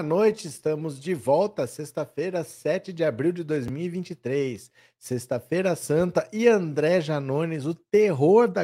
Boa 0.00 0.08
noite, 0.08 0.48
estamos 0.48 0.98
de 0.98 1.12
volta, 1.12 1.66
sexta-feira, 1.66 2.42
7 2.42 2.90
de 2.90 3.04
abril 3.04 3.32
de 3.32 3.44
2023. 3.44 4.72
Sexta-feira 4.98 5.76
Santa 5.76 6.26
e 6.32 6.48
André 6.48 7.02
Janones, 7.02 7.66
o 7.66 7.74
terror 7.74 8.48
da, 8.48 8.62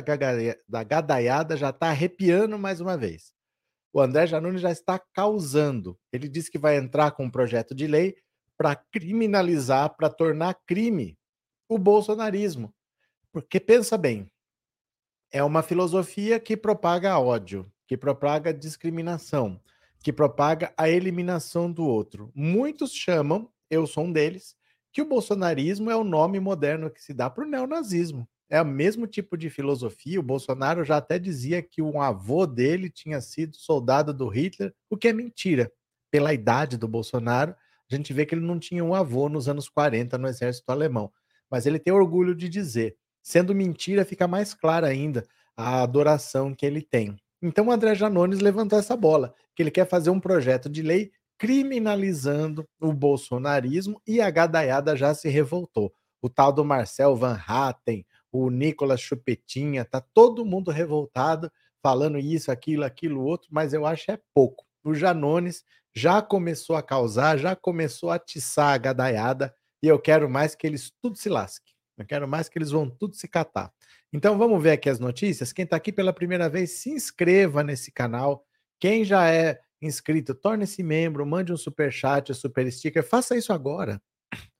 da 0.66 0.82
gadaiada 0.82 1.54
já 1.54 1.68
está 1.68 1.88
arrepiando 1.88 2.58
mais 2.58 2.80
uma 2.80 2.96
vez. 2.96 3.34
O 3.92 4.00
André 4.00 4.26
Janones 4.26 4.62
já 4.62 4.70
está 4.72 4.98
causando. 4.98 5.98
Ele 6.10 6.26
disse 6.26 6.50
que 6.50 6.56
vai 6.56 6.78
entrar 6.78 7.10
com 7.10 7.24
um 7.24 7.30
projeto 7.30 7.74
de 7.74 7.86
lei 7.86 8.16
para 8.56 8.74
criminalizar, 8.74 9.94
para 9.94 10.08
tornar 10.08 10.54
crime 10.66 11.18
o 11.68 11.76
bolsonarismo. 11.76 12.72
Porque 13.30 13.60
pensa 13.60 13.98
bem, 13.98 14.26
é 15.30 15.44
uma 15.44 15.62
filosofia 15.62 16.40
que 16.40 16.56
propaga 16.56 17.18
ódio, 17.18 17.70
que 17.86 17.94
propaga 17.94 18.54
discriminação 18.54 19.60
que 20.06 20.12
propaga 20.12 20.72
a 20.76 20.88
eliminação 20.88 21.68
do 21.68 21.84
outro. 21.84 22.30
Muitos 22.32 22.92
chamam, 22.92 23.50
eu 23.68 23.88
sou 23.88 24.04
um 24.04 24.12
deles, 24.12 24.54
que 24.92 25.02
o 25.02 25.04
bolsonarismo 25.04 25.90
é 25.90 25.96
o 25.96 26.04
nome 26.04 26.38
moderno 26.38 26.88
que 26.88 27.02
se 27.02 27.12
dá 27.12 27.28
para 27.28 27.44
o 27.44 27.48
neonazismo. 27.48 28.24
É 28.48 28.62
o 28.62 28.64
mesmo 28.64 29.08
tipo 29.08 29.36
de 29.36 29.50
filosofia. 29.50 30.20
O 30.20 30.22
Bolsonaro 30.22 30.84
já 30.84 30.98
até 30.98 31.18
dizia 31.18 31.60
que 31.60 31.82
um 31.82 32.00
avô 32.00 32.46
dele 32.46 32.88
tinha 32.88 33.20
sido 33.20 33.56
soldado 33.56 34.14
do 34.14 34.28
Hitler, 34.28 34.72
o 34.88 34.96
que 34.96 35.08
é 35.08 35.12
mentira. 35.12 35.72
Pela 36.08 36.32
idade 36.32 36.76
do 36.76 36.86
Bolsonaro, 36.86 37.56
a 37.90 37.96
gente 37.96 38.12
vê 38.12 38.24
que 38.24 38.32
ele 38.32 38.46
não 38.46 38.60
tinha 38.60 38.84
um 38.84 38.94
avô 38.94 39.28
nos 39.28 39.48
anos 39.48 39.68
40 39.68 40.16
no 40.18 40.28
exército 40.28 40.70
alemão. 40.70 41.10
Mas 41.50 41.66
ele 41.66 41.80
tem 41.80 41.92
orgulho 41.92 42.32
de 42.32 42.48
dizer. 42.48 42.96
Sendo 43.24 43.52
mentira, 43.52 44.04
fica 44.04 44.28
mais 44.28 44.54
clara 44.54 44.86
ainda 44.86 45.26
a 45.56 45.82
adoração 45.82 46.54
que 46.54 46.64
ele 46.64 46.80
tem. 46.80 47.18
Então 47.46 47.68
o 47.68 47.70
André 47.70 47.94
Janones 47.94 48.40
levantou 48.40 48.76
essa 48.76 48.96
bola, 48.96 49.32
que 49.54 49.62
ele 49.62 49.70
quer 49.70 49.88
fazer 49.88 50.10
um 50.10 50.18
projeto 50.18 50.68
de 50.68 50.82
lei 50.82 51.12
criminalizando 51.38 52.66
o 52.80 52.92
bolsonarismo 52.92 54.02
e 54.04 54.20
a 54.20 54.28
gadaiada 54.28 54.96
já 54.96 55.14
se 55.14 55.28
revoltou. 55.28 55.94
O 56.20 56.28
tal 56.28 56.52
do 56.52 56.64
Marcel 56.64 57.14
Van 57.14 57.38
Hatten, 57.46 58.04
o 58.32 58.50
Nicolas 58.50 59.00
Chupetinha, 59.00 59.84
tá 59.84 60.00
todo 60.00 60.44
mundo 60.44 60.72
revoltado, 60.72 61.48
falando 61.80 62.18
isso, 62.18 62.50
aquilo, 62.50 62.84
aquilo, 62.84 63.22
outro, 63.22 63.48
mas 63.52 63.72
eu 63.72 63.86
acho 63.86 64.10
é 64.10 64.18
pouco. 64.34 64.64
O 64.82 64.92
Janones 64.92 65.62
já 65.94 66.20
começou 66.20 66.74
a 66.74 66.82
causar, 66.82 67.38
já 67.38 67.54
começou 67.54 68.10
a 68.10 68.16
atiçar 68.16 68.74
a 68.74 68.78
gadaiada, 68.78 69.54
e 69.80 69.86
eu 69.86 70.00
quero 70.00 70.28
mais 70.28 70.56
que 70.56 70.66
eles 70.66 70.90
tudo 71.00 71.16
se 71.16 71.28
lasquem. 71.28 71.72
Eu 71.96 72.04
quero 72.04 72.26
mais 72.26 72.48
que 72.48 72.58
eles 72.58 72.72
vão 72.72 72.90
tudo 72.90 73.14
se 73.14 73.28
catar. 73.28 73.72
Então 74.12 74.38
vamos 74.38 74.62
ver 74.62 74.72
aqui 74.72 74.88
as 74.88 74.98
notícias. 74.98 75.52
Quem 75.52 75.64
está 75.64 75.76
aqui 75.76 75.92
pela 75.92 76.12
primeira 76.12 76.48
vez, 76.48 76.72
se 76.72 76.90
inscreva 76.90 77.62
nesse 77.62 77.90
canal. 77.90 78.44
Quem 78.78 79.04
já 79.04 79.28
é 79.28 79.58
inscrito, 79.80 80.34
torne-se 80.34 80.82
membro, 80.82 81.26
mande 81.26 81.52
um 81.52 81.56
super 81.56 81.92
chat, 81.92 82.30
um 82.30 82.34
super 82.34 82.70
sticker. 82.70 83.02
Faça 83.02 83.36
isso 83.36 83.52
agora. 83.52 84.00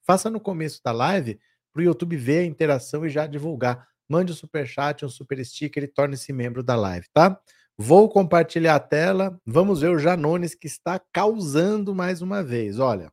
Faça 0.03 0.31
no 0.31 0.41
começo 0.41 0.81
da 0.85 0.93
live 0.93 1.39
para 1.73 1.81
o 1.81 1.85
YouTube 1.85 2.17
ver 2.17 2.41
a 2.41 2.45
interação 2.45 3.05
e 3.05 3.11
já 3.11 3.27
divulgar. 3.27 3.87
Mande 4.09 4.33
um 4.33 4.37
super 4.37 4.67
chat, 4.67 5.05
um 5.05 5.09
super 5.09 5.45
sticker 5.45 5.83
e 5.83 5.89
torne-se 5.89 6.33
membro 6.33 6.63
da 6.63 6.77
live, 6.77 7.07
tá? 7.13 7.41
Vou 7.77 8.09
compartilhar 8.09 8.77
a 8.77 8.81
tela. 8.81 9.39
Vamos 9.45 9.81
ver 9.81 9.91
o 9.91 9.99
Janones 9.99 10.55
que 10.55 10.67
está 10.67 10.99
causando 11.13 11.95
mais 11.95 12.23
uma 12.23 12.43
vez. 12.43 12.79
Olha, 12.79 13.13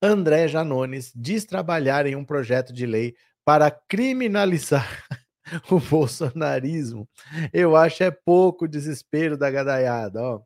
André 0.00 0.48
Janones 0.48 1.12
diz 1.14 1.44
trabalhar 1.44 2.06
em 2.06 2.14
um 2.14 2.24
projeto 2.24 2.72
de 2.72 2.86
lei 2.86 3.14
para 3.44 3.70
criminalizar 3.70 5.04
o 5.70 5.78
bolsonarismo, 5.78 7.08
eu 7.52 7.76
acho 7.76 8.02
é 8.02 8.10
pouco 8.10 8.66
desespero 8.66 9.36
da 9.36 9.50
gadaiada. 9.50 10.22
Ó. 10.22 10.42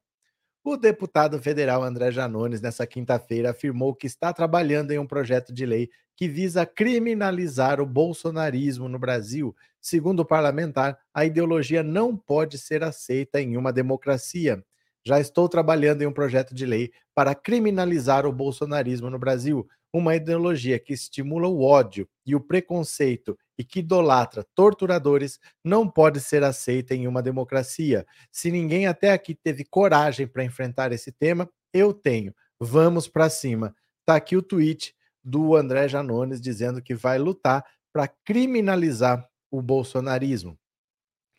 O 0.64 0.76
deputado 0.76 1.40
federal 1.40 1.82
André 1.82 2.10
Janones, 2.10 2.60
nessa 2.60 2.86
quinta-feira, 2.86 3.50
afirmou 3.50 3.94
que 3.94 4.06
está 4.06 4.32
trabalhando 4.32 4.90
em 4.90 4.98
um 4.98 5.06
projeto 5.06 5.52
de 5.52 5.64
lei 5.64 5.88
que 6.14 6.28
visa 6.28 6.66
criminalizar 6.66 7.80
o 7.80 7.86
bolsonarismo 7.86 8.88
no 8.88 8.98
Brasil. 8.98 9.54
Segundo 9.80 10.20
o 10.20 10.26
parlamentar, 10.26 10.98
a 11.14 11.24
ideologia 11.24 11.82
não 11.82 12.16
pode 12.16 12.58
ser 12.58 12.82
aceita 12.82 13.40
em 13.40 13.56
uma 13.56 13.72
democracia. 13.72 14.62
Já 15.04 15.20
estou 15.20 15.48
trabalhando 15.48 16.02
em 16.02 16.06
um 16.06 16.12
projeto 16.12 16.54
de 16.54 16.66
lei 16.66 16.90
para 17.14 17.34
criminalizar 17.34 18.26
o 18.26 18.32
bolsonarismo 18.32 19.08
no 19.08 19.18
Brasil 19.18 19.66
uma 19.92 20.14
ideologia 20.14 20.78
que 20.78 20.92
estimula 20.92 21.48
o 21.48 21.62
ódio 21.62 22.08
e 22.26 22.34
o 22.34 22.40
preconceito 22.40 23.38
e 23.56 23.64
que 23.64 23.80
idolatra 23.80 24.46
torturadores 24.54 25.38
não 25.64 25.88
pode 25.88 26.20
ser 26.20 26.44
aceita 26.44 26.94
em 26.94 27.08
uma 27.08 27.22
democracia. 27.22 28.06
Se 28.30 28.50
ninguém 28.50 28.86
até 28.86 29.12
aqui 29.12 29.34
teve 29.34 29.64
coragem 29.64 30.26
para 30.26 30.44
enfrentar 30.44 30.92
esse 30.92 31.10
tema, 31.10 31.48
eu 31.72 31.92
tenho. 31.92 32.34
Vamos 32.60 33.08
para 33.08 33.30
cima. 33.30 33.74
Tá 34.04 34.16
aqui 34.16 34.36
o 34.36 34.42
tweet 34.42 34.94
do 35.24 35.56
André 35.56 35.88
Janones 35.88 36.40
dizendo 36.40 36.82
que 36.82 36.94
vai 36.94 37.18
lutar 37.18 37.64
para 37.92 38.08
criminalizar 38.08 39.26
o 39.50 39.62
bolsonarismo. 39.62 40.58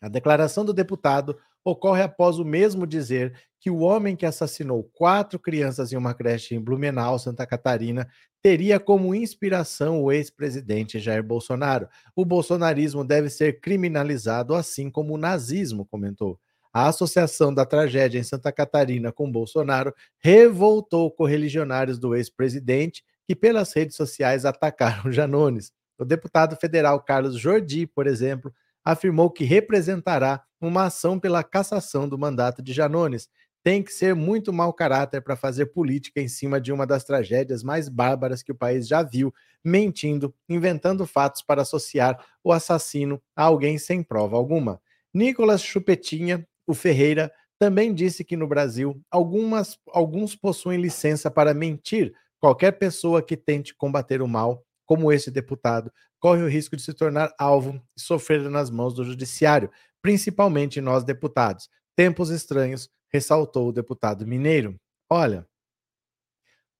A 0.00 0.08
declaração 0.08 0.64
do 0.64 0.72
deputado 0.72 1.38
ocorre 1.64 2.02
após 2.02 2.38
o 2.38 2.44
mesmo 2.44 2.86
dizer 2.86 3.34
que 3.60 3.70
o 3.70 3.80
homem 3.80 4.16
que 4.16 4.24
assassinou 4.24 4.84
quatro 4.94 5.38
crianças 5.38 5.92
em 5.92 5.96
uma 5.96 6.14
creche 6.14 6.54
em 6.54 6.60
Blumenau, 6.60 7.18
Santa 7.18 7.46
Catarina, 7.46 8.08
teria 8.42 8.80
como 8.80 9.14
inspiração 9.14 10.02
o 10.02 10.10
ex-presidente 10.10 10.98
Jair 10.98 11.22
Bolsonaro. 11.22 11.88
O 12.16 12.24
bolsonarismo 12.24 13.04
deve 13.04 13.28
ser 13.28 13.60
criminalizado, 13.60 14.54
assim 14.54 14.90
como 14.90 15.14
o 15.14 15.18
nazismo, 15.18 15.84
comentou. 15.84 16.38
A 16.72 16.86
associação 16.86 17.52
da 17.52 17.66
tragédia 17.66 18.18
em 18.18 18.22
Santa 18.22 18.50
Catarina 18.52 19.12
com 19.12 19.30
Bolsonaro 19.30 19.92
revoltou 20.18 21.10
correligionários 21.10 21.98
do 21.98 22.14
ex-presidente 22.14 23.04
que, 23.26 23.34
pelas 23.34 23.72
redes 23.74 23.96
sociais, 23.96 24.44
atacaram 24.44 25.10
Janones. 25.12 25.72
O 25.98 26.04
deputado 26.04 26.56
federal 26.56 27.02
Carlos 27.02 27.38
Jordi, 27.38 27.86
por 27.86 28.06
exemplo, 28.06 28.54
afirmou 28.84 29.30
que 29.30 29.44
representará 29.44 30.42
uma 30.60 30.84
ação 30.84 31.18
pela 31.18 31.42
cassação 31.42 32.08
do 32.08 32.18
mandato 32.18 32.62
de 32.62 32.72
Janones. 32.72 33.28
Tem 33.62 33.82
que 33.82 33.92
ser 33.92 34.14
muito 34.14 34.52
mau 34.52 34.72
caráter 34.72 35.20
para 35.20 35.36
fazer 35.36 35.66
política 35.66 36.20
em 36.20 36.28
cima 36.28 36.60
de 36.60 36.72
uma 36.72 36.86
das 36.86 37.04
tragédias 37.04 37.62
mais 37.62 37.88
bárbaras 37.88 38.42
que 38.42 38.52
o 38.52 38.54
país 38.54 38.88
já 38.88 39.02
viu, 39.02 39.32
mentindo, 39.64 40.34
inventando 40.48 41.06
fatos 41.06 41.42
para 41.42 41.62
associar 41.62 42.24
o 42.42 42.52
assassino 42.52 43.20
a 43.36 43.44
alguém 43.44 43.78
sem 43.78 44.02
prova 44.02 44.36
alguma. 44.36 44.80
Nicolas 45.12 45.62
Chupetinha, 45.62 46.46
o 46.66 46.72
Ferreira, 46.72 47.30
também 47.58 47.92
disse 47.92 48.24
que 48.24 48.36
no 48.36 48.46
Brasil 48.48 48.98
algumas, 49.10 49.78
alguns 49.88 50.34
possuem 50.34 50.80
licença 50.80 51.30
para 51.30 51.52
mentir. 51.52 52.14
Qualquer 52.40 52.72
pessoa 52.72 53.22
que 53.22 53.36
tente 53.36 53.74
combater 53.74 54.22
o 54.22 54.26
mal, 54.26 54.64
como 54.86 55.12
esse 55.12 55.30
deputado, 55.30 55.92
corre 56.18 56.42
o 56.42 56.48
risco 56.48 56.74
de 56.74 56.82
se 56.82 56.94
tornar 56.94 57.32
alvo 57.38 57.80
e 57.96 58.00
sofrer 58.00 58.40
nas 58.48 58.70
mãos 58.70 58.94
do 58.94 59.04
judiciário, 59.04 59.70
principalmente 60.02 60.80
nós 60.80 61.04
deputados. 61.04 61.68
Tempos 61.96 62.30
estranhos, 62.30 62.88
ressaltou 63.12 63.68
o 63.68 63.72
deputado 63.72 64.26
mineiro. 64.26 64.76
Olha, 65.08 65.40
o 65.40 65.46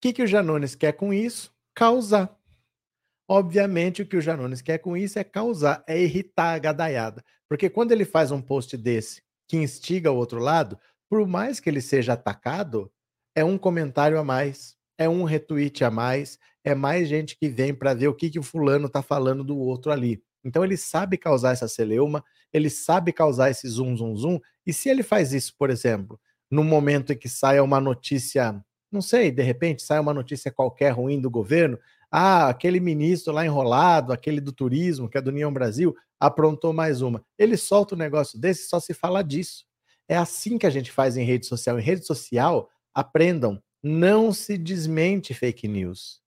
que, 0.01 0.13
que 0.13 0.23
o 0.23 0.27
Janones 0.27 0.75
quer 0.75 0.93
com 0.93 1.13
isso? 1.13 1.53
Causar. 1.75 2.35
Obviamente, 3.29 4.03
o 4.03 4.07
que 4.07 4.17
o 4.17 4.21
Janones 4.21 4.63
quer 4.63 4.79
com 4.79 4.97
isso 4.97 5.19
é 5.19 5.25
causar, 5.25 5.85
é 5.87 6.01
irritar 6.01 6.55
a 6.55 6.59
gadaiada. 6.59 7.25
Porque 7.49 7.69
quando 7.69 7.93
ele 7.93 8.05
faz 8.05 8.31
um 8.31 8.41
post 8.41 8.77
desse 8.77 9.23
que 9.47 9.57
instiga 9.57 10.11
o 10.11 10.17
outro 10.17 10.39
lado, 10.39 10.79
por 11.09 11.27
mais 11.27 11.61
que 11.61 11.69
ele 11.69 11.81
seja 11.81 12.15
atacado, 12.15 12.91
é 13.35 13.45
um 13.45 13.59
comentário 13.59 14.19
a 14.19 14.25
mais, 14.25 14.77
é 14.97 15.09
um 15.09 15.25
retweet 15.25 15.85
a 15.85 15.91
mais, 15.91 16.39
é 16.65 16.75
mais 16.75 17.09
gente 17.09 17.37
que 17.37 17.49
vem 17.49 17.75
para 17.75 17.95
ver 17.95 18.09
o 18.09 18.15
que, 18.15 18.31
que 18.31 18.39
o 18.39 18.43
fulano 18.43 18.87
está 18.87 19.03
falando 19.03 19.43
do 19.43 19.59
outro 19.59 19.91
ali. 19.91 20.23
Então 20.45 20.65
ele 20.65 20.77
sabe 20.77 21.17
causar 21.17 21.53
essa 21.53 21.69
celeuma, 21.69 22.25
ele 22.53 22.71
sabe 22.71 23.13
causar 23.13 23.51
esse 23.51 23.69
zoom, 23.69 23.97
zoom, 23.97 24.17
zoom. 24.17 24.41
E 24.67 24.73
se 24.73 24.89
ele 24.89 25.03
faz 25.03 25.33
isso, 25.33 25.55
por 25.59 25.71
exemplo, 25.71 26.19
no 26.51 26.65
momento 26.65 27.13
em 27.13 27.17
que 27.17 27.29
saia 27.29 27.63
uma 27.63 27.81
notícia, 27.81 28.63
não 28.91 29.01
sei, 29.03 29.31
de 29.31 29.43
repente 29.43 29.83
sai 29.83 30.01
uma 30.01 30.15
notícia 30.15 30.51
qualquer 30.51 30.91
ruim 30.91 31.21
do 31.21 31.31
governo, 31.31 31.79
ah, 32.11 32.49
aquele 32.49 32.81
ministro 32.81 33.33
lá 33.33 33.45
enrolado, 33.45 34.13
aquele 34.13 34.41
do 34.41 34.53
turismo, 34.53 35.09
que 35.09 35.17
é 35.17 35.21
do 35.21 35.31
União 35.31 35.53
Brasil, 35.53 35.95
aprontou 36.19 36.73
mais 36.73 37.03
uma. 37.03 37.25
Ele 37.39 37.57
solta 37.57 37.95
um 37.95 37.99
negócio 37.99 38.39
desse, 38.39 38.69
só 38.69 38.81
se 38.81 38.93
fala 38.93 39.23
disso. 39.23 39.65
É 40.09 40.17
assim 40.17 40.59
que 40.59 40.67
a 40.67 40.71
gente 40.71 40.91
faz 40.91 41.17
em 41.17 41.25
rede 41.25 41.47
social. 41.47 41.79
Em 41.79 41.83
rede 41.83 42.05
social, 42.05 42.69
aprendam, 42.93 43.63
não 43.81 44.33
se 44.33 44.59
desmente 44.59 45.33
fake 45.33 45.69
news 45.69 46.21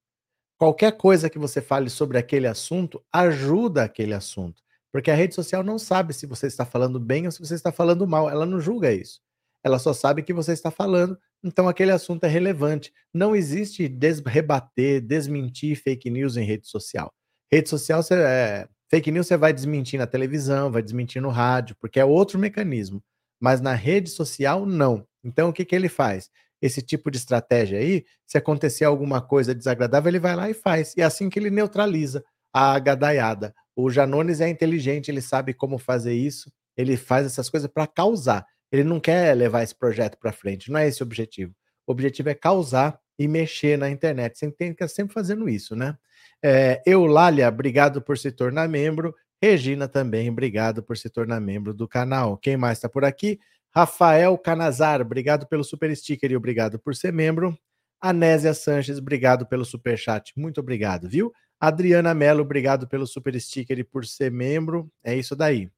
qualquer 0.64 0.94
coisa 0.94 1.30
que 1.30 1.38
você 1.38 1.62
fale 1.62 1.90
sobre 1.90 2.18
aquele 2.18 2.48
assunto 2.48 3.04
ajuda 3.12 3.84
aquele 3.84 4.14
assunto. 4.14 4.64
Porque 4.94 5.12
a 5.12 5.14
rede 5.14 5.36
social 5.36 5.62
não 5.62 5.78
sabe 5.78 6.14
se 6.14 6.26
você 6.26 6.48
está 6.48 6.66
falando 6.66 7.02
bem 7.02 7.26
ou 7.26 7.32
se 7.34 7.40
você 7.42 7.54
está 7.54 7.70
falando 7.70 8.08
mal. 8.08 8.30
Ela 8.30 8.46
não 8.46 8.62
julga 8.62 8.90
isso. 8.90 9.20
Ela 9.62 9.78
só 9.78 9.92
sabe 9.92 10.24
que 10.24 10.32
você 10.32 10.54
está 10.54 10.72
falando, 10.72 11.18
então 11.44 11.68
aquele 11.68 11.92
assunto 11.92 12.24
é 12.24 12.30
relevante. 12.30 12.94
Não 13.14 13.36
existe 13.36 13.90
des 13.90 14.22
rebater, 14.22 15.02
desmentir 15.02 15.76
fake 15.76 16.10
news 16.10 16.38
em 16.38 16.46
rede 16.46 16.66
social. 16.66 17.14
Rede 17.52 17.68
social, 17.68 18.02
você, 18.02 18.14
é, 18.16 18.68
fake 18.90 19.12
news 19.12 19.28
você 19.28 19.36
vai 19.36 19.52
desmentir 19.52 20.00
na 20.00 20.08
televisão, 20.08 20.72
vai 20.72 20.82
desmentir 20.82 21.22
no 21.22 21.30
rádio, 21.30 21.76
porque 21.78 22.00
é 22.00 22.06
outro 22.06 22.40
mecanismo. 22.40 23.04
Mas 23.38 23.60
na 23.60 23.74
rede 23.74 24.10
social, 24.10 24.66
não. 24.66 25.06
Então 25.26 25.50
o 25.50 25.54
que, 25.54 25.66
que 25.66 25.76
ele 25.76 25.90
faz? 25.90 26.30
Esse 26.64 26.82
tipo 26.82 27.12
de 27.12 27.18
estratégia 27.18 27.78
aí, 27.78 28.06
se 28.26 28.38
acontecer 28.38 28.86
alguma 28.86 29.22
coisa 29.22 29.54
desagradável, 29.54 30.10
ele 30.10 30.20
vai 30.20 30.34
lá 30.34 30.50
e 30.50 30.54
faz. 30.54 30.94
E 30.96 31.02
é 31.02 31.04
assim 31.04 31.30
que 31.30 31.38
ele 31.38 31.50
neutraliza 31.50 32.24
a 32.54 32.80
gadaiada. 32.80 33.54
O 33.76 33.90
Janones 33.90 34.40
é 34.40 34.48
inteligente, 34.48 35.12
ele 35.12 35.22
sabe 35.22 35.54
como 35.54 35.78
fazer 35.78 36.14
isso, 36.14 36.50
ele 36.78 36.96
faz 36.96 37.26
essas 37.26 37.50
coisas 37.50 37.70
para 37.70 37.86
causar. 37.86 38.46
Ele 38.72 38.86
não 38.86 38.98
quer 38.98 39.36
levar 39.36 39.62
esse 39.62 39.76
projeto 39.76 40.18
para 40.18 40.32
frente, 40.32 40.72
não 40.72 40.80
é 40.80 40.88
esse 40.88 41.04
o 41.04 41.06
objetivo. 41.06 41.54
O 41.86 41.92
objetivo 41.92 42.30
é 42.30 42.34
causar 42.34 42.98
e 43.20 43.28
mexer 43.28 43.78
na 43.78 43.90
internet. 43.90 44.40
Você 44.40 44.50
tem 44.50 44.70
que 44.70 44.82
estar 44.82 44.88
sempre 44.88 45.14
fazendo 45.14 45.50
isso, 45.50 45.76
né? 45.76 45.98
É, 46.42 46.82
Eulália, 46.86 47.50
obrigado 47.50 48.02
por 48.02 48.18
se 48.18 48.32
tornar 48.32 48.70
membro. 48.70 49.14
Regina 49.42 49.86
também, 49.90 50.30
obrigado 50.30 50.82
por 50.82 50.98
se 50.98 51.10
tornar 51.10 51.42
membro 51.42 51.74
do 51.74 51.90
canal. 51.90 52.38
Quem 52.38 52.56
mais 52.56 52.78
está 52.78 52.88
por 52.88 53.04
aqui? 53.04 53.38
Rafael 53.74 54.38
Canazar, 54.38 55.02
obrigado 55.02 55.48
pelo 55.48 55.64
super 55.64 55.96
sticker 55.96 56.32
e 56.32 56.38
obrigado 56.38 56.78
por 56.80 56.96
ser 56.96 57.12
membro. 57.12 57.58
Anésia 58.00 58.54
Sanches, 58.54 58.98
obrigado 58.98 59.46
pelo 59.46 59.66
super 59.66 59.98
chat. 59.98 60.34
Muito 60.38 60.60
obrigado, 60.60 61.10
viu? 61.10 61.34
Adriana 61.60 62.14
Mello, 62.14 62.42
obrigado 62.42 62.88
pelo 62.88 63.08
super 63.08 63.40
sticker 63.40 63.80
e 63.80 63.84
por 63.84 64.06
ser 64.06 64.32
membro. 64.32 64.92
É 65.04 65.16
isso 65.16 65.36
daí. 65.36 65.72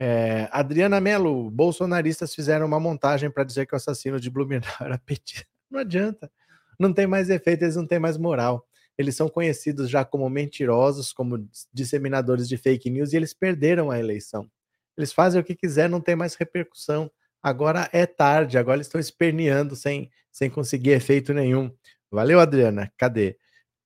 É, 0.00 0.48
Adriana 0.52 1.00
Mello, 1.00 1.50
bolsonaristas 1.50 2.34
fizeram 2.34 2.66
uma 2.66 2.80
montagem 2.80 3.30
para 3.30 3.44
dizer 3.44 3.66
que 3.66 3.74
o 3.74 3.76
assassino 3.76 4.20
de 4.20 4.28
Blumenau 4.28 4.70
era 4.80 4.98
petista. 4.98 5.46
Não 5.70 5.80
adianta. 5.80 6.30
Não 6.78 6.92
tem 6.92 7.06
mais 7.06 7.30
efeito, 7.30 7.62
eles 7.62 7.76
não 7.76 7.86
têm 7.86 7.98
mais 7.98 8.16
moral 8.16 8.68
eles 8.98 9.14
são 9.14 9.28
conhecidos 9.28 9.88
já 9.88 10.04
como 10.04 10.28
mentirosos, 10.28 11.12
como 11.12 11.48
disseminadores 11.72 12.48
de 12.48 12.56
fake 12.56 12.90
news, 12.90 13.12
e 13.12 13.16
eles 13.16 13.32
perderam 13.32 13.92
a 13.92 13.98
eleição. 13.98 14.50
Eles 14.96 15.12
fazem 15.12 15.40
o 15.40 15.44
que 15.44 15.54
quiser, 15.54 15.88
não 15.88 16.00
tem 16.00 16.16
mais 16.16 16.34
repercussão. 16.34 17.08
Agora 17.42 17.88
é 17.92 18.04
tarde, 18.06 18.58
agora 18.58 18.80
estão 18.80 19.00
esperneando 19.00 19.76
sem, 19.76 20.10
sem 20.30 20.50
conseguir 20.50 20.90
efeito 20.90 21.32
nenhum. 21.32 21.72
Valeu, 22.10 22.40
Adriana. 22.40 22.92
Cadê? 22.96 23.36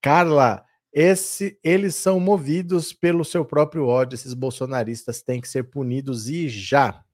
Carla, 0.00 0.64
esse, 0.93 1.58
eles 1.62 1.94
são 1.94 2.20
movidos 2.20 2.93
pelo 2.93 3.25
seu 3.25 3.44
próprio 3.44 3.87
ódio. 3.87 4.14
Esses 4.14 4.34
bolsonaristas 4.34 5.22
têm 5.22 5.40
que 5.40 5.49
ser 5.49 5.64
punidos 5.64 6.28
e 6.28 6.49
já. 6.49 7.04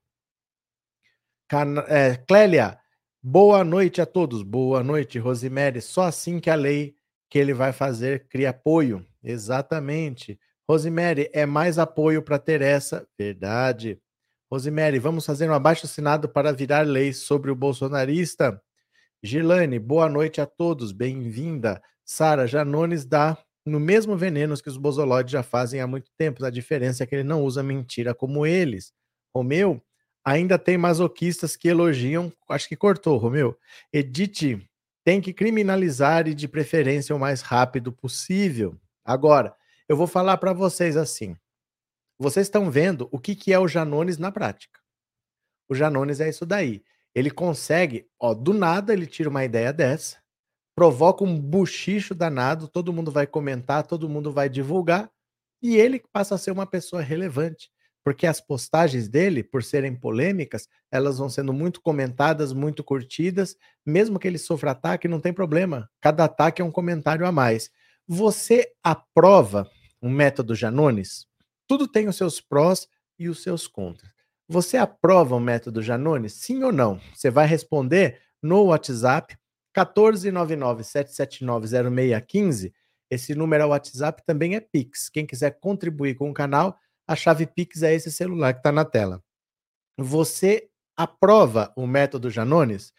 Can, 1.47 1.79
é, 1.87 2.15
Clélia, 2.15 2.77
boa 3.23 3.63
noite 3.63 4.01
a 4.01 4.05
todos. 4.05 4.43
Boa 4.43 4.83
noite, 4.83 5.17
Rosemary. 5.17 5.81
Só 5.81 6.03
assim 6.03 6.39
que 6.39 6.49
a 6.49 6.55
lei 6.55 6.95
que 7.29 7.39
ele 7.39 7.53
vai 7.53 7.71
fazer 7.71 8.27
cria 8.27 8.49
apoio. 8.49 9.05
Exatamente. 9.23 10.39
Rosemary, 10.67 11.29
é 11.33 11.45
mais 11.45 11.79
apoio 11.79 12.21
para 12.21 12.37
ter 12.37 12.61
essa. 12.61 13.07
Verdade. 13.17 13.99
Rosemary, 14.51 14.97
vamos 14.97 15.27
fazer 15.27 15.47
um 15.47 15.53
abaixo 15.53 15.85
assinado 15.85 16.27
para 16.27 16.51
virar 16.51 16.81
lei 16.81 17.13
sobre 17.13 17.51
o 17.51 17.55
bolsonarista. 17.55 18.59
Gilane, 19.21 19.77
boa 19.77 20.09
noite 20.09 20.41
a 20.41 20.45
todos, 20.47 20.91
bem-vinda. 20.91 21.79
Sara, 22.03 22.47
Janones 22.47 23.05
dá 23.05 23.37
no 23.63 23.79
mesmo 23.79 24.17
veneno 24.17 24.59
que 24.59 24.67
os 24.67 24.75
bozoloides 24.75 25.31
já 25.31 25.43
fazem 25.43 25.81
há 25.81 25.85
muito 25.85 26.09
tempo. 26.17 26.43
A 26.43 26.49
diferença 26.49 27.03
é 27.03 27.05
que 27.05 27.13
ele 27.13 27.23
não 27.23 27.43
usa 27.43 27.61
mentira 27.61 28.15
como 28.15 28.43
eles. 28.43 28.91
Romeu, 29.31 29.79
ainda 30.25 30.57
tem 30.57 30.79
masoquistas 30.79 31.55
que 31.55 31.67
elogiam. 31.67 32.33
Acho 32.49 32.67
que 32.67 32.75
cortou, 32.75 33.17
Romeu. 33.17 33.55
Edith, 33.93 34.67
tem 35.03 35.21
que 35.21 35.31
criminalizar 35.31 36.27
e 36.27 36.33
de 36.33 36.47
preferência 36.47 37.15
o 37.15 37.19
mais 37.19 37.41
rápido 37.41 37.91
possível. 37.91 38.75
Agora, 39.05 39.53
eu 39.87 39.95
vou 39.95 40.07
falar 40.07 40.37
para 40.37 40.53
vocês 40.53 40.97
assim. 40.97 41.37
Vocês 42.19 42.47
estão 42.47 42.69
vendo 42.69 43.07
o 43.11 43.17
que, 43.17 43.35
que 43.35 43.53
é 43.53 43.57
o 43.57 43.67
Janones 43.67 44.17
na 44.17 44.31
prática. 44.31 44.79
O 45.69 45.73
Janones 45.73 46.19
é 46.19 46.29
isso 46.29 46.45
daí. 46.45 46.83
Ele 47.15 47.31
consegue, 47.31 48.07
ó, 48.19 48.33
do 48.33 48.53
nada 48.53 48.93
ele 48.93 49.07
tira 49.07 49.29
uma 49.29 49.45
ideia 49.45 49.73
dessa, 49.73 50.17
provoca 50.75 51.23
um 51.23 51.39
buchicho 51.39 52.13
danado, 52.13 52.67
todo 52.67 52.93
mundo 52.93 53.11
vai 53.11 53.25
comentar, 53.25 53.87
todo 53.87 54.09
mundo 54.09 54.31
vai 54.31 54.49
divulgar, 54.49 55.09
e 55.61 55.75
ele 55.77 56.03
passa 56.11 56.35
a 56.35 56.37
ser 56.37 56.51
uma 56.51 56.67
pessoa 56.67 57.01
relevante 57.01 57.71
porque 58.03 58.25
as 58.25 58.41
postagens 58.41 59.07
dele, 59.07 59.43
por 59.43 59.63
serem 59.63 59.95
polêmicas, 59.95 60.67
elas 60.91 61.17
vão 61.17 61.29
sendo 61.29 61.53
muito 61.53 61.81
comentadas, 61.81 62.53
muito 62.53 62.83
curtidas, 62.83 63.55
mesmo 63.85 64.17
que 64.17 64.27
ele 64.27 64.37
sofra 64.37 64.71
ataque, 64.71 65.07
não 65.07 65.19
tem 65.19 65.33
problema. 65.33 65.89
Cada 66.01 66.23
ataque 66.23 66.61
é 66.61 66.65
um 66.65 66.71
comentário 66.71 67.25
a 67.25 67.31
mais. 67.31 67.69
Você 68.07 68.71
aprova 68.83 69.69
o 70.01 70.09
método 70.09 70.55
Janones? 70.55 71.28
Tudo 71.69 71.87
tem 71.87 72.07
os 72.07 72.17
seus 72.17 72.41
prós 72.41 72.89
e 73.19 73.29
os 73.29 73.43
seus 73.43 73.67
contras. 73.67 74.11
Você 74.47 74.75
aprova 74.75 75.35
o 75.35 75.39
método 75.39 75.83
Janones? 75.83 76.33
Sim 76.33 76.63
ou 76.63 76.71
não? 76.71 76.99
Você 77.13 77.29
vai 77.29 77.45
responder 77.45 78.19
no 78.41 78.63
WhatsApp 78.63 79.37
14997790615. 79.77 82.73
Esse 83.07 83.35
número 83.35 83.65
é 83.65 83.67
WhatsApp, 83.67 84.23
também 84.25 84.55
é 84.55 84.59
Pix. 84.59 85.09
Quem 85.09 85.27
quiser 85.27 85.59
contribuir 85.59 86.15
com 86.15 86.31
o 86.31 86.33
canal, 86.33 86.75
a 87.07 87.15
chave 87.15 87.45
Pix 87.45 87.83
é 87.83 87.93
esse 87.93 88.11
celular 88.11 88.53
que 88.53 88.61
está 88.61 88.71
na 88.71 88.83
tela. 88.83 89.23
Você 89.95 90.71
aprova 90.97 91.71
o 91.75 91.85
método 91.85 92.31
Janones? 92.31 92.91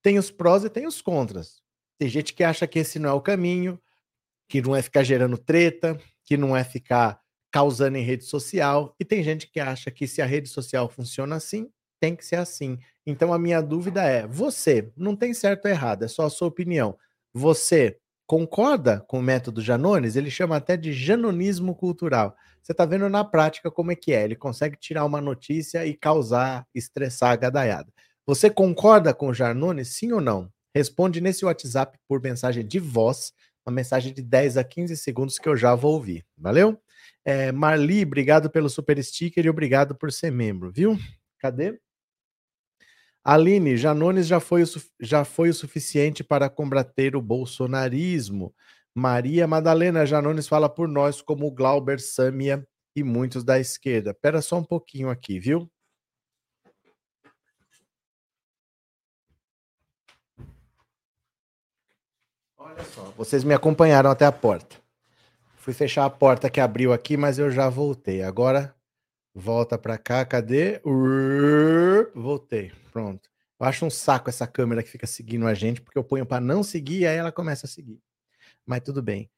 Tem 0.00 0.16
os 0.16 0.30
prós 0.30 0.62
e 0.62 0.70
tem 0.70 0.86
os 0.86 1.02
contras. 1.02 1.60
Tem 1.98 2.08
gente 2.08 2.32
que 2.32 2.44
acha 2.44 2.68
que 2.68 2.78
esse 2.78 3.00
não 3.00 3.10
é 3.10 3.12
o 3.12 3.20
caminho, 3.20 3.82
que 4.48 4.62
não 4.62 4.76
é 4.76 4.82
ficar 4.82 5.02
gerando 5.02 5.36
treta, 5.36 6.00
que 6.24 6.36
não 6.36 6.56
é 6.56 6.62
ficar 6.62 7.20
causando 7.52 7.98
em 7.98 8.02
rede 8.02 8.24
social, 8.24 8.94
e 8.98 9.04
tem 9.04 9.22
gente 9.22 9.46
que 9.46 9.60
acha 9.60 9.90
que 9.90 10.08
se 10.08 10.22
a 10.22 10.26
rede 10.26 10.48
social 10.48 10.88
funciona 10.88 11.36
assim, 11.36 11.70
tem 12.00 12.16
que 12.16 12.24
ser 12.24 12.36
assim. 12.36 12.78
Então 13.06 13.32
a 13.32 13.38
minha 13.38 13.60
dúvida 13.60 14.02
é: 14.02 14.26
você, 14.26 14.90
não 14.96 15.14
tem 15.14 15.34
certo 15.34 15.66
ou 15.66 15.70
errado, 15.70 16.04
é 16.04 16.08
só 16.08 16.24
a 16.24 16.30
sua 16.30 16.48
opinião. 16.48 16.96
Você 17.32 17.98
concorda 18.26 19.00
com 19.06 19.18
o 19.18 19.22
método 19.22 19.60
Janones? 19.60 20.16
Ele 20.16 20.30
chama 20.30 20.56
até 20.56 20.76
de 20.76 20.92
janonismo 20.92 21.74
cultural. 21.74 22.34
Você 22.62 22.72
está 22.72 22.84
vendo 22.86 23.08
na 23.08 23.24
prática 23.24 23.70
como 23.70 23.92
é 23.92 23.96
que 23.96 24.12
é. 24.12 24.24
Ele 24.24 24.36
consegue 24.36 24.76
tirar 24.76 25.04
uma 25.04 25.20
notícia 25.20 25.84
e 25.84 25.94
causar, 25.94 26.66
estressar 26.74 27.32
a 27.32 27.36
gadaiada. 27.36 27.92
Você 28.26 28.48
concorda 28.48 29.12
com 29.12 29.28
o 29.28 29.34
Jarnone, 29.34 29.84
sim 29.84 30.12
ou 30.12 30.20
não? 30.20 30.48
Responde 30.74 31.20
nesse 31.20 31.44
WhatsApp 31.44 31.98
por 32.08 32.22
mensagem 32.22 32.64
de 32.64 32.78
voz, 32.78 33.32
uma 33.66 33.74
mensagem 33.74 34.14
de 34.14 34.22
10 34.22 34.56
a 34.56 34.64
15 34.64 34.96
segundos 34.96 35.38
que 35.38 35.48
eu 35.48 35.56
já 35.56 35.74
vou 35.74 35.94
ouvir. 35.94 36.24
Valeu? 36.38 36.78
É, 37.24 37.52
Marli, 37.52 38.02
obrigado 38.02 38.50
pelo 38.50 38.68
super 38.68 39.02
sticker 39.02 39.44
e 39.46 39.50
obrigado 39.50 39.94
por 39.94 40.10
ser 40.10 40.32
membro, 40.32 40.72
viu? 40.72 40.98
Cadê? 41.38 41.80
Aline, 43.24 43.76
Janones 43.76 44.26
já 44.26 44.40
foi, 44.40 44.64
o, 44.64 44.66
já 45.00 45.24
foi 45.24 45.48
o 45.48 45.54
suficiente 45.54 46.24
para 46.24 46.50
combater 46.50 47.14
o 47.14 47.22
bolsonarismo. 47.22 48.52
Maria 48.92 49.46
Madalena 49.46 50.04
Janones 50.04 50.48
fala 50.48 50.68
por 50.68 50.88
nós, 50.88 51.22
como 51.22 51.50
Glauber 51.50 52.00
Samia 52.00 52.66
e 52.96 53.04
muitos 53.04 53.44
da 53.44 53.60
esquerda. 53.60 54.12
Pera 54.12 54.42
só 54.42 54.58
um 54.58 54.64
pouquinho 54.64 55.08
aqui, 55.08 55.38
viu? 55.38 55.70
Olha 62.58 62.84
só, 62.84 63.04
vocês 63.16 63.44
me 63.44 63.54
acompanharam 63.54 64.10
até 64.10 64.26
a 64.26 64.32
porta. 64.32 64.81
Fui 65.62 65.72
fechar 65.72 66.04
a 66.04 66.10
porta 66.10 66.50
que 66.50 66.60
abriu 66.60 66.92
aqui, 66.92 67.16
mas 67.16 67.38
eu 67.38 67.50
já 67.50 67.68
voltei. 67.68 68.22
Agora 68.22 68.74
volta 69.34 69.78
para 69.78 69.96
cá, 69.96 70.24
cadê? 70.24 70.80
Voltei, 72.14 72.72
pronto. 72.92 73.30
Eu 73.60 73.66
acho 73.66 73.86
um 73.86 73.90
saco 73.90 74.28
essa 74.28 74.46
câmera 74.46 74.82
que 74.82 74.90
fica 74.90 75.06
seguindo 75.06 75.46
a 75.46 75.54
gente, 75.54 75.80
porque 75.80 75.98
eu 75.98 76.04
ponho 76.04 76.26
para 76.26 76.40
não 76.40 76.62
seguir 76.62 77.00
e 77.00 77.06
aí 77.06 77.16
ela 77.16 77.30
começa 77.30 77.66
a 77.66 77.68
seguir 77.68 78.00
mas 78.66 78.80
tudo 78.80 79.02
bem. 79.02 79.30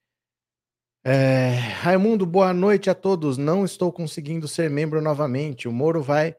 É, 1.05 1.51
Raimundo, 1.81 2.25
boa 2.25 2.53
noite 2.55 2.89
a 2.89 2.95
todos. 2.95 3.37
Não 3.37 3.65
estou 3.65 3.93
conseguindo 3.93 4.49
ser 4.49 4.71
membro 4.71 5.03
novamente. 5.03 5.69
O 5.69 5.73
Moro 5.73 6.03
vai 6.03 6.35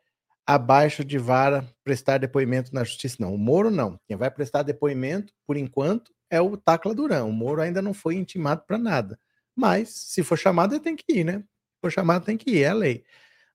abaixo 0.47 1.03
de 1.03 1.17
vara 1.17 1.67
prestar 1.83 2.17
depoimento 2.17 2.73
na 2.73 2.83
justiça. 2.83 3.17
Não, 3.19 3.33
o 3.33 3.37
Moro 3.37 3.69
não. 3.69 3.99
Quem 4.07 4.17
vai 4.17 4.31
prestar 4.31 4.63
depoimento, 4.63 5.33
por 5.45 5.57
enquanto, 5.57 6.11
é 6.29 6.41
o 6.41 6.57
Tacla 6.57 6.95
Duran. 6.95 7.25
O 7.25 7.31
Moro 7.31 7.61
ainda 7.61 7.81
não 7.81 7.93
foi 7.93 8.15
intimado 8.15 8.63
para 8.65 8.77
nada. 8.77 9.19
Mas, 9.55 9.89
se 9.89 10.23
for 10.23 10.37
chamado, 10.37 10.79
tem 10.79 10.95
que 10.95 11.19
ir, 11.19 11.23
né? 11.23 11.39
Se 11.39 11.81
for 11.81 11.91
chamado, 11.91 12.25
tem 12.25 12.37
que 12.37 12.51
ir, 12.51 12.63
é 12.63 12.69
a 12.69 12.73
lei. 12.73 13.03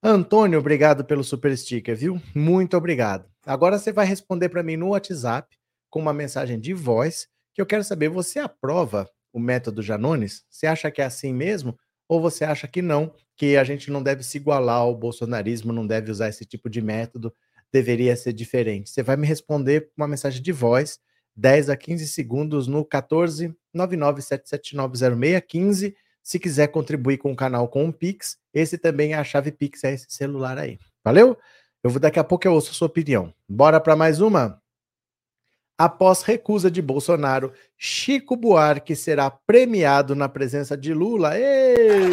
Antônio, 0.03 0.59
obrigado 0.59 1.05
pelo 1.05 1.23
super 1.23 1.57
sticker, 1.57 1.97
viu? 1.97 2.21
Muito 2.35 2.77
obrigado. 2.77 3.29
Agora 3.45 3.79
você 3.79 3.93
vai 3.93 4.07
responder 4.07 4.49
para 4.49 4.63
mim 4.63 4.77
no 4.77 4.89
WhatsApp 4.89 5.57
com 5.91 6.01
uma 6.01 6.13
mensagem 6.13 6.59
de 6.59 6.73
voz 6.73 7.29
que 7.53 7.61
eu 7.61 7.67
quero 7.67 7.85
saber, 7.85 8.09
você 8.09 8.39
aprova 8.39 9.11
o 9.33 9.39
método 9.39 9.83
Janones? 9.83 10.45
Você 10.49 10.67
acha 10.67 10.91
que 10.91 11.03
é 11.03 11.05
assim 11.05 11.33
mesmo? 11.33 11.79
Ou 12.09 12.21
você 12.21 12.45
acha 12.45 12.67
que 12.67 12.81
não, 12.81 13.13
que 13.37 13.57
a 13.57 13.65
gente 13.65 13.91
não 13.91 14.03
deve 14.03 14.23
se 14.23 14.39
igualar 14.39 14.79
ao 14.79 14.95
bolsonarismo, 14.95 15.73
não 15.73 15.87
deve 15.87 16.11
usar 16.11 16.29
esse 16.29 16.45
tipo 16.45 16.69
de 16.71 16.81
método, 16.81 17.33
deveria 17.73 18.17
ser 18.17 18.33
diferente? 18.33 18.91
Você 18.91 19.03
vai 19.03 19.17
me 19.17 19.27
responder 19.27 19.83
com 19.83 19.93
uma 19.99 20.09
mensagem 20.09 20.43
de 20.43 20.53
voz, 20.53 20.99
10 21.37 21.71
a 21.71 21.77
15 21.77 22.09
segundos 22.09 22.67
no 22.67 22.85
14 22.85 23.55
997790615. 23.75 25.95
Se 26.23 26.39
quiser 26.39 26.69
contribuir 26.69 27.19
com 27.19 27.33
o 27.33 27.37
canal 27.37 27.69
com 27.69 27.85
um 27.85 27.93
Pix, 27.93 28.39
esse 28.53 28.79
também 28.79 29.15
é 29.15 29.17
a 29.17 29.25
chave 29.25 29.51
Pix, 29.51 29.83
é 29.85 29.95
esse 29.95 30.07
celular 30.09 30.59
aí. 30.59 30.79
Valeu? 31.05 31.37
Eu 31.83 31.91
vou 31.91 31.99
daqui 31.99 32.19
a 32.19 32.25
pouco 32.25 32.47
eu 32.47 32.53
ouço 32.53 32.71
a 32.71 32.75
sua 32.75 32.87
opinião. 32.87 33.33
Bora 33.49 33.81
para 33.81 33.97
mais 33.97 34.21
uma? 34.21 34.61
Após 35.79 36.23
recusa 36.23 36.71
de 36.71 36.83
Bolsonaro, 36.83 37.55
Chico 37.79 38.37
Buarque 38.37 38.95
será 38.95 39.31
premiado 39.31 40.15
na 40.15 40.29
presença 40.29 40.77
de 40.77 40.93
Lula. 40.93 41.39
Ei! 41.39 42.11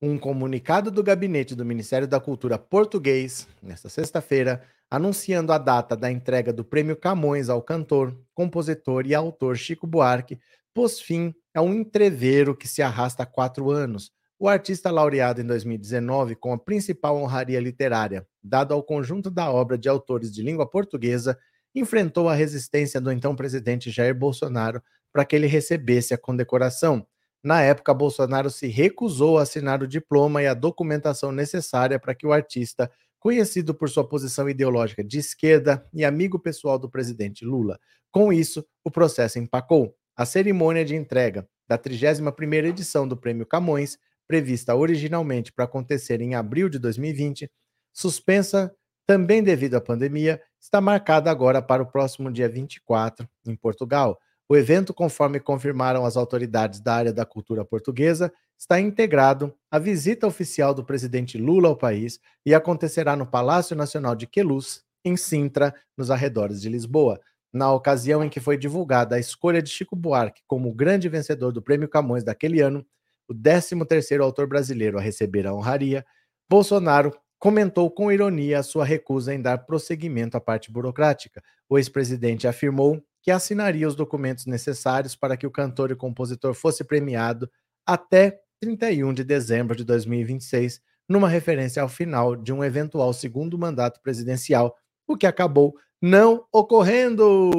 Um 0.00 0.18
comunicado 0.18 0.90
do 0.90 1.02
gabinete 1.02 1.54
do 1.54 1.64
Ministério 1.64 2.06
da 2.06 2.20
Cultura 2.20 2.58
português, 2.58 3.48
nesta 3.62 3.88
sexta-feira, 3.88 4.62
anunciando 4.90 5.52
a 5.52 5.58
data 5.58 5.96
da 5.96 6.12
entrega 6.12 6.52
do 6.52 6.62
Prêmio 6.62 6.96
Camões 6.96 7.48
ao 7.48 7.62
cantor, 7.62 8.14
compositor 8.34 9.06
e 9.06 9.14
autor 9.14 9.56
Chico 9.56 9.86
Buarque, 9.86 10.38
pôs 10.74 11.00
fim 11.00 11.34
a 11.54 11.62
um 11.62 11.72
entreveiro 11.72 12.54
que 12.54 12.68
se 12.68 12.82
arrasta 12.82 13.22
há 13.22 13.26
quatro 13.26 13.70
anos. 13.70 14.12
O 14.38 14.50
artista 14.50 14.90
laureado 14.90 15.40
em 15.40 15.46
2019 15.46 16.36
com 16.36 16.52
a 16.52 16.58
principal 16.58 17.16
honraria 17.16 17.58
literária, 17.58 18.26
dado 18.44 18.74
ao 18.74 18.82
conjunto 18.82 19.30
da 19.30 19.50
obra 19.50 19.78
de 19.78 19.88
autores 19.88 20.30
de 20.30 20.42
língua 20.42 20.68
portuguesa, 20.68 21.38
enfrentou 21.74 22.28
a 22.28 22.34
resistência 22.34 23.00
do 23.00 23.10
então 23.10 23.34
presidente 23.34 23.90
Jair 23.90 24.14
Bolsonaro 24.14 24.82
para 25.10 25.24
que 25.24 25.34
ele 25.34 25.46
recebesse 25.46 26.12
a 26.12 26.18
condecoração. 26.18 27.06
Na 27.46 27.62
época, 27.62 27.94
Bolsonaro 27.94 28.50
se 28.50 28.66
recusou 28.66 29.38
a 29.38 29.42
assinar 29.42 29.80
o 29.80 29.86
diploma 29.86 30.42
e 30.42 30.48
a 30.48 30.52
documentação 30.52 31.30
necessária 31.30 31.96
para 31.96 32.12
que 32.12 32.26
o 32.26 32.32
artista, 32.32 32.90
conhecido 33.20 33.72
por 33.72 33.88
sua 33.88 34.04
posição 34.04 34.50
ideológica 34.50 35.04
de 35.04 35.20
esquerda 35.20 35.88
e 35.94 36.04
amigo 36.04 36.40
pessoal 36.40 36.76
do 36.76 36.90
presidente 36.90 37.44
Lula, 37.44 37.78
com 38.10 38.32
isso, 38.32 38.66
o 38.82 38.90
processo 38.90 39.38
empacou. 39.38 39.94
A 40.16 40.26
cerimônia 40.26 40.84
de 40.84 40.96
entrega 40.96 41.48
da 41.68 41.78
31ª 41.78 42.64
edição 42.64 43.06
do 43.06 43.16
Prêmio 43.16 43.46
Camões, 43.46 43.96
prevista 44.26 44.74
originalmente 44.74 45.52
para 45.52 45.66
acontecer 45.66 46.20
em 46.20 46.34
abril 46.34 46.68
de 46.68 46.80
2020, 46.80 47.48
suspensa 47.92 48.74
também 49.06 49.40
devido 49.40 49.76
à 49.76 49.80
pandemia, 49.80 50.42
está 50.60 50.80
marcada 50.80 51.30
agora 51.30 51.62
para 51.62 51.80
o 51.80 51.86
próximo 51.86 52.28
dia 52.32 52.48
24, 52.48 53.28
em 53.46 53.54
Portugal. 53.54 54.18
O 54.48 54.56
evento, 54.56 54.94
conforme 54.94 55.40
confirmaram 55.40 56.04
as 56.04 56.16
autoridades 56.16 56.80
da 56.80 56.94
área 56.94 57.12
da 57.12 57.26
cultura 57.26 57.64
portuguesa, 57.64 58.32
está 58.56 58.80
integrado 58.80 59.54
à 59.70 59.78
visita 59.78 60.26
oficial 60.26 60.72
do 60.72 60.84
presidente 60.84 61.36
Lula 61.36 61.68
ao 61.68 61.76
país 61.76 62.20
e 62.44 62.54
acontecerá 62.54 63.16
no 63.16 63.26
Palácio 63.26 63.74
Nacional 63.76 64.14
de 64.14 64.26
Queluz, 64.26 64.82
em 65.04 65.16
Sintra, 65.16 65.74
nos 65.96 66.10
arredores 66.10 66.60
de 66.60 66.68
Lisboa 66.68 67.20
na 67.56 67.72
ocasião 67.72 68.22
em 68.22 68.28
que 68.28 68.38
foi 68.38 68.58
divulgada 68.58 69.16
a 69.16 69.18
escolha 69.18 69.62
de 69.62 69.70
Chico 69.70 69.96
Buarque 69.96 70.42
como 70.46 70.68
o 70.68 70.74
grande 70.74 71.08
vencedor 71.08 71.52
do 71.52 71.62
Prêmio 71.62 71.88
Camões 71.88 72.22
daquele 72.22 72.60
ano, 72.60 72.84
o 73.26 73.34
13º 73.34 74.22
autor 74.22 74.46
brasileiro 74.46 74.98
a 74.98 75.00
receber 75.00 75.46
a 75.46 75.54
honraria, 75.54 76.04
Bolsonaro 76.48 77.16
comentou 77.38 77.90
com 77.90 78.12
ironia 78.12 78.58
a 78.58 78.62
sua 78.62 78.84
recusa 78.84 79.34
em 79.34 79.40
dar 79.40 79.58
prosseguimento 79.58 80.36
à 80.36 80.40
parte 80.40 80.70
burocrática. 80.70 81.42
O 81.68 81.78
ex-presidente 81.78 82.46
afirmou 82.46 83.02
que 83.26 83.32
assinaria 83.32 83.88
os 83.88 83.96
documentos 83.96 84.46
necessários 84.46 85.16
para 85.16 85.36
que 85.36 85.48
o 85.48 85.50
cantor 85.50 85.90
e 85.90 85.96
compositor 85.96 86.54
fosse 86.54 86.84
premiado 86.84 87.50
até 87.84 88.38
31 88.60 89.12
de 89.12 89.24
dezembro 89.24 89.74
de 89.74 89.82
2026, 89.82 90.80
numa 91.08 91.28
referência 91.28 91.82
ao 91.82 91.88
final 91.88 92.36
de 92.36 92.52
um 92.52 92.62
eventual 92.62 93.12
segundo 93.12 93.58
mandato 93.58 94.00
presidencial, 94.00 94.76
o 95.08 95.16
que 95.16 95.26
acabou 95.26 95.76
não 96.00 96.46
ocorrendo. 96.52 97.50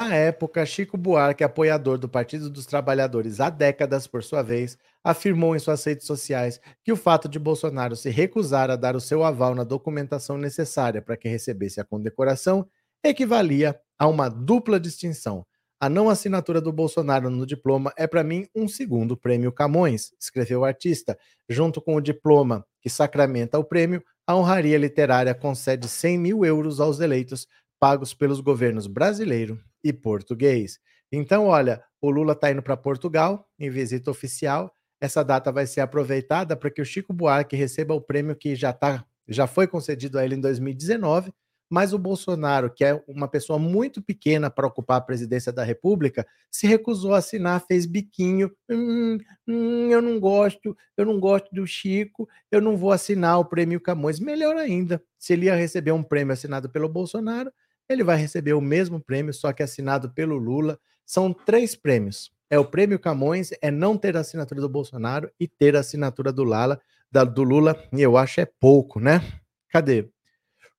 Na 0.00 0.14
época, 0.14 0.64
Chico 0.64 0.96
Buarque, 0.96 1.44
apoiador 1.44 1.98
do 1.98 2.08
Partido 2.08 2.48
dos 2.48 2.64
Trabalhadores 2.64 3.38
há 3.38 3.50
décadas, 3.50 4.06
por 4.06 4.24
sua 4.24 4.40
vez, 4.40 4.78
afirmou 5.04 5.54
em 5.54 5.58
suas 5.58 5.84
redes 5.84 6.06
sociais 6.06 6.58
que 6.82 6.90
o 6.90 6.96
fato 6.96 7.28
de 7.28 7.38
Bolsonaro 7.38 7.94
se 7.94 8.08
recusar 8.08 8.70
a 8.70 8.76
dar 8.76 8.96
o 8.96 9.00
seu 9.00 9.22
aval 9.22 9.54
na 9.54 9.62
documentação 9.62 10.38
necessária 10.38 11.02
para 11.02 11.18
que 11.18 11.28
recebesse 11.28 11.82
a 11.82 11.84
condecoração 11.84 12.66
equivalia 13.04 13.78
a 13.98 14.06
uma 14.06 14.30
dupla 14.30 14.80
distinção, 14.80 15.44
a 15.78 15.86
não 15.86 16.08
assinatura 16.08 16.62
do 16.62 16.72
Bolsonaro 16.72 17.28
no 17.28 17.44
diploma 17.44 17.92
é, 17.94 18.06
para 18.06 18.24
mim, 18.24 18.46
um 18.54 18.66
segundo 18.66 19.18
prêmio 19.18 19.52
Camões, 19.52 20.14
escreveu 20.18 20.60
o 20.60 20.64
artista. 20.64 21.18
Junto 21.46 21.80
com 21.80 21.94
o 21.94 22.00
diploma 22.00 22.64
que 22.80 22.88
sacramenta 22.88 23.58
o 23.58 23.64
prêmio, 23.64 24.02
a 24.26 24.34
honraria 24.34 24.78
literária 24.78 25.34
concede 25.34 25.88
100 25.88 26.18
mil 26.18 26.44
euros 26.44 26.80
aos 26.80 27.00
eleitos, 27.00 27.46
pagos 27.80 28.14
pelos 28.14 28.40
governos 28.40 28.86
brasileiro 28.86 29.58
e 29.82 29.92
português. 29.92 30.78
Então, 31.10 31.46
olha, 31.46 31.82
o 32.00 32.10
Lula 32.10 32.34
está 32.34 32.52
indo 32.52 32.62
para 32.62 32.76
Portugal 32.76 33.48
em 33.58 33.70
visita 33.70 34.10
oficial. 34.10 34.72
Essa 35.00 35.24
data 35.24 35.50
vai 35.50 35.66
ser 35.66 35.80
aproveitada 35.80 36.54
para 36.54 36.70
que 36.70 36.82
o 36.82 36.84
Chico 36.84 37.12
Buarque 37.12 37.56
receba 37.56 37.94
o 37.94 38.00
prêmio 38.00 38.36
que 38.36 38.54
já, 38.54 38.72
tá, 38.72 39.04
já 39.26 39.46
foi 39.46 39.66
concedido 39.66 40.18
a 40.18 40.24
ele 40.24 40.36
em 40.36 40.40
2019 40.40 41.32
mas 41.70 41.92
o 41.92 41.98
Bolsonaro, 41.98 42.68
que 42.68 42.84
é 42.84 43.00
uma 43.06 43.28
pessoa 43.28 43.56
muito 43.56 44.02
pequena 44.02 44.50
para 44.50 44.66
ocupar 44.66 44.98
a 44.98 45.00
presidência 45.00 45.52
da 45.52 45.62
República, 45.62 46.26
se 46.50 46.66
recusou 46.66 47.14
a 47.14 47.18
assinar, 47.18 47.64
fez 47.64 47.86
biquinho. 47.86 48.50
Hum, 48.68 49.18
hum, 49.46 49.88
eu 49.88 50.02
não 50.02 50.18
gosto, 50.18 50.76
eu 50.96 51.06
não 51.06 51.20
gosto 51.20 51.54
do 51.54 51.64
Chico, 51.64 52.28
eu 52.50 52.60
não 52.60 52.76
vou 52.76 52.90
assinar 52.90 53.38
o 53.38 53.44
prêmio 53.44 53.80
Camões. 53.80 54.18
Melhor 54.18 54.56
ainda, 54.56 55.00
se 55.16 55.32
ele 55.32 55.46
ia 55.46 55.54
receber 55.54 55.92
um 55.92 56.02
prêmio 56.02 56.32
assinado 56.32 56.68
pelo 56.68 56.88
Bolsonaro, 56.88 57.52
ele 57.90 58.04
vai 58.04 58.16
receber 58.16 58.52
o 58.52 58.60
mesmo 58.60 59.00
prêmio, 59.00 59.34
só 59.34 59.52
que 59.52 59.62
assinado 59.62 60.10
pelo 60.10 60.36
Lula. 60.36 60.78
São 61.04 61.32
três 61.32 61.74
prêmios. 61.74 62.32
É 62.48 62.58
o 62.58 62.64
prêmio 62.64 62.98
Camões, 62.98 63.50
é 63.60 63.70
não 63.70 63.96
ter 63.96 64.16
a 64.16 64.20
assinatura 64.20 64.60
do 64.60 64.68
Bolsonaro 64.68 65.30
e 65.38 65.48
ter 65.48 65.76
a 65.76 65.80
assinatura 65.80 66.32
do, 66.32 66.44
Lala, 66.44 66.80
da, 67.10 67.24
do 67.24 67.42
Lula, 67.42 67.76
e 67.92 68.00
eu 68.00 68.16
acho 68.16 68.40
é 68.40 68.46
pouco, 68.46 69.00
né? 69.00 69.20
Cadê? 69.68 70.08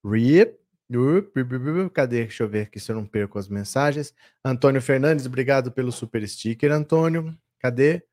Rip, 0.03 0.58
Cadê? 1.94 2.24
Deixa 2.24 2.44
eu 2.44 2.50
ver 2.50 2.63
aqui 2.63 2.80
se 2.80 2.91
eu 2.91 2.96
não 2.96 3.06
perco 3.06 3.39
as 3.39 3.48
mensagens. 3.48 4.13
Antônio 4.44 4.82
Fernandes, 4.82 5.25
obrigado 5.25 5.72
pelo 5.72 5.91
super 5.91 6.27
sticker, 6.27 6.72
Antônio. 6.72 7.38
Cadê? 7.60 8.03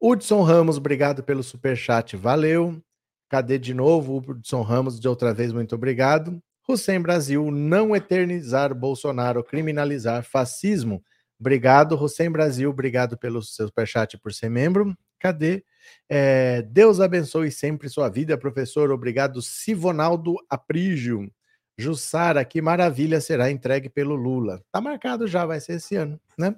Hudson 0.00 0.42
Ramos, 0.42 0.76
obrigado 0.76 1.22
pelo 1.22 1.42
super 1.42 1.76
chat, 1.76 2.16
valeu. 2.16 2.80
Cadê 3.28 3.58
de 3.58 3.72
novo? 3.74 4.18
Hudson 4.18 4.62
Ramos, 4.62 5.00
de 5.00 5.08
outra 5.08 5.32
vez, 5.32 5.52
muito 5.52 5.74
obrigado. 5.74 6.40
Hussein 6.72 7.00
Brasil, 7.00 7.50
não 7.50 7.94
eternizar 7.94 8.74
Bolsonaro, 8.74 9.44
criminalizar 9.44 10.24
fascismo. 10.24 11.02
Obrigado, 11.38 12.02
Hussein 12.02 12.30
Brasil, 12.30 12.70
obrigado 12.70 13.16
pelo 13.18 13.42
seu 13.42 13.66
superchat 13.66 14.16
por 14.18 14.32
ser 14.32 14.48
membro. 14.48 14.96
Cadê? 15.18 15.64
É, 16.08 16.62
Deus 16.62 17.00
abençoe 17.00 17.50
sempre 17.50 17.88
sua 17.88 18.08
vida, 18.08 18.36
professor. 18.36 18.90
Obrigado, 18.90 19.40
Sivonaldo 19.40 20.36
Aprígio. 20.48 21.30
Jussara, 21.76 22.44
que 22.44 22.60
maravilha 22.60 23.20
será 23.20 23.50
entregue 23.50 23.88
pelo 23.88 24.14
Lula. 24.14 24.62
Tá 24.70 24.80
marcado 24.80 25.26
já, 25.26 25.46
vai 25.46 25.60
ser 25.60 25.74
esse 25.74 25.96
ano, 25.96 26.20
né? 26.38 26.54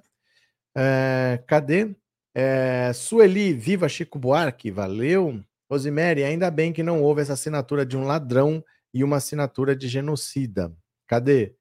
É, 0.76 1.42
cadê? 1.46 1.94
É, 2.34 2.90
Sueli, 2.92 3.52
viva 3.52 3.88
Chico 3.88 4.18
Buarque, 4.18 4.70
valeu. 4.70 5.40
Rosemary, 5.70 6.24
ainda 6.24 6.50
bem 6.50 6.72
que 6.72 6.82
não 6.82 7.02
houve 7.02 7.22
essa 7.22 7.32
assinatura 7.32 7.86
de 7.86 7.96
um 7.96 8.04
ladrão 8.04 8.62
e 8.94 9.02
uma 9.02 9.16
assinatura 9.16 9.74
de 9.74 9.88
genocida. 9.88 10.72
Cadê? 11.06 11.54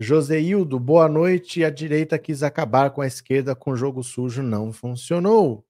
Joseildo, 0.00 0.80
boa 0.80 1.08
noite. 1.08 1.64
A 1.64 1.70
direita 1.70 2.18
quis 2.18 2.42
acabar 2.42 2.90
com 2.90 3.00
a 3.00 3.06
esquerda 3.06 3.54
com 3.54 3.76
jogo 3.76 4.02
sujo, 4.02 4.42
não 4.42 4.72
funcionou. 4.72 5.64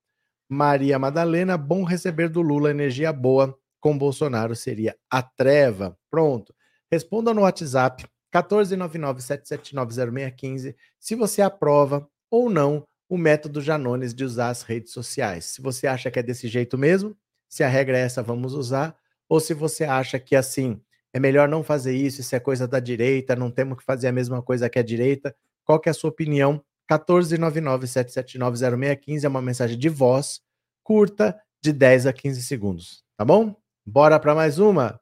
Maria 0.49 0.99
Madalena, 0.99 1.59
bom 1.59 1.85
receber 1.85 2.31
do 2.31 2.41
Lula 2.41 2.71
energia 2.71 3.13
boa. 3.13 3.55
Com 3.79 3.99
Bolsonaro 3.99 4.57
seria 4.57 4.97
a 5.11 5.23
treva. 5.23 5.99
Pronto. 6.11 6.55
Responda 6.91 7.35
no 7.35 7.43
WhatsApp 7.43 8.07
14997790615 8.33 10.75
se 10.99 11.15
você 11.15 11.43
aprova 11.43 12.09
ou 12.31 12.49
não 12.49 12.89
o 13.09 13.19
método 13.19 13.61
Janones 13.61 14.15
de 14.15 14.25
usar 14.25 14.49
as 14.49 14.63
redes 14.63 14.93
sociais. 14.93 15.45
Se 15.45 15.61
você 15.61 15.87
acha 15.87 16.11
que 16.11 16.19
é 16.19 16.23
desse 16.23 16.49
jeito 16.49 16.79
mesmo, 16.79 17.15
se 17.47 17.63
a 17.63 17.69
regra 17.69 17.99
é 17.99 18.01
essa, 18.01 18.23
vamos 18.23 18.55
usar, 18.55 18.97
ou 19.29 19.39
se 19.39 19.53
você 19.53 19.85
acha 19.85 20.19
que 20.19 20.35
assim 20.35 20.81
é 21.13 21.21
melhor 21.21 21.49
não 21.49 21.63
fazer 21.63 21.95
isso, 21.95 22.21
isso 22.21 22.35
é 22.35 22.41
coisa 22.41 22.67
da 22.67 22.81
direita, 22.81 23.37
não 23.37 23.51
temos 23.51 23.79
que 23.79 23.85
fazer 23.85 24.09
a 24.09 24.13
mesma 24.13 24.43
coisa 24.43 24.71
que 24.71 24.79
a 24.79 24.83
direita. 24.83 25.35
Qual 25.65 25.81
que 25.81 25.89
é 25.89 25.93
a 25.93 25.95
sua 25.95 26.11
opinião? 26.11 26.63
14997790615 26.91 29.25
é 29.25 29.29
uma 29.29 29.43
mensagem 29.43 29.79
de 29.79 29.89
voz 29.89 30.41
curta 30.83 31.39
de 31.63 31.73
10 31.73 32.07
a 32.07 32.13
15 32.13 32.43
segundos, 32.43 33.05
tá 33.17 33.25
bom? 33.25 33.55
Bora 33.87 34.19
para 34.19 34.35
mais 34.35 34.59
uma 34.59 35.01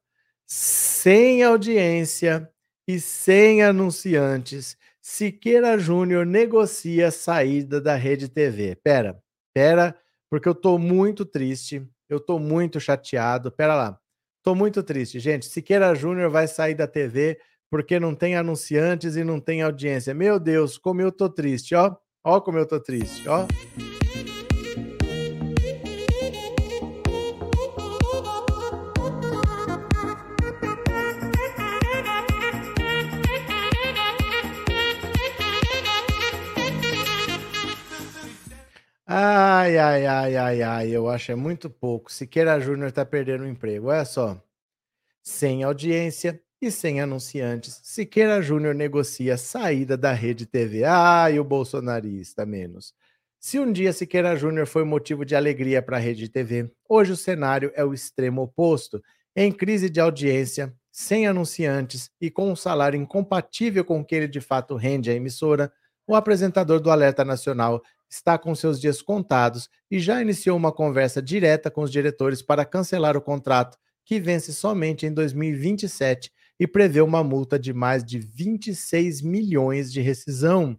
sem 0.53 1.45
audiência 1.45 2.51
e 2.87 2.99
sem 2.99 3.63
anunciantes, 3.63 4.77
Siqueira 5.01 5.79
Júnior 5.79 6.27
negocia 6.27 7.13
saída 7.13 7.81
da 7.81 7.95
Rede 7.95 8.29
TV. 8.29 8.75
Pera, 8.75 9.23
pera, 9.55 9.97
porque 10.29 10.49
eu 10.49 10.55
tô 10.55 10.77
muito 10.77 11.25
triste, 11.25 11.89
eu 12.09 12.19
tô 12.19 12.41
muito 12.41 12.81
chateado. 12.81 13.53
Pera 13.53 13.77
lá, 13.77 14.00
tô 14.43 14.55
muito 14.55 14.83
triste, 14.83 15.19
gente. 15.19 15.47
Siqueira 15.47 15.95
Júnior 15.95 16.31
vai 16.31 16.47
sair 16.49 16.75
da 16.75 16.87
TV 16.87 17.39
porque 17.71 18.01
não 18.01 18.15
tem 18.15 18.35
anunciantes 18.35 19.15
e 19.17 19.23
não 19.23 19.41
tem 19.41 19.63
audiência. 19.63 20.13
Meu 20.13 20.41
Deus, 20.41 20.77
como 20.77 21.01
eu 21.01 21.13
tô 21.13 21.29
triste, 21.29 21.75
ó. 21.75 21.95
Ó 22.25 22.41
como 22.41 22.59
eu 22.59 22.67
tô 22.67 22.81
triste, 22.81 23.29
ó. 23.29 23.47
Ai, 39.61 39.77
ai, 39.77 40.07
ai, 40.07 40.37
ai, 40.37 40.63
ai, 40.63 40.89
eu 40.91 41.07
acho 41.07 41.33
é 41.33 41.35
muito 41.35 41.69
pouco. 41.69 42.11
Siqueira 42.11 42.59
Júnior 42.59 42.93
tá 42.93 43.05
perdendo 43.05 43.45
o 43.45 43.47
emprego. 43.47 43.89
Olha 43.89 44.07
só. 44.07 44.43
Sem 45.23 45.63
audiência 45.63 46.41
e 46.63 46.71
sem 46.71 46.99
anunciantes, 46.99 47.79
Siqueira 47.85 48.41
Júnior 48.41 48.75
negocia 48.75 49.37
saída 49.37 49.99
da 49.99 50.13
rede 50.13 50.47
TV. 50.47 50.85
E 51.31 51.39
o 51.39 51.45
bolsonarista 51.45 52.47
menos. 52.47 52.95
Se 53.39 53.59
um 53.59 53.71
dia 53.71 53.93
Siqueira 53.93 54.35
Júnior 54.35 54.67
foi 54.67 54.83
motivo 54.83 55.27
de 55.27 55.37
alegria 55.37 55.83
para 55.83 55.99
a 55.99 56.01
rede 56.01 56.31
TV, 56.31 56.71
hoje 56.89 57.13
o 57.13 57.17
cenário 57.17 57.71
é 57.75 57.85
o 57.85 57.93
extremo 57.93 58.41
oposto. 58.41 59.03
Em 59.37 59.53
crise 59.53 59.91
de 59.91 60.01
audiência, 60.01 60.75
sem 60.91 61.27
anunciantes 61.27 62.11
e 62.19 62.31
com 62.31 62.51
um 62.51 62.57
salário 62.57 62.99
incompatível 62.99 63.85
com 63.85 64.01
o 64.01 64.05
que 64.05 64.15
ele 64.15 64.29
de 64.29 64.41
fato 64.41 64.75
rende 64.75 65.11
à 65.11 65.15
emissora, 65.15 65.71
o 66.07 66.15
apresentador 66.15 66.81
do 66.81 66.91
Alerta 66.91 67.27
Nacional 67.27 67.83
está 68.11 68.37
com 68.37 68.55
seus 68.55 68.81
dias 68.81 69.01
contados 69.01 69.71
e 69.91 70.01
já 70.01 70.21
iniciou 70.21 70.57
uma 70.57 70.73
conversa 70.73 71.23
direta 71.23 71.71
com 71.71 71.83
os 71.83 71.91
diretores 71.91 72.43
para 72.43 72.65
cancelar 72.65 73.17
o 73.17 73.23
contrato, 73.23 73.79
que 74.05 74.19
vence 74.19 74.53
somente 74.53 75.07
em 75.07 75.15
2027 75.15 76.33
e 76.59 76.67
prevê 76.67 77.01
uma 77.01 77.23
multa 77.23 77.59
de 77.59 77.73
mais 77.73 78.05
de 78.05 78.19
26 78.19 79.23
milhões 79.23 79.93
de 79.93 80.01
rescisão. 80.01 80.79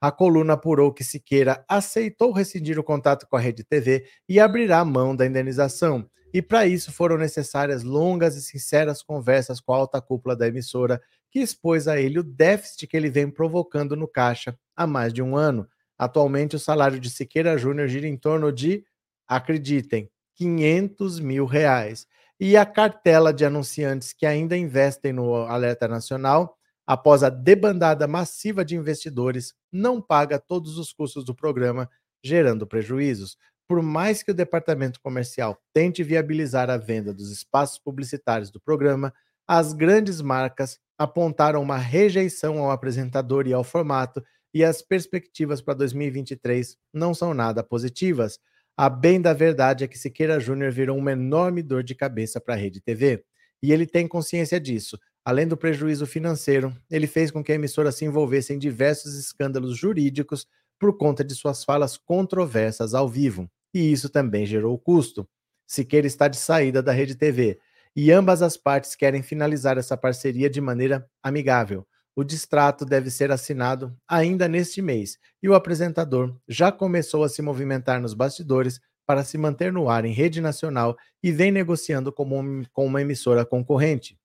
A 0.00 0.10
coluna 0.10 0.54
apurou 0.54 0.92
que 0.92 1.04
Siqueira 1.04 1.64
aceitou 1.68 2.32
rescindir 2.32 2.76
o 2.78 2.82
contato 2.82 3.26
com 3.28 3.36
a 3.36 3.40
Rede 3.40 3.62
TV 3.62 4.04
e 4.28 4.40
abrirá 4.40 4.84
mão 4.84 5.14
da 5.14 5.24
indenização. 5.24 6.10
E 6.34 6.40
para 6.40 6.66
isso 6.66 6.90
foram 6.90 7.18
necessárias 7.18 7.84
longas 7.84 8.34
e 8.34 8.42
sinceras 8.42 9.02
conversas 9.02 9.60
com 9.60 9.72
a 9.72 9.76
alta 9.76 10.00
cúpula 10.00 10.34
da 10.34 10.48
emissora, 10.48 11.00
que 11.30 11.38
expôs 11.38 11.86
a 11.86 12.00
ele 12.00 12.18
o 12.18 12.22
déficit 12.24 12.86
que 12.86 12.96
ele 12.96 13.10
vem 13.10 13.30
provocando 13.30 13.94
no 13.94 14.08
caixa 14.08 14.58
há 14.74 14.86
mais 14.86 15.12
de 15.12 15.22
um 15.22 15.36
ano. 15.36 15.68
Atualmente, 16.02 16.56
o 16.56 16.58
salário 16.58 16.98
de 16.98 17.10
Siqueira 17.10 17.56
Júnior 17.56 17.88
gira 17.88 18.06
em 18.06 18.16
torno 18.16 18.50
de, 18.52 18.84
acreditem, 19.28 20.10
500 20.34 21.20
mil 21.20 21.44
reais. 21.44 22.06
E 22.40 22.56
a 22.56 22.66
cartela 22.66 23.32
de 23.32 23.44
anunciantes 23.44 24.12
que 24.12 24.26
ainda 24.26 24.56
investem 24.56 25.12
no 25.12 25.34
Alerta 25.34 25.86
Nacional, 25.86 26.56
após 26.86 27.22
a 27.22 27.28
debandada 27.28 28.08
massiva 28.08 28.64
de 28.64 28.74
investidores, 28.74 29.54
não 29.70 30.00
paga 30.00 30.38
todos 30.38 30.76
os 30.78 30.92
custos 30.92 31.24
do 31.24 31.34
programa, 31.34 31.88
gerando 32.24 32.66
prejuízos 32.66 33.36
por 33.72 33.80
mais 33.80 34.22
que 34.22 34.30
o 34.30 34.34
departamento 34.34 35.00
comercial 35.00 35.58
tente 35.72 36.02
viabilizar 36.02 36.68
a 36.68 36.76
venda 36.76 37.14
dos 37.14 37.30
espaços 37.30 37.78
publicitários 37.78 38.50
do 38.50 38.60
programa, 38.60 39.14
as 39.48 39.72
grandes 39.72 40.20
marcas 40.20 40.78
apontaram 40.98 41.62
uma 41.62 41.78
rejeição 41.78 42.58
ao 42.58 42.70
apresentador 42.70 43.46
e 43.46 43.52
ao 43.54 43.64
formato, 43.64 44.22
e 44.52 44.64
as 44.64 44.82
perspectivas 44.82 45.60
para 45.60 45.74
2023 45.74 46.76
não 46.92 47.14
são 47.14 47.32
nada 47.32 47.62
positivas. 47.62 48.38
A 48.76 48.88
bem 48.88 49.20
da 49.20 49.32
verdade 49.32 49.84
é 49.84 49.88
que 49.88 49.98
Siqueira 49.98 50.40
Júnior 50.40 50.72
virou 50.72 50.96
uma 50.96 51.12
enorme 51.12 51.62
dor 51.62 51.82
de 51.82 51.94
cabeça 51.94 52.40
para 52.40 52.54
a 52.54 52.56
Rede 52.56 52.80
TV. 52.80 53.24
E 53.62 53.72
ele 53.72 53.86
tem 53.86 54.08
consciência 54.08 54.60
disso. 54.60 54.98
Além 55.24 55.46
do 55.46 55.56
prejuízo 55.56 56.06
financeiro, 56.06 56.76
ele 56.90 57.06
fez 57.06 57.30
com 57.30 57.44
que 57.44 57.52
a 57.52 57.54
emissora 57.54 57.92
se 57.92 58.04
envolvesse 58.04 58.52
em 58.52 58.58
diversos 58.58 59.14
escândalos 59.14 59.76
jurídicos 59.76 60.46
por 60.78 60.96
conta 60.96 61.22
de 61.22 61.34
suas 61.34 61.64
falas 61.64 61.96
controversas 61.96 62.92
ao 62.92 63.08
vivo 63.08 63.48
e 63.74 63.92
isso 63.92 64.08
também 64.08 64.44
gerou 64.44 64.78
custo. 64.78 65.28
Siqueira 65.66 66.06
está 66.06 66.28
de 66.28 66.36
saída 66.36 66.82
da 66.82 66.92
Rede 66.92 67.14
TV 67.14 67.58
e 67.96 68.10
ambas 68.10 68.42
as 68.42 68.56
partes 68.56 68.94
querem 68.94 69.22
finalizar 69.22 69.78
essa 69.78 69.96
parceria 69.96 70.50
de 70.50 70.60
maneira 70.60 71.08
amigável. 71.22 71.86
O 72.14 72.22
distrato 72.22 72.84
deve 72.84 73.10
ser 73.10 73.30
assinado 73.30 73.96
ainda 74.06 74.46
neste 74.46 74.82
mês 74.82 75.18
e 75.42 75.48
o 75.48 75.54
apresentador 75.54 76.36
já 76.46 76.70
começou 76.70 77.24
a 77.24 77.28
se 77.28 77.40
movimentar 77.40 78.00
nos 78.00 78.12
bastidores 78.12 78.80
para 79.06 79.24
se 79.24 79.38
manter 79.38 79.72
no 79.72 79.88
ar 79.88 80.04
em 80.04 80.12
rede 80.12 80.40
nacional 80.40 80.96
e 81.22 81.32
vem 81.32 81.50
negociando 81.50 82.12
com 82.12 82.86
uma 82.86 83.00
emissora 83.00 83.44
concorrente. 83.46 84.18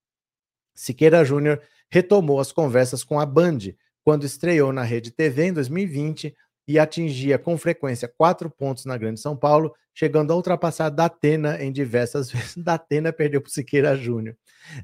Siqueira 0.75 1.23
Júnior 1.23 1.61
retomou 1.89 2.39
as 2.39 2.51
conversas 2.51 3.03
com 3.03 3.19
a 3.19 3.25
Band 3.25 3.59
quando 4.03 4.25
estreou 4.25 4.71
na 4.71 4.83
Rede 4.83 5.11
TV 5.11 5.47
em 5.47 5.53
2020 5.53 6.35
e 6.67 6.77
atingia 6.77 7.39
com 7.39 7.57
frequência 7.57 8.07
quatro 8.07 8.49
pontos 8.49 8.85
na 8.85 8.97
Grande 8.97 9.19
São 9.19 9.37
Paulo, 9.37 9.73
chegando 9.93 10.33
a 10.33 10.35
ultrapassar 10.35 10.89
Datena 10.89 11.63
em 11.63 11.71
diversas 11.71 12.29
vezes. 12.31 12.57
Datena 12.57 13.13
perdeu 13.13 13.41
para 13.41 13.51
Siqueira 13.51 13.95
Júnior. 13.95 14.35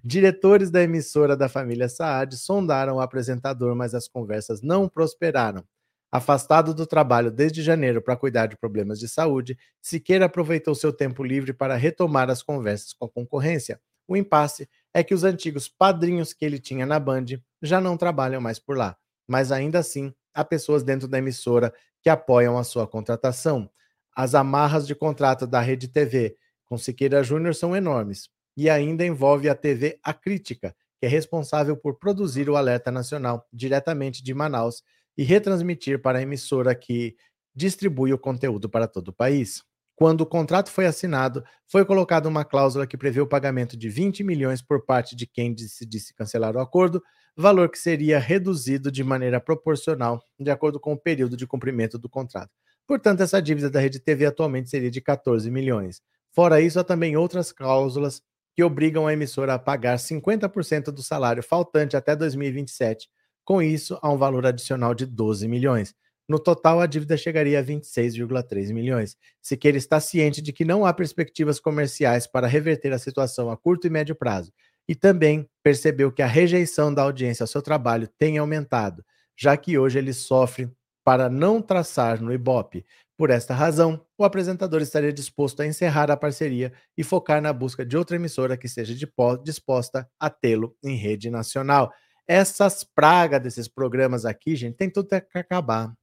Diretores 0.03 0.71
da 0.71 0.81
emissora 0.81 1.35
da 1.35 1.49
família 1.49 1.89
Saad 1.89 2.37
sondaram 2.37 2.95
o 2.95 3.01
apresentador, 3.01 3.75
mas 3.75 3.93
as 3.93 4.07
conversas 4.07 4.61
não 4.61 4.87
prosperaram. 4.87 5.63
Afastado 6.11 6.75
do 6.75 6.85
trabalho 6.85 7.31
desde 7.31 7.63
janeiro 7.63 8.01
para 8.01 8.15
cuidar 8.15 8.45
de 8.45 8.55
problemas 8.55 8.99
de 8.99 9.09
saúde, 9.09 9.57
Siqueira 9.81 10.25
aproveitou 10.25 10.75
seu 10.75 10.93
tempo 10.93 11.23
livre 11.23 11.53
para 11.53 11.75
retomar 11.75 12.29
as 12.29 12.43
conversas 12.43 12.93
com 12.93 13.05
a 13.05 13.09
concorrência. 13.09 13.81
O 14.07 14.15
impasse 14.15 14.69
é 14.93 15.03
que 15.03 15.13
os 15.13 15.23
antigos 15.23 15.67
padrinhos 15.67 16.31
que 16.31 16.45
ele 16.45 16.59
tinha 16.59 16.85
na 16.85 16.99
Band 16.99 17.25
já 17.61 17.81
não 17.81 17.97
trabalham 17.97 18.39
mais 18.39 18.59
por 18.59 18.77
lá, 18.77 18.95
mas 19.27 19.51
ainda 19.51 19.79
assim 19.79 20.13
há 20.33 20.43
pessoas 20.43 20.83
dentro 20.83 21.07
da 21.07 21.17
emissora 21.17 21.73
que 22.01 22.09
apoiam 22.09 22.57
a 22.57 22.63
sua 22.63 22.87
contratação. 22.87 23.69
As 24.15 24.35
amarras 24.35 24.85
de 24.85 24.95
contrato 24.95 25.47
da 25.47 25.61
Rede 25.61 25.87
TV 25.87 26.35
com 26.65 26.77
Siqueira 26.77 27.23
Júnior 27.23 27.55
são 27.55 27.75
enormes 27.75 28.29
e 28.55 28.69
ainda 28.69 29.05
envolve 29.05 29.49
a 29.49 29.55
TV 29.55 29.99
A 30.03 30.13
Crítica, 30.13 30.75
que 30.99 31.05
é 31.05 31.09
responsável 31.09 31.75
por 31.75 31.97
produzir 31.97 32.49
o 32.49 32.55
Alerta 32.55 32.91
Nacional 32.91 33.47
diretamente 33.51 34.23
de 34.23 34.33
Manaus 34.33 34.83
e 35.17 35.23
retransmitir 35.23 36.01
para 36.01 36.19
a 36.19 36.21
emissora 36.21 36.73
que 36.75 37.15
distribui 37.55 38.13
o 38.13 38.17
conteúdo 38.17 38.69
para 38.69 38.87
todo 38.87 39.09
o 39.09 39.13
país. 39.13 39.63
Quando 39.95 40.21
o 40.21 40.25
contrato 40.25 40.71
foi 40.71 40.85
assinado, 40.85 41.43
foi 41.67 41.85
colocada 41.85 42.27
uma 42.27 42.43
cláusula 42.43 42.87
que 42.87 42.97
prevê 42.97 43.21
o 43.21 43.27
pagamento 43.27 43.77
de 43.77 43.89
20 43.89 44.23
milhões 44.23 44.61
por 44.61 44.85
parte 44.85 45.15
de 45.15 45.27
quem 45.27 45.53
decidisse 45.53 46.13
cancelar 46.15 46.55
o 46.55 46.59
acordo, 46.59 47.01
valor 47.35 47.69
que 47.69 47.79
seria 47.79 48.19
reduzido 48.19 48.91
de 48.91 49.03
maneira 49.03 49.39
proporcional 49.39 50.21
de 50.39 50.51
acordo 50.51 50.79
com 50.79 50.93
o 50.93 50.97
período 50.97 51.35
de 51.35 51.47
cumprimento 51.47 51.97
do 51.97 52.07
contrato. 52.07 52.51
Portanto, 52.87 53.21
essa 53.21 53.41
dívida 53.41 53.69
da 53.69 53.79
Rede 53.79 53.99
TV 53.99 54.25
atualmente 54.25 54.69
seria 54.69 54.91
de 54.91 55.01
14 55.01 55.49
milhões. 55.49 56.01
Fora 56.31 56.61
isso, 56.61 56.79
há 56.79 56.83
também 56.83 57.15
outras 57.15 57.51
cláusulas 57.51 58.21
que 58.55 58.63
obrigam 58.63 59.07
a 59.07 59.13
emissora 59.13 59.55
a 59.55 59.59
pagar 59.59 59.97
50% 59.97 60.91
do 60.91 61.01
salário 61.01 61.41
faltante 61.41 61.97
até 61.97 62.15
2027. 62.15 63.09
Com 63.43 63.61
isso, 63.61 63.97
há 64.01 64.11
um 64.11 64.17
valor 64.17 64.45
adicional 64.45 64.93
de 64.93 65.05
12 65.05 65.47
milhões. 65.47 65.95
No 66.27 66.39
total, 66.39 66.79
a 66.79 66.85
dívida 66.85 67.17
chegaria 67.17 67.59
a 67.59 67.63
26,3 67.63 68.71
milhões. 68.71 69.17
Siqueira 69.41 69.77
está 69.77 69.99
ciente 69.99 70.41
de 70.41 70.53
que 70.53 70.63
não 70.63 70.85
há 70.85 70.93
perspectivas 70.93 71.59
comerciais 71.59 72.25
para 72.25 72.47
reverter 72.47 72.93
a 72.93 72.99
situação 72.99 73.51
a 73.51 73.57
curto 73.57 73.87
e 73.87 73.89
médio 73.89 74.15
prazo 74.15 74.51
e 74.87 74.95
também 74.95 75.47
percebeu 75.63 76.11
que 76.11 76.21
a 76.21 76.27
rejeição 76.27 76.93
da 76.93 77.03
audiência 77.03 77.43
ao 77.43 77.47
seu 77.47 77.61
trabalho 77.61 78.07
tem 78.17 78.37
aumentado, 78.37 79.03
já 79.37 79.55
que 79.55 79.77
hoje 79.77 79.97
ele 79.97 80.13
sofre 80.13 80.71
para 81.03 81.29
não 81.29 81.61
traçar 81.61 82.21
no 82.21 82.33
Ibope. 82.33 82.85
Por 83.17 83.29
esta 83.29 83.53
razão, 83.53 84.03
o 84.17 84.23
apresentador 84.23 84.81
estaria 84.81 85.13
disposto 85.13 85.61
a 85.61 85.67
encerrar 85.67 86.09
a 86.09 86.17
parceria 86.17 86.73
e 86.97 87.03
focar 87.03 87.41
na 87.41 87.53
busca 87.53 87.85
de 87.85 87.95
outra 87.95 88.15
emissora 88.15 88.57
que 88.57 88.65
esteja 88.65 88.95
disposta 89.43 90.09
a 90.19 90.29
tê-lo 90.29 90.75
em 90.83 90.95
rede 90.95 91.29
nacional. 91.29 91.93
Essas 92.27 92.83
pragas 92.83 93.41
desses 93.41 93.67
programas 93.67 94.25
aqui, 94.25 94.55
gente, 94.55 94.75
tem 94.75 94.89
tudo 94.89 95.09
que 95.09 95.37
acabar. 95.37 95.93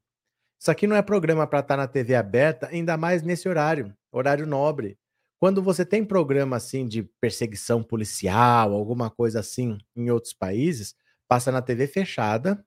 Isso 0.60 0.70
aqui 0.70 0.86
não 0.86 0.94
é 0.94 1.02
programa 1.02 1.46
para 1.46 1.60
estar 1.60 1.76
tá 1.76 1.82
na 1.82 1.88
TV 1.88 2.14
aberta, 2.14 2.68
ainda 2.68 2.96
mais 2.96 3.22
nesse 3.22 3.48
horário, 3.48 3.94
horário 4.12 4.46
nobre. 4.46 4.98
Quando 5.40 5.62
você 5.62 5.86
tem 5.86 6.04
programa 6.04 6.56
assim 6.56 6.86
de 6.86 7.02
perseguição 7.18 7.82
policial, 7.82 8.74
alguma 8.74 9.08
coisa 9.08 9.40
assim 9.40 9.78
em 9.96 10.10
outros 10.10 10.34
países, 10.34 10.94
passa 11.26 11.50
na 11.50 11.62
TV 11.62 11.86
fechada 11.86 12.62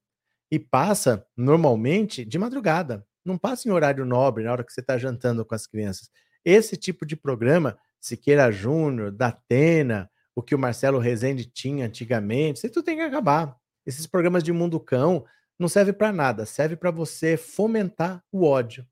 e 0.52 0.58
passa 0.58 1.24
normalmente 1.38 2.26
de 2.26 2.40
madrugada. 2.40 3.06
Não 3.24 3.38
passa 3.38 3.70
em 3.70 3.72
horário 3.72 4.04
nobre, 4.06 4.44
na 4.44 4.52
hora 4.52 4.64
que 4.64 4.74
você 4.74 4.82
está 4.82 4.98
jantando 4.98 5.46
com 5.46 5.54
as 5.54 5.68
crianças. 5.68 6.10
Esse 6.44 6.76
tipo 6.76 7.06
de 7.06 7.16
programa, 7.16 7.78
Siqueira 8.02 8.52
Júnior, 8.52 9.12
Datena, 9.12 10.10
o 10.36 10.42
que 10.42 10.56
o 10.56 10.60
Marcelo 10.60 10.98
Rezende 10.98 11.46
tinha 11.46 11.86
antigamente, 11.86 12.58
isso 12.58 12.70
tudo 12.72 12.86
tem 12.86 12.98
que 12.98 13.04
acabar. 13.04 13.56
Esses 13.86 14.08
programas 14.08 14.44
de 14.44 14.52
mundo 14.52 14.80
cão 14.80 15.24
não 15.60 15.70
serve 15.70 15.94
para 15.94 16.12
nada, 16.12 16.44
serve 16.44 16.76
para 16.76 16.90
você 16.90 17.38
fomentar 17.38 18.24
o 18.32 18.44
ódio. 18.46 18.84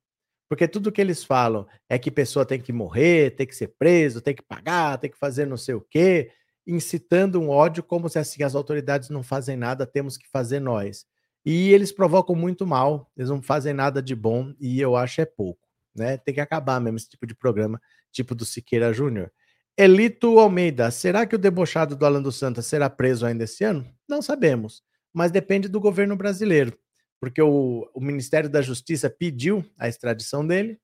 Porque 0.52 0.68
tudo 0.68 0.92
que 0.92 1.00
eles 1.00 1.24
falam 1.24 1.66
é 1.88 1.98
que 1.98 2.12
pessoa 2.12 2.46
tem 2.46 2.60
que 2.60 2.74
morrer, 2.74 3.38
tem 3.38 3.48
que 3.48 3.56
ser 3.56 3.70
preso, 3.80 4.20
tem 4.20 4.36
que 4.36 4.42
pagar, 4.42 4.98
tem 4.98 5.10
que 5.10 5.18
fazer 5.18 5.48
não 5.48 5.56
sei 5.56 5.76
o 5.76 5.80
quê, 5.80 6.30
incitando 6.68 7.40
um 7.40 7.48
ódio 7.48 7.82
como 7.82 8.10
se 8.10 8.20
assim 8.20 8.44
as 8.44 8.54
autoridades 8.54 9.08
não 9.08 9.24
fazem 9.24 9.56
nada, 9.56 9.86
temos 9.86 10.18
que 10.18 10.28
fazer 10.28 10.60
nós. 10.60 11.06
E 11.46 11.72
eles 11.72 11.94
provocam 11.94 12.36
muito 12.36 12.68
mal, 12.68 13.10
eles 13.16 13.30
não 13.30 13.42
fazem 13.42 13.74
nada 13.74 14.02
de 14.02 14.14
bom 14.14 14.54
e 14.60 14.82
eu 14.82 14.98
acho 14.98 15.22
é 15.22 15.26
pouco, 15.26 15.66
né? 15.96 16.18
Tem 16.18 16.34
que 16.34 16.42
acabar 16.42 16.82
mesmo 16.82 16.98
esse 16.98 17.08
tipo 17.08 17.26
de 17.26 17.34
programa, 17.34 17.82
tipo 18.12 18.36
do 18.36 18.44
Siqueira 18.44 18.92
Júnior. 18.92 19.32
Elito 19.78 20.38
Almeida, 20.38 20.92
será 20.92 21.26
que 21.26 21.34
o 21.34 21.40
debochado 21.40 21.96
do 21.96 22.06
Alan 22.06 22.22
dos 22.22 22.36
Santos 22.36 22.66
será 22.66 22.90
preso 22.90 23.26
ainda 23.26 23.46
esse 23.46 23.64
ano? 23.64 23.90
Não 24.06 24.22
sabemos, 24.22 24.84
mas 25.14 25.32
depende 25.32 25.70
do 25.70 25.80
governo 25.80 26.18
brasileiro 26.18 26.78
porque 27.22 27.40
o, 27.40 27.88
o 27.94 28.02
Ministério 28.02 28.50
da 28.50 28.64
Justiça 28.64 29.08
pediu 29.08 29.64
a 29.78 29.88
extradição 29.88 30.46
dele, 30.46 30.82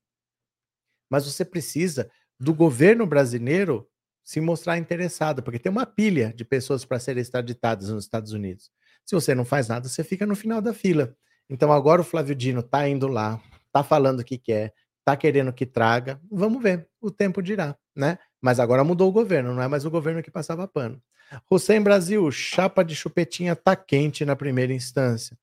mas 1.10 1.26
você 1.26 1.44
precisa 1.44 2.08
do 2.38 2.54
governo 2.54 3.04
brasileiro 3.04 3.90
se 4.22 4.40
mostrar 4.40 4.78
interessado, 4.78 5.42
porque 5.42 5.58
tem 5.58 5.72
uma 5.72 5.84
pilha 5.84 6.32
de 6.32 6.44
pessoas 6.44 6.84
para 6.84 7.00
serem 7.00 7.20
extraditadas 7.20 7.88
nos 7.88 8.04
Estados 8.04 8.32
Unidos. 8.32 8.70
Se 9.04 9.16
você 9.16 9.34
não 9.34 9.44
faz 9.44 9.66
nada, 9.66 9.88
você 9.88 10.04
fica 10.04 10.24
no 10.24 10.36
final 10.36 10.60
da 10.60 10.72
fila. 10.72 11.12
Então 11.50 11.72
agora 11.72 12.02
o 12.02 12.04
Flávio 12.04 12.36
Dino 12.36 12.60
está 12.60 12.88
indo 12.88 13.08
lá, 13.08 13.42
está 13.66 13.82
falando 13.82 14.20
o 14.20 14.24
que 14.24 14.38
quer, 14.38 14.72
está 15.00 15.16
querendo 15.16 15.52
que 15.52 15.66
traga. 15.66 16.20
Vamos 16.30 16.62
ver, 16.62 16.86
o 17.00 17.10
tempo 17.10 17.42
dirá, 17.42 17.76
né? 17.96 18.16
Mas 18.40 18.60
agora 18.60 18.84
mudou 18.84 19.08
o 19.08 19.12
governo, 19.12 19.52
não 19.52 19.62
é 19.62 19.66
mais 19.66 19.84
o 19.84 19.90
governo 19.90 20.22
que 20.22 20.30
passava 20.30 20.68
pano. 20.68 21.02
Hussein 21.50 21.82
Brasil, 21.82 22.30
chapa 22.30 22.84
de 22.84 22.94
chupetinha 22.94 23.56
tá 23.56 23.74
quente 23.74 24.24
na 24.24 24.36
primeira 24.36 24.72
instância. 24.72 25.36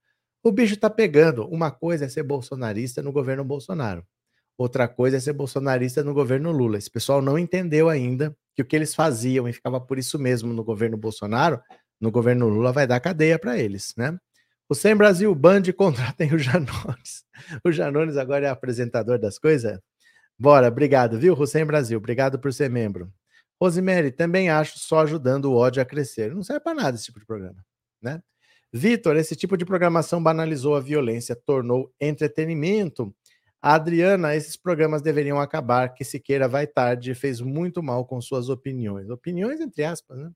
O 0.45 0.51
bicho 0.51 0.77
tá 0.77 0.91
pegando. 0.91 1.47
Uma 1.47 1.71
coisa 1.71 2.05
é 2.05 2.07
ser 2.07 2.21
bolsonarista 2.21 3.01
no 3.01 3.11
governo 3.11 3.43
Bolsonaro. 3.43 4.05
Outra 4.55 4.87
coisa 4.87 5.17
é 5.17 5.19
ser 5.19 5.33
bolsonarista 5.33 6.03
no 6.03 6.13
governo 6.13 6.51
Lula. 6.51 6.77
Esse 6.77 6.91
pessoal 6.91 7.19
não 7.19 7.39
entendeu 7.39 7.89
ainda 7.89 8.31
que 8.53 8.61
o 8.61 8.65
que 8.65 8.75
eles 8.75 8.93
faziam 8.93 9.49
e 9.49 9.53
ficava 9.53 9.81
por 9.81 9.97
isso 9.97 10.19
mesmo 10.19 10.53
no 10.53 10.63
governo 10.63 10.97
Bolsonaro, 10.97 11.59
no 11.99 12.11
governo 12.11 12.47
Lula 12.47 12.71
vai 12.71 12.85
dar 12.85 12.99
cadeia 12.99 13.39
para 13.39 13.57
eles, 13.57 13.95
né? 13.97 14.15
O 14.69 14.75
Sem 14.75 14.95
Brasil 14.95 15.33
Band 15.33 15.63
contratem 15.75 16.31
o 16.31 16.37
Janones. 16.37 17.25
O 17.63 17.71
Janones 17.71 18.15
agora 18.15 18.45
é 18.45 18.49
apresentador 18.51 19.17
das 19.17 19.39
coisas? 19.39 19.79
Bora, 20.37 20.67
obrigado, 20.67 21.17
viu, 21.17 21.33
Hussein 21.33 21.65
Brasil? 21.65 21.97
Obrigado 21.97 22.37
por 22.37 22.53
ser 22.53 22.69
membro. 22.69 23.11
Rosemary, 23.59 24.11
também 24.11 24.51
acho 24.51 24.77
só 24.77 24.99
ajudando 24.99 25.45
o 25.45 25.55
ódio 25.55 25.81
a 25.81 25.85
crescer. 25.85 26.35
Não 26.35 26.43
serve 26.43 26.59
para 26.59 26.75
nada 26.75 26.95
esse 26.95 27.05
tipo 27.05 27.19
de 27.19 27.25
programa, 27.25 27.65
né? 27.99 28.21
Vitor, 28.73 29.15
esse 29.15 29.35
tipo 29.35 29.55
de 29.55 29.65
programação 29.65 30.21
banalizou 30.21 30.75
a 30.75 30.81
violência, 30.81 31.35
tornou 31.35 31.93
entretenimento. 31.99 33.15
Adriana, 33.61 34.35
esses 34.35 34.55
programas 34.57 35.01
deveriam 35.01 35.39
acabar, 35.39 35.93
que 35.93 36.03
Siqueira 36.03 36.47
vai 36.47 36.67
tarde, 36.67 37.15
fez 37.15 37.41
muito 37.41 37.81
mal 37.81 38.05
com 38.05 38.21
suas 38.21 38.49
opiniões. 38.49 39.09
Opiniões 39.09 39.59
entre 39.59 39.83
aspas, 39.83 40.17
né? 40.17 40.31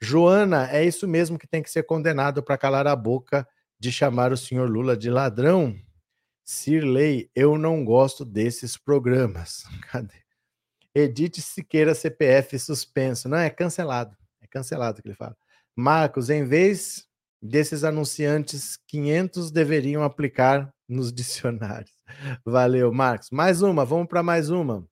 Joana, 0.00 0.68
é 0.70 0.84
isso 0.84 1.06
mesmo 1.06 1.38
que 1.38 1.46
tem 1.46 1.62
que 1.62 1.70
ser 1.70 1.84
condenado 1.84 2.42
para 2.42 2.58
calar 2.58 2.86
a 2.86 2.96
boca 2.96 3.46
de 3.78 3.92
chamar 3.92 4.32
o 4.32 4.36
senhor 4.36 4.68
Lula 4.68 4.96
de 4.96 5.08
ladrão? 5.08 5.74
Sirley, 6.44 7.30
eu 7.34 7.56
não 7.56 7.84
gosto 7.84 8.24
desses 8.24 8.76
programas. 8.76 9.64
Cadê? 9.90 10.24
Edith 10.94 11.40
Siqueira 11.40 11.94
CPF 11.94 12.58
suspenso. 12.58 13.28
Não, 13.28 13.38
é 13.38 13.50
cancelado. 13.50 14.16
É 14.40 14.46
cancelado 14.46 15.02
que 15.02 15.08
ele 15.08 15.16
fala. 15.16 15.36
Marcos, 15.74 16.30
em 16.30 16.44
vez 16.44 17.06
desses 17.44 17.84
anunciantes, 17.84 18.78
500 18.88 19.50
deveriam 19.50 20.02
aplicar 20.02 20.72
nos 20.88 21.12
dicionários. 21.12 21.92
Valeu, 22.44 22.90
Marcos. 22.92 23.28
Mais 23.30 23.60
uma, 23.60 23.84
vamos 23.84 24.08
para 24.08 24.22
mais 24.22 24.48
uma. 24.48 24.86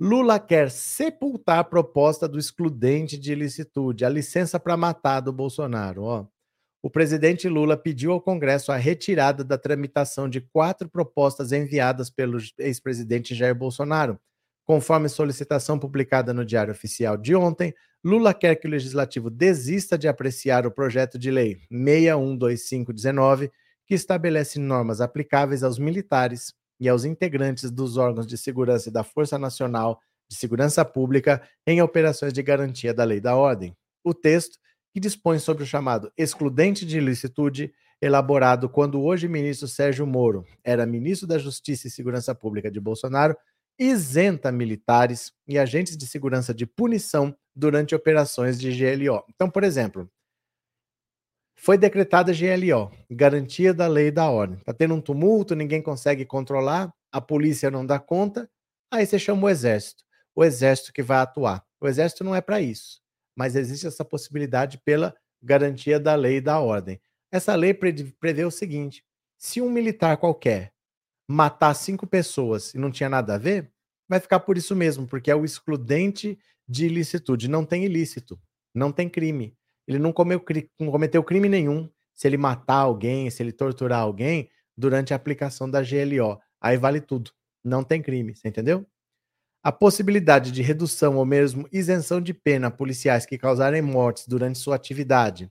Lula 0.00 0.40
quer 0.40 0.68
sepultar 0.68 1.60
a 1.60 1.64
proposta 1.64 2.28
do 2.28 2.38
excludente 2.38 3.16
de 3.16 3.30
ilicitude, 3.30 4.04
a 4.04 4.08
licença 4.08 4.58
para 4.58 4.76
matar 4.76 5.20
do 5.20 5.32
Bolsonaro. 5.32 6.02
Ó. 6.02 6.26
O 6.82 6.90
presidente 6.90 7.48
Lula 7.48 7.76
pediu 7.76 8.10
ao 8.10 8.20
Congresso 8.20 8.72
a 8.72 8.76
retirada 8.76 9.44
da 9.44 9.56
tramitação 9.56 10.28
de 10.28 10.40
quatro 10.40 10.88
propostas 10.88 11.52
enviadas 11.52 12.10
pelo 12.10 12.38
ex-presidente 12.58 13.32
Jair 13.32 13.54
Bolsonaro. 13.54 14.18
Conforme 14.64 15.08
solicitação 15.08 15.78
publicada 15.78 16.32
no 16.32 16.44
Diário 16.44 16.72
Oficial 16.72 17.16
de 17.16 17.34
ontem, 17.34 17.74
Lula 18.04 18.34
quer 18.34 18.56
que 18.56 18.66
o 18.66 18.70
legislativo 18.70 19.30
desista 19.30 19.96
de 19.96 20.08
apreciar 20.08 20.66
o 20.66 20.70
projeto 20.70 21.18
de 21.18 21.30
lei 21.30 21.60
612519, 21.70 23.50
que 23.86 23.94
estabelece 23.94 24.58
normas 24.58 25.00
aplicáveis 25.00 25.62
aos 25.62 25.78
militares 25.78 26.52
e 26.80 26.88
aos 26.88 27.04
integrantes 27.04 27.70
dos 27.70 27.96
órgãos 27.96 28.26
de 28.26 28.36
segurança 28.36 28.88
e 28.88 28.92
da 28.92 29.04
Força 29.04 29.38
Nacional 29.38 30.00
de 30.28 30.36
Segurança 30.36 30.84
Pública 30.84 31.42
em 31.66 31.80
operações 31.80 32.32
de 32.32 32.42
garantia 32.42 32.92
da 32.92 33.04
lei 33.04 33.20
da 33.20 33.36
ordem. 33.36 33.76
O 34.02 34.12
texto, 34.12 34.58
que 34.92 34.98
dispõe 34.98 35.38
sobre 35.38 35.62
o 35.62 35.66
chamado 35.66 36.12
excludente 36.18 36.84
de 36.84 36.98
ilicitude, 36.98 37.72
elaborado 38.00 38.68
quando 38.68 39.00
hoje 39.00 39.28
ministro 39.28 39.68
Sérgio 39.68 40.06
Moro 40.06 40.44
era 40.64 40.84
ministro 40.84 41.26
da 41.26 41.38
Justiça 41.38 41.86
e 41.86 41.90
Segurança 41.90 42.34
Pública 42.34 42.68
de 42.70 42.80
Bolsonaro, 42.80 43.36
isenta 43.82 44.52
militares 44.52 45.32
e 45.46 45.58
agentes 45.58 45.96
de 45.96 46.06
segurança 46.06 46.54
de 46.54 46.66
punição 46.66 47.36
durante 47.54 47.94
operações 47.94 48.58
de 48.58 48.70
GLO. 48.70 49.24
Então, 49.28 49.50
por 49.50 49.64
exemplo, 49.64 50.08
foi 51.56 51.76
decretada 51.76 52.32
GLO, 52.32 52.90
garantia 53.10 53.74
da 53.74 53.86
lei 53.86 54.08
e 54.08 54.10
da 54.10 54.30
ordem. 54.30 54.58
Está 54.58 54.72
tendo 54.72 54.94
um 54.94 55.00
tumulto, 55.00 55.54
ninguém 55.54 55.82
consegue 55.82 56.24
controlar, 56.24 56.92
a 57.10 57.20
polícia 57.20 57.70
não 57.70 57.84
dá 57.84 57.98
conta, 57.98 58.48
aí 58.90 59.04
você 59.04 59.18
chama 59.18 59.44
o 59.44 59.50
exército. 59.50 60.04
O 60.34 60.44
exército 60.44 60.92
que 60.92 61.02
vai 61.02 61.18
atuar. 61.18 61.64
O 61.80 61.86
exército 61.86 62.24
não 62.24 62.34
é 62.34 62.40
para 62.40 62.60
isso, 62.60 63.00
mas 63.36 63.56
existe 63.56 63.86
essa 63.86 64.04
possibilidade 64.04 64.78
pela 64.84 65.14
garantia 65.42 65.98
da 65.98 66.14
lei 66.14 66.36
e 66.36 66.40
da 66.40 66.60
ordem. 66.60 67.00
Essa 67.30 67.54
lei 67.54 67.74
prevê 67.74 68.44
o 68.44 68.50
seguinte: 68.50 69.04
se 69.36 69.60
um 69.60 69.68
militar 69.68 70.16
qualquer 70.16 70.72
matar 71.28 71.74
cinco 71.74 72.06
pessoas 72.06 72.74
e 72.74 72.78
não 72.78 72.90
tinha 72.90 73.08
nada 73.08 73.34
a 73.34 73.38
ver, 73.38 73.71
vai 74.12 74.20
ficar 74.20 74.40
por 74.40 74.56
isso 74.58 74.76
mesmo, 74.76 75.06
porque 75.06 75.30
é 75.30 75.34
o 75.34 75.44
excludente 75.44 76.38
de 76.68 76.86
ilicitude. 76.86 77.48
Não 77.48 77.64
tem 77.64 77.84
ilícito, 77.84 78.38
não 78.74 78.92
tem 78.92 79.08
crime. 79.08 79.56
Ele 79.86 79.98
não, 79.98 80.12
comeu, 80.12 80.42
não 80.78 80.90
cometeu 80.90 81.24
crime 81.24 81.48
nenhum 81.48 81.90
se 82.14 82.28
ele 82.28 82.36
matar 82.36 82.76
alguém, 82.76 83.28
se 83.30 83.42
ele 83.42 83.52
torturar 83.52 84.00
alguém 84.00 84.48
durante 84.76 85.12
a 85.12 85.16
aplicação 85.16 85.68
da 85.68 85.80
GLO. 85.80 86.38
Aí 86.60 86.76
vale 86.76 87.00
tudo. 87.00 87.30
Não 87.64 87.82
tem 87.82 88.02
crime, 88.02 88.34
você 88.34 88.48
entendeu? 88.48 88.86
A 89.62 89.72
possibilidade 89.72 90.52
de 90.52 90.60
redução 90.60 91.16
ou 91.16 91.24
mesmo 91.24 91.68
isenção 91.72 92.20
de 92.20 92.34
pena 92.34 92.66
a 92.66 92.70
policiais 92.70 93.24
que 93.24 93.38
causarem 93.38 93.80
mortes 93.80 94.26
durante 94.26 94.58
sua 94.58 94.76
atividade 94.76 95.50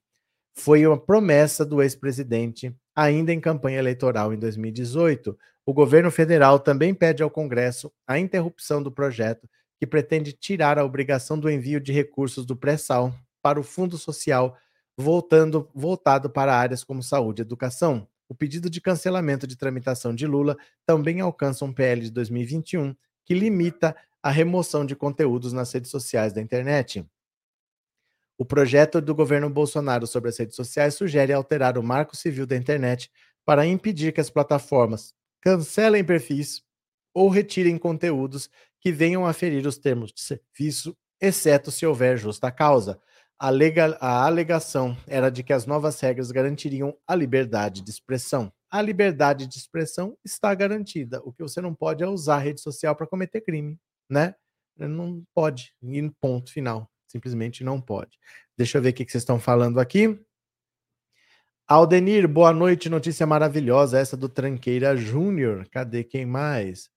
foi 0.53 0.85
uma 0.85 0.99
promessa 0.99 1.65
do 1.65 1.81
ex-presidente 1.81 2.75
ainda 2.95 3.33
em 3.33 3.39
campanha 3.39 3.79
eleitoral 3.79 4.33
em 4.33 4.37
2018. 4.37 5.37
O 5.65 5.73
governo 5.73 6.11
federal 6.11 6.59
também 6.59 6.93
pede 6.93 7.23
ao 7.23 7.29
Congresso 7.29 7.91
a 8.07 8.17
interrupção 8.19 8.81
do 8.81 8.91
projeto 8.91 9.47
que 9.79 9.87
pretende 9.87 10.31
tirar 10.33 10.77
a 10.77 10.85
obrigação 10.85 11.39
do 11.39 11.49
envio 11.49 11.79
de 11.79 11.91
recursos 11.91 12.45
do 12.45 12.55
pré-sal 12.55 13.13
para 13.41 13.59
o 13.59 13.63
Fundo 13.63 13.97
Social, 13.97 14.55
voltando, 14.95 15.67
voltado 15.73 16.29
para 16.29 16.55
áreas 16.55 16.83
como 16.83 17.01
saúde 17.01 17.41
e 17.41 17.43
educação. 17.43 18.07
O 18.29 18.35
pedido 18.35 18.69
de 18.69 18.79
cancelamento 18.79 19.47
de 19.47 19.57
tramitação 19.57 20.13
de 20.13 20.27
Lula 20.27 20.55
também 20.85 21.19
alcança 21.19 21.65
um 21.65 21.73
PL 21.73 22.01
de 22.01 22.11
2021 22.11 22.95
que 23.25 23.33
limita 23.33 23.95
a 24.21 24.29
remoção 24.29 24.85
de 24.85 24.95
conteúdos 24.95 25.51
nas 25.51 25.71
redes 25.71 25.89
sociais 25.89 26.31
da 26.31 26.41
internet. 26.41 27.05
O 28.37 28.45
projeto 28.45 28.99
do 29.01 29.13
governo 29.13 29.49
Bolsonaro 29.49 30.07
sobre 30.07 30.29
as 30.29 30.37
redes 30.37 30.55
sociais 30.55 30.95
sugere 30.95 31.31
alterar 31.31 31.77
o 31.77 31.83
marco 31.83 32.15
civil 32.15 32.45
da 32.45 32.55
internet 32.55 33.11
para 33.45 33.65
impedir 33.65 34.13
que 34.13 34.21
as 34.21 34.29
plataformas 34.29 35.13
cancelem 35.41 36.03
perfis 36.03 36.63
ou 37.13 37.29
retirem 37.29 37.77
conteúdos 37.77 38.49
que 38.79 38.91
venham 38.91 39.25
a 39.25 39.33
ferir 39.33 39.65
os 39.67 39.77
termos 39.77 40.11
de 40.11 40.21
serviço, 40.21 40.97
exceto 41.19 41.71
se 41.71 41.85
houver 41.85 42.17
justa 42.17 42.51
causa. 42.51 42.99
A, 43.37 43.49
legal, 43.49 43.95
a 43.99 44.25
alegação 44.25 44.95
era 45.07 45.29
de 45.29 45.43
que 45.43 45.53
as 45.53 45.65
novas 45.65 45.99
regras 45.99 46.31
garantiriam 46.31 46.95
a 47.07 47.15
liberdade 47.15 47.81
de 47.81 47.89
expressão. 47.89 48.51
A 48.69 48.81
liberdade 48.81 49.47
de 49.47 49.57
expressão 49.57 50.17
está 50.23 50.53
garantida. 50.53 51.21
O 51.23 51.33
que 51.33 51.41
você 51.43 51.59
não 51.59 51.73
pode 51.73 52.03
é 52.03 52.07
usar 52.07 52.35
a 52.35 52.39
rede 52.39 52.61
social 52.61 52.95
para 52.95 53.07
cometer 53.07 53.41
crime, 53.41 53.77
né? 54.09 54.35
Não 54.77 55.23
pode, 55.33 55.73
e 55.81 56.09
ponto 56.21 56.51
final. 56.51 56.89
Simplesmente 57.11 57.61
não 57.61 57.81
pode. 57.81 58.17
Deixa 58.57 58.77
eu 58.77 58.81
ver 58.81 58.89
o 58.89 58.93
que 58.93 59.03
vocês 59.03 59.21
estão 59.21 59.37
falando 59.37 59.81
aqui. 59.81 60.17
Aldenir, 61.67 62.25
boa 62.25 62.53
noite. 62.53 62.89
Notícia 62.89 63.27
maravilhosa 63.27 63.99
essa 63.99 64.15
do 64.15 64.29
Tranqueira 64.29 64.95
Júnior. 64.95 65.67
Cadê 65.69 66.05
quem 66.05 66.25
mais? 66.25 66.89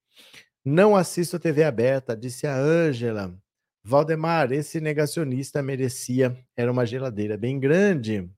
Não 0.64 0.94
assisto 0.94 1.38
TV 1.38 1.64
aberta, 1.64 2.16
disse 2.16 2.46
a 2.46 2.56
Ângela. 2.56 3.36
Valdemar, 3.82 4.52
esse 4.52 4.80
negacionista 4.80 5.60
merecia, 5.62 6.38
era 6.56 6.70
uma 6.70 6.86
geladeira 6.86 7.36
bem 7.36 7.58
grande. 7.58 8.30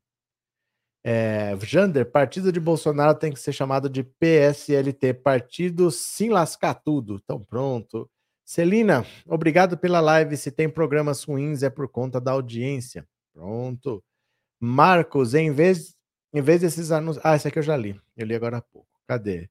É, 1.05 1.57
Jander, 1.63 2.11
partido 2.11 2.51
de 2.51 2.59
Bolsonaro 2.59 3.17
tem 3.17 3.33
que 3.33 3.39
ser 3.39 3.53
chamado 3.53 3.89
de 3.89 4.03
PSLT, 4.03 5.15
partido 5.15 5.91
sim 5.91 6.31
lascar 6.31 6.75
tudo. 6.75 7.21
Então 7.23 7.39
pronto. 7.45 8.11
Celina, 8.47 9.05
obrigado 9.27 9.77
pela 9.77 9.99
live. 9.99 10.37
Se 10.37 10.53
tem 10.53 10.71
programas 10.71 11.25
ruins 11.25 11.65
é 11.65 11.69
por 11.69 11.89
conta 11.89 12.21
da 12.21 12.31
audiência. 12.31 13.05
Pronto. 13.35 14.05
Marcos, 14.61 15.35
em 15.35 15.51
vez, 15.51 15.97
em 16.33 16.41
vez 16.41 16.61
desses 16.61 16.93
anúncios. 16.93 17.25
Ah, 17.27 17.35
esse 17.35 17.49
aqui 17.49 17.59
eu 17.59 17.63
já 17.65 17.77
li. 17.77 18.01
Eu 18.17 18.25
li 18.25 18.37
agora 18.37 18.59
há 18.59 18.63
pouco. 18.63 18.89
Cadê? 19.05 19.51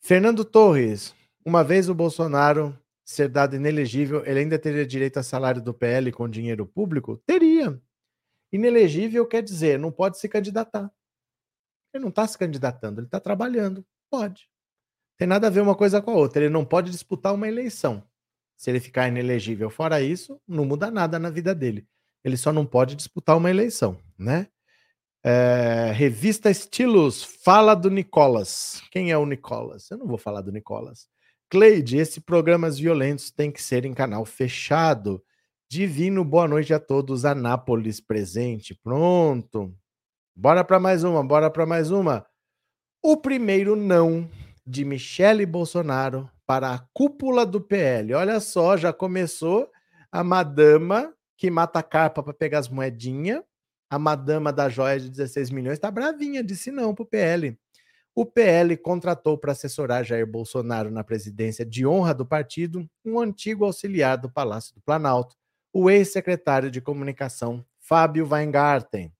Fernando 0.00 0.42
Torres, 0.42 1.14
uma 1.44 1.62
vez 1.62 1.90
o 1.90 1.94
Bolsonaro 1.94 2.76
ser 3.04 3.28
dado 3.28 3.56
inelegível, 3.56 4.24
ele 4.24 4.40
ainda 4.40 4.58
teria 4.58 4.86
direito 4.86 5.18
a 5.18 5.22
salário 5.22 5.60
do 5.60 5.74
PL 5.74 6.10
com 6.10 6.26
dinheiro 6.26 6.66
público? 6.66 7.18
Teria. 7.26 7.78
Inelegível 8.50 9.26
quer 9.26 9.42
dizer, 9.42 9.78
não 9.78 9.92
pode 9.92 10.18
se 10.18 10.30
candidatar. 10.30 10.90
Ele 11.92 12.02
não 12.02 12.08
está 12.08 12.26
se 12.26 12.38
candidatando, 12.38 13.00
ele 13.00 13.06
está 13.06 13.20
trabalhando. 13.20 13.84
Pode. 14.10 14.48
Tem 15.18 15.28
nada 15.28 15.48
a 15.48 15.50
ver 15.50 15.60
uma 15.60 15.74
coisa 15.74 16.00
com 16.00 16.12
a 16.12 16.14
outra. 16.14 16.42
Ele 16.42 16.52
não 16.52 16.64
pode 16.64 16.90
disputar 16.90 17.34
uma 17.34 17.46
eleição 17.46 18.02
se 18.56 18.70
ele 18.70 18.80
ficar 18.80 19.08
inelegível. 19.08 19.70
Fora 19.70 20.00
isso, 20.00 20.40
não 20.46 20.64
muda 20.64 20.90
nada 20.90 21.18
na 21.18 21.30
vida 21.30 21.54
dele. 21.54 21.86
Ele 22.22 22.36
só 22.36 22.52
não 22.52 22.64
pode 22.64 22.94
disputar 22.94 23.36
uma 23.36 23.50
eleição, 23.50 23.98
né? 24.18 24.48
É, 25.22 25.90
revista 25.94 26.50
Estilos, 26.50 27.22
fala 27.22 27.74
do 27.74 27.90
Nicolas. 27.90 28.82
Quem 28.90 29.10
é 29.10 29.16
o 29.16 29.24
Nicolas? 29.24 29.90
Eu 29.90 29.98
não 29.98 30.06
vou 30.06 30.18
falar 30.18 30.42
do 30.42 30.52
Nicolas. 30.52 31.08
Cleide, 31.48 31.96
esse 31.96 32.20
programas 32.20 32.78
violentos 32.78 33.30
tem 33.30 33.50
que 33.50 33.62
ser 33.62 33.84
em 33.84 33.94
canal 33.94 34.24
fechado. 34.24 35.22
Divino, 35.68 36.24
boa 36.24 36.46
noite 36.46 36.74
a 36.74 36.78
todos. 36.78 37.24
Anápolis 37.24 38.00
presente. 38.00 38.74
Pronto. 38.74 39.74
Bora 40.36 40.62
para 40.64 40.80
mais 40.80 41.04
uma, 41.04 41.24
bora 41.24 41.50
para 41.50 41.64
mais 41.64 41.90
uma. 41.90 42.26
O 43.02 43.16
primeiro 43.16 43.76
não 43.76 44.28
de 44.66 44.84
Michele 44.84 45.46
Bolsonaro 45.46 46.28
para 46.46 46.74
a 46.74 46.78
cúpula 46.92 47.46
do 47.46 47.60
PL. 47.60 48.14
Olha 48.14 48.40
só, 48.40 48.76
já 48.76 48.92
começou 48.92 49.70
a 50.10 50.22
madama 50.22 51.12
que 51.36 51.50
mata 51.50 51.78
a 51.78 51.82
carpa 51.82 52.22
para 52.22 52.34
pegar 52.34 52.58
as 52.58 52.68
moedinhas. 52.68 53.42
A 53.90 53.98
madama 53.98 54.52
da 54.52 54.68
joia 54.68 54.98
de 54.98 55.10
16 55.10 55.50
milhões 55.50 55.74
está 55.74 55.90
bravinha, 55.90 56.42
disse 56.42 56.70
não 56.70 56.94
para 56.94 57.02
o 57.02 57.06
PL. 57.06 57.58
O 58.14 58.24
PL 58.24 58.76
contratou 58.76 59.36
para 59.36 59.52
assessorar 59.52 60.04
Jair 60.04 60.26
Bolsonaro 60.26 60.90
na 60.90 61.02
presidência 61.02 61.66
de 61.66 61.84
honra 61.84 62.14
do 62.14 62.24
partido 62.24 62.88
um 63.04 63.18
antigo 63.18 63.64
auxiliar 63.64 64.16
do 64.16 64.30
Palácio 64.30 64.72
do 64.74 64.80
Planalto, 64.80 65.36
o 65.72 65.90
ex-secretário 65.90 66.70
de 66.70 66.80
comunicação 66.80 67.64
Fábio 67.80 68.28
Weingarten. 68.30 69.12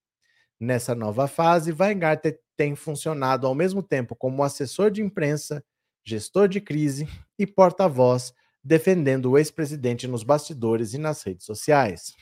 Nessa 0.57 0.95
nova 0.95 1.27
fase, 1.27 1.75
Weingarten 1.77 2.37
tem 2.55 2.73
funcionado 2.73 3.45
ao 3.45 3.53
mesmo 3.53 3.83
tempo 3.83 4.15
como 4.15 4.43
assessor 4.43 4.89
de 4.89 5.01
imprensa, 5.01 5.61
gestor 6.05 6.47
de 6.47 6.61
crise 6.61 7.07
e 7.37 7.47
porta-voz, 7.47 8.33
defendendo 8.63 9.31
o 9.31 9.37
ex-presidente 9.37 10.07
nos 10.07 10.23
bastidores 10.23 10.93
e 10.93 10.97
nas 10.97 11.23
redes 11.23 11.45
sociais. 11.45 12.13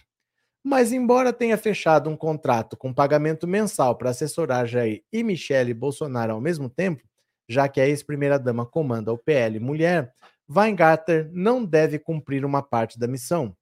Mas, 0.63 0.93
embora 0.93 1.34
tenha 1.34 1.58
fechado 1.58 2.10
um 2.10 2.15
contrato 2.15 2.78
com 2.78 2.93
pagamento 2.93 3.46
mensal 3.46 3.98
para 3.98 4.12
assessorar 4.12 4.65
Jair 4.65 5.04
e 5.12 5.22
Michele 5.22 5.74
Bolsonaro 5.74 6.34
ao 6.34 6.39
mesmo 6.39 6.69
tempo, 6.69 7.04
já 7.50 7.67
que 7.67 7.82
a 7.82 7.88
ex-primeira-dama 7.88 8.65
comanda 8.65 9.12
o 9.12 9.17
PL 9.17 9.60
Mulher, 9.60 10.13
Weingarten 10.50 11.30
não 11.34 11.65
deve 11.65 12.00
cumprir 12.00 12.46
uma 12.46 12.62
parte 12.62 12.98
da 12.98 13.08
missão. 13.08 13.56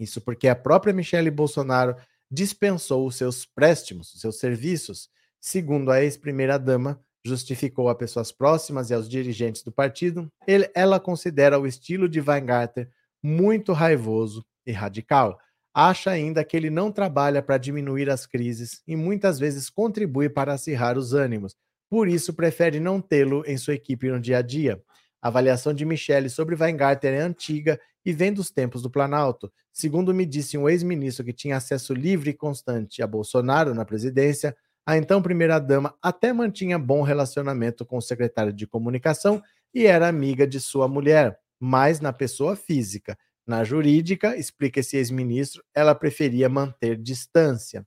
Isso 0.00 0.20
porque 0.20 0.48
a 0.48 0.56
própria 0.56 0.94
Michele 0.94 1.30
Bolsonaro 1.30 1.94
dispensou 2.30 3.06
os 3.06 3.16
seus 3.16 3.44
préstimos, 3.44 4.14
os 4.14 4.20
seus 4.20 4.38
serviços, 4.38 5.10
segundo 5.38 5.90
a 5.90 6.02
ex-primeira-dama, 6.02 6.98
justificou 7.24 7.88
a 7.88 7.94
pessoas 7.94 8.30
próximas 8.30 8.90
e 8.90 8.94
aos 8.94 9.08
dirigentes 9.08 9.62
do 9.62 9.72
partido, 9.72 10.30
ele, 10.46 10.70
ela 10.74 11.00
considera 11.00 11.58
o 11.58 11.66
estilo 11.66 12.08
de 12.08 12.20
Weingarten 12.20 12.86
muito 13.22 13.72
raivoso 13.72 14.44
e 14.66 14.72
radical. 14.72 15.38
Acha 15.72 16.10
ainda 16.10 16.44
que 16.44 16.56
ele 16.56 16.70
não 16.70 16.92
trabalha 16.92 17.42
para 17.42 17.58
diminuir 17.58 18.10
as 18.10 18.26
crises 18.26 18.82
e 18.86 18.94
muitas 18.94 19.38
vezes 19.38 19.70
contribui 19.70 20.28
para 20.28 20.52
acirrar 20.52 20.98
os 20.98 21.14
ânimos. 21.14 21.56
Por 21.90 22.08
isso, 22.08 22.34
prefere 22.34 22.78
não 22.78 23.00
tê-lo 23.00 23.42
em 23.46 23.56
sua 23.56 23.74
equipe 23.74 24.10
no 24.10 24.20
dia 24.20 24.38
a 24.38 24.42
dia. 24.42 24.80
A 25.20 25.28
avaliação 25.28 25.72
de 25.72 25.84
Michele 25.84 26.28
sobre 26.28 26.54
Weingarten 26.54 27.10
é 27.10 27.20
antiga 27.20 27.80
e 28.04 28.12
vem 28.12 28.32
dos 28.32 28.50
tempos 28.50 28.82
do 28.82 28.90
Planalto. 28.90 29.50
Segundo 29.72 30.12
me 30.14 30.26
disse 30.26 30.58
um 30.58 30.68
ex-ministro 30.68 31.24
que 31.24 31.32
tinha 31.32 31.56
acesso 31.56 31.94
livre 31.94 32.30
e 32.30 32.34
constante 32.34 33.02
a 33.02 33.06
Bolsonaro 33.06 33.74
na 33.74 33.84
presidência, 33.84 34.54
a 34.86 34.98
então 34.98 35.22
primeira-dama 35.22 35.94
até 36.02 36.32
mantinha 36.32 36.78
bom 36.78 37.02
relacionamento 37.02 37.86
com 37.86 37.96
o 37.96 38.02
secretário 38.02 38.52
de 38.52 38.66
comunicação 38.66 39.42
e 39.72 39.86
era 39.86 40.08
amiga 40.08 40.46
de 40.46 40.60
sua 40.60 40.86
mulher, 40.86 41.38
mas 41.58 42.00
na 42.00 42.12
pessoa 42.12 42.54
física. 42.54 43.18
Na 43.46 43.64
jurídica, 43.64 44.36
explica 44.36 44.80
esse 44.80 44.96
ex-ministro, 44.96 45.62
ela 45.74 45.94
preferia 45.94 46.48
manter 46.48 46.96
distância. 46.96 47.86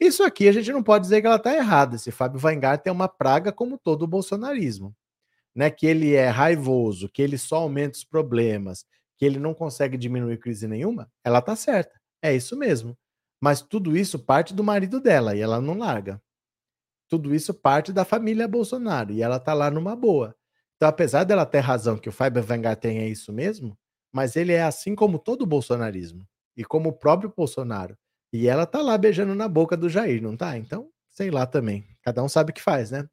Isso 0.00 0.22
aqui 0.22 0.48
a 0.48 0.52
gente 0.52 0.72
não 0.72 0.82
pode 0.82 1.04
dizer 1.04 1.20
que 1.20 1.26
ela 1.26 1.36
está 1.36 1.54
errada. 1.54 1.96
Esse 1.96 2.10
Fábio 2.10 2.40
Weingarten 2.42 2.90
é 2.90 2.92
uma 2.92 3.08
praga 3.08 3.52
como 3.52 3.78
todo 3.78 4.02
o 4.02 4.06
bolsonarismo. 4.06 4.94
Né? 5.54 5.70
Que 5.70 5.86
ele 5.86 6.14
é 6.14 6.28
raivoso, 6.28 7.08
que 7.08 7.20
ele 7.20 7.36
só 7.36 7.56
aumenta 7.56 7.96
os 7.96 8.04
problemas, 8.04 8.84
que 9.16 9.24
ele 9.24 9.38
não 9.38 9.54
consegue 9.54 9.96
diminuir 9.96 10.38
crise 10.38 10.68
nenhuma, 10.68 11.10
ela 11.24 11.40
está 11.40 11.56
certa. 11.56 11.98
É 12.22 12.34
isso 12.34 12.56
mesmo. 12.56 12.96
Mas 13.40 13.60
tudo 13.60 13.96
isso 13.96 14.18
parte 14.18 14.54
do 14.54 14.64
marido 14.64 15.00
dela 15.00 15.34
e 15.34 15.40
ela 15.40 15.60
não 15.60 15.76
larga 15.76 16.20
tudo 17.08 17.34
isso 17.34 17.54
parte 17.54 17.92
da 17.92 18.04
família 18.04 18.46
Bolsonaro 18.46 19.12
e 19.12 19.22
ela 19.22 19.40
tá 19.40 19.54
lá 19.54 19.70
numa 19.70 19.96
boa. 19.96 20.34
Então, 20.76 20.88
apesar 20.88 21.24
dela 21.24 21.44
ter 21.44 21.60
razão 21.60 21.96
que 21.96 22.08
o 22.08 22.12
Fábio 22.12 22.44
Weingarten 22.48 22.98
é 22.98 23.08
isso 23.08 23.32
mesmo, 23.32 23.76
mas 24.12 24.36
ele 24.36 24.52
é 24.52 24.62
assim 24.62 24.94
como 24.94 25.18
todo 25.18 25.42
o 25.42 25.46
bolsonarismo 25.46 26.26
e 26.56 26.64
como 26.64 26.90
o 26.90 26.92
próprio 26.92 27.32
Bolsonaro. 27.36 27.96
E 28.32 28.46
ela 28.46 28.66
tá 28.66 28.80
lá 28.80 28.96
beijando 28.96 29.34
na 29.34 29.48
boca 29.48 29.76
do 29.76 29.88
Jair, 29.88 30.22
não 30.22 30.36
tá? 30.36 30.56
Então, 30.56 30.90
sei 31.10 31.30
lá 31.30 31.46
também. 31.46 31.84
Cada 32.02 32.22
um 32.22 32.28
sabe 32.28 32.50
o 32.50 32.54
que 32.54 32.62
faz, 32.62 32.90
né? 32.90 33.08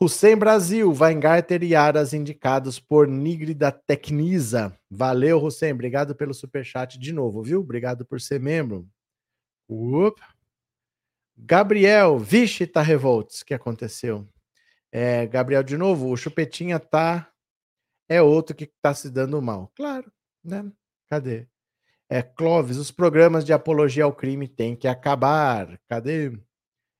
Hussein 0.00 0.36
Brasil, 0.36 0.90
Weingarten 0.90 1.62
e 1.62 1.74
Aras 1.74 2.14
indicados 2.14 2.80
por 2.80 3.06
Nigrida 3.06 3.70
Tecnisa. 3.70 4.74
Valeu, 4.90 5.44
Hussein. 5.44 5.74
Obrigado 5.74 6.14
pelo 6.14 6.32
superchat 6.32 6.98
de 6.98 7.12
novo, 7.12 7.42
viu? 7.42 7.60
Obrigado 7.60 8.06
por 8.06 8.18
ser 8.18 8.40
membro. 8.40 8.88
Opa. 9.68 10.39
Gabriel, 11.42 12.18
vixe, 12.18 12.66
tá 12.66 12.82
revoltos. 12.82 13.40
O 13.40 13.46
que 13.46 13.54
aconteceu? 13.54 14.28
É, 14.92 15.26
Gabriel, 15.26 15.62
de 15.62 15.76
novo, 15.76 16.10
o 16.10 16.16
Chupetinha 16.16 16.78
tá. 16.78 17.30
É 18.08 18.20
outro 18.20 18.54
que 18.54 18.66
tá 18.82 18.92
se 18.92 19.08
dando 19.08 19.40
mal. 19.40 19.72
Claro, 19.76 20.10
né? 20.44 20.70
Cadê? 21.08 21.46
É, 22.08 22.22
Clóvis, 22.22 22.76
os 22.76 22.90
programas 22.90 23.44
de 23.44 23.52
apologia 23.52 24.04
ao 24.04 24.12
crime 24.12 24.48
têm 24.48 24.74
que 24.76 24.88
acabar. 24.88 25.80
Cadê? 25.88 26.32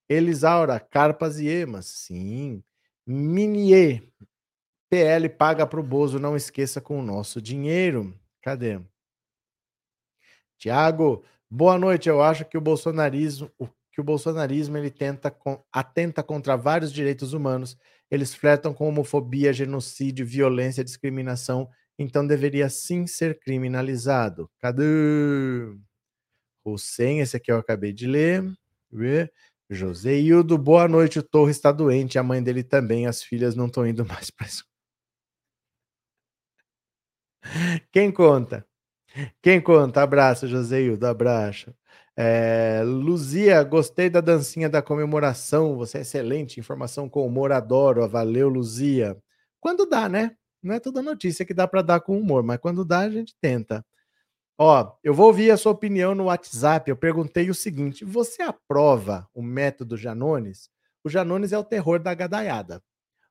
Elisaura, 0.09 0.79
Carpas 0.79 1.39
e 1.41 1.49
Emas. 1.49 1.87
Sim. 1.87 2.63
Minier. 3.07 4.09
PL 4.89 5.29
paga 5.29 5.67
pro 5.67 5.83
Bozo, 5.83 6.19
não 6.19 6.37
esqueça 6.37 6.81
com 6.81 6.99
o 6.99 7.03
nosso 7.03 7.43
dinheiro. 7.43 8.19
Cadê? 8.41 8.81
Tiago, 10.57 11.25
boa 11.49 11.77
noite. 11.79 12.09
Eu 12.09 12.23
acho 12.23 12.45
que 12.45 12.57
o 12.57 12.61
bolsonarismo, 12.61 13.51
o 13.59 13.69
que 14.01 14.03
o 14.03 14.05
bolsonarismo 14.05 14.79
ele 14.79 14.91
tenta 14.91 15.35
atenta 15.71 16.23
contra 16.23 16.57
vários 16.57 16.91
direitos 16.91 17.35
humanos. 17.35 17.77
Eles 18.11 18.35
flertam 18.35 18.73
com 18.73 18.89
homofobia, 18.89 19.53
genocídio, 19.53 20.25
violência, 20.25 20.83
discriminação. 20.83 21.69
Então 21.99 22.27
deveria 22.27 22.69
sim 22.71 23.07
ser 23.07 23.39
criminalizado. 23.39 24.51
Cadê? 24.59 24.83
Hussein, 26.65 27.21
esse 27.21 27.37
aqui 27.37 27.53
eu 27.53 27.59
acabei 27.59 27.93
de 27.93 28.07
ler. 28.07 28.43
José 29.69 30.19
Hildo, 30.19 30.57
boa 30.57 30.89
noite. 30.89 31.19
O 31.19 31.23
Torre 31.23 31.51
está 31.51 31.71
doente, 31.71 32.19
a 32.19 32.23
mãe 32.23 32.43
dele 32.43 32.65
também. 32.65 33.07
As 33.07 33.23
filhas 33.23 33.55
não 33.55 33.67
estão 33.67 33.87
indo 33.87 34.05
mais 34.07 34.31
para 34.31 34.47
isso. 34.47 34.65
Quem 37.93 38.11
conta? 38.11 38.67
Quem 39.43 39.61
conta? 39.61 40.03
Abraço, 40.03 40.47
José 40.49 40.81
Hildo, 40.83 41.07
abraço. 41.07 41.75
É, 42.17 42.83
Luzia, 42.85 43.63
gostei 43.63 44.11
da 44.11 44.21
dancinha 44.21 44.69
da 44.69 44.83
comemoração. 44.83 45.77
Você 45.77 45.99
é 45.99 46.01
excelente. 46.03 46.61
Informação 46.61 47.09
com 47.09 47.27
humor, 47.27 47.53
adoro. 47.53 48.07
Valeu, 48.09 48.49
Luzia. 48.49 49.17
Quando 49.61 49.87
dá, 49.87 50.09
né? 50.09 50.37
Não 50.63 50.75
é 50.75 50.81
toda 50.81 51.03
notícia 51.03 51.45
que 51.45 51.55
dá 51.55 51.67
para 51.67 51.83
dar 51.83 52.01
com 52.01 52.19
humor, 52.19 52.43
mas 52.43 52.59
quando 52.59 52.85
dá, 52.85 53.01
a 53.01 53.11
gente 53.11 53.35
tenta. 53.41 53.85
Ó, 54.59 54.93
eu 55.03 55.15
vou 55.15 55.29
ouvir 55.29 55.51
a 55.51 55.57
sua 55.57 55.73
opinião 55.73 56.15
no 56.15 56.25
WhatsApp. 56.25 56.91
Eu 56.91 56.97
perguntei 56.97 57.49
o 57.49 57.55
seguinte: 57.55 58.05
você 58.05 58.43
aprova 58.43 59.27
o 59.33 59.43
método 59.43 59.97
Janones? 59.97 60.69
O 61.03 61.09
Janones 61.09 61.53
é 61.53 61.59
o 61.59 61.65
terror 61.65 61.99
da 61.99 62.13
gadaiada. 62.13 62.83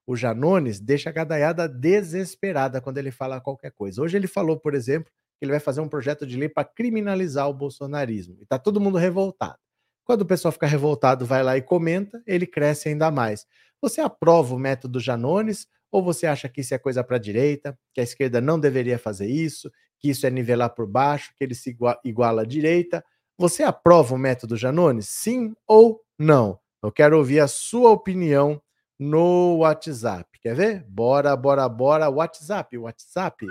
O 0.07 0.15
Janones 0.15 0.79
deixa 0.79 1.11
a 1.11 1.13
gadaiada 1.13 1.69
desesperada 1.69 2.81
quando 2.81 2.97
ele 2.97 3.11
fala 3.11 3.39
qualquer 3.39 3.71
coisa. 3.71 4.01
Hoje 4.01 4.17
ele 4.17 4.25
falou, 4.25 4.59
por 4.59 4.73
exemplo, 4.73 5.11
que 5.39 5.45
ele 5.45 5.51
vai 5.51 5.59
fazer 5.59 5.79
um 5.79 5.87
projeto 5.87 6.27
de 6.27 6.37
lei 6.37 6.49
para 6.49 6.65
criminalizar 6.65 7.49
o 7.49 7.53
bolsonarismo. 7.53 8.35
E 8.39 8.43
está 8.43 8.59
todo 8.59 8.81
mundo 8.81 8.97
revoltado. 8.97 9.57
Quando 10.03 10.21
o 10.21 10.25
pessoal 10.25 10.51
fica 10.51 10.67
revoltado, 10.67 11.25
vai 11.25 11.41
lá 11.41 11.55
e 11.55 11.61
comenta, 11.61 12.21
ele 12.27 12.45
cresce 12.45 12.89
ainda 12.89 13.09
mais. 13.09 13.47
Você 13.81 14.01
aprova 14.01 14.53
o 14.53 14.59
método 14.59 14.99
Janones 14.99 15.67
ou 15.91 16.03
você 16.03 16.27
acha 16.27 16.49
que 16.49 16.61
isso 16.61 16.73
é 16.73 16.77
coisa 16.77 17.03
para 17.03 17.15
a 17.15 17.19
direita, 17.19 17.77
que 17.93 18.01
a 18.01 18.03
esquerda 18.03 18.41
não 18.41 18.59
deveria 18.59 18.99
fazer 18.99 19.27
isso, 19.27 19.71
que 19.97 20.09
isso 20.09 20.27
é 20.27 20.29
nivelar 20.29 20.73
por 20.73 20.85
baixo, 20.85 21.33
que 21.37 21.43
ele 21.43 21.55
se 21.55 21.75
iguala 22.03 22.41
à 22.41 22.45
direita? 22.45 23.03
Você 23.37 23.63
aprova 23.63 24.13
o 24.13 24.17
método 24.17 24.57
Janones? 24.57 25.07
Sim 25.07 25.53
ou 25.65 26.01
não? 26.17 26.59
Eu 26.83 26.91
quero 26.91 27.17
ouvir 27.17 27.39
a 27.39 27.47
sua 27.47 27.91
opinião 27.91 28.61
no 28.99 29.57
WhatsApp. 29.59 30.27
Quer 30.41 30.55
ver? 30.55 30.85
Bora, 30.87 31.35
bora, 31.35 31.67
bora. 31.69 32.09
WhatsApp, 32.09 32.77
WhatsApp. 32.77 33.45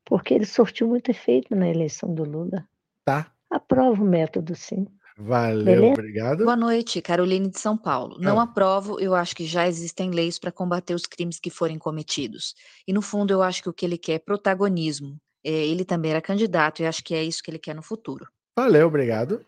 porque 0.04 0.34
ele 0.34 0.44
sortiu 0.44 0.86
muito 0.86 1.10
efeito 1.10 1.56
na 1.56 1.68
eleição 1.68 2.14
do 2.14 2.22
Lula. 2.22 2.64
Tá. 3.04 3.32
Aprovo 3.50 4.04
o 4.04 4.08
método, 4.08 4.54
sim. 4.54 4.86
Valeu, 5.18 5.64
Beleza? 5.64 5.92
obrigado. 5.92 6.44
Boa 6.44 6.56
noite, 6.56 7.00
Caroline 7.00 7.48
de 7.48 7.58
São 7.58 7.76
Paulo. 7.76 8.18
Não 8.18 8.38
ah. 8.38 8.42
aprovo, 8.42 9.00
eu 9.00 9.14
acho 9.14 9.34
que 9.34 9.46
já 9.46 9.66
existem 9.66 10.10
leis 10.10 10.38
para 10.38 10.52
combater 10.52 10.92
os 10.94 11.06
crimes 11.06 11.40
que 11.40 11.48
forem 11.48 11.78
cometidos. 11.78 12.54
E 12.86 12.92
no 12.92 13.00
fundo, 13.00 13.32
eu 13.32 13.42
acho 13.42 13.62
que 13.62 13.68
o 13.68 13.72
que 13.72 13.86
ele 13.86 13.96
quer 13.96 14.14
é 14.14 14.18
protagonismo. 14.18 15.16
É, 15.42 15.50
ele 15.50 15.84
também 15.84 16.10
era 16.10 16.20
candidato 16.20 16.82
e 16.82 16.86
acho 16.86 17.02
que 17.02 17.14
é 17.14 17.22
isso 17.22 17.42
que 17.42 17.50
ele 17.50 17.58
quer 17.58 17.74
no 17.74 17.82
futuro. 17.82 18.26
Valeu, 18.58 18.88
obrigado. 18.88 19.44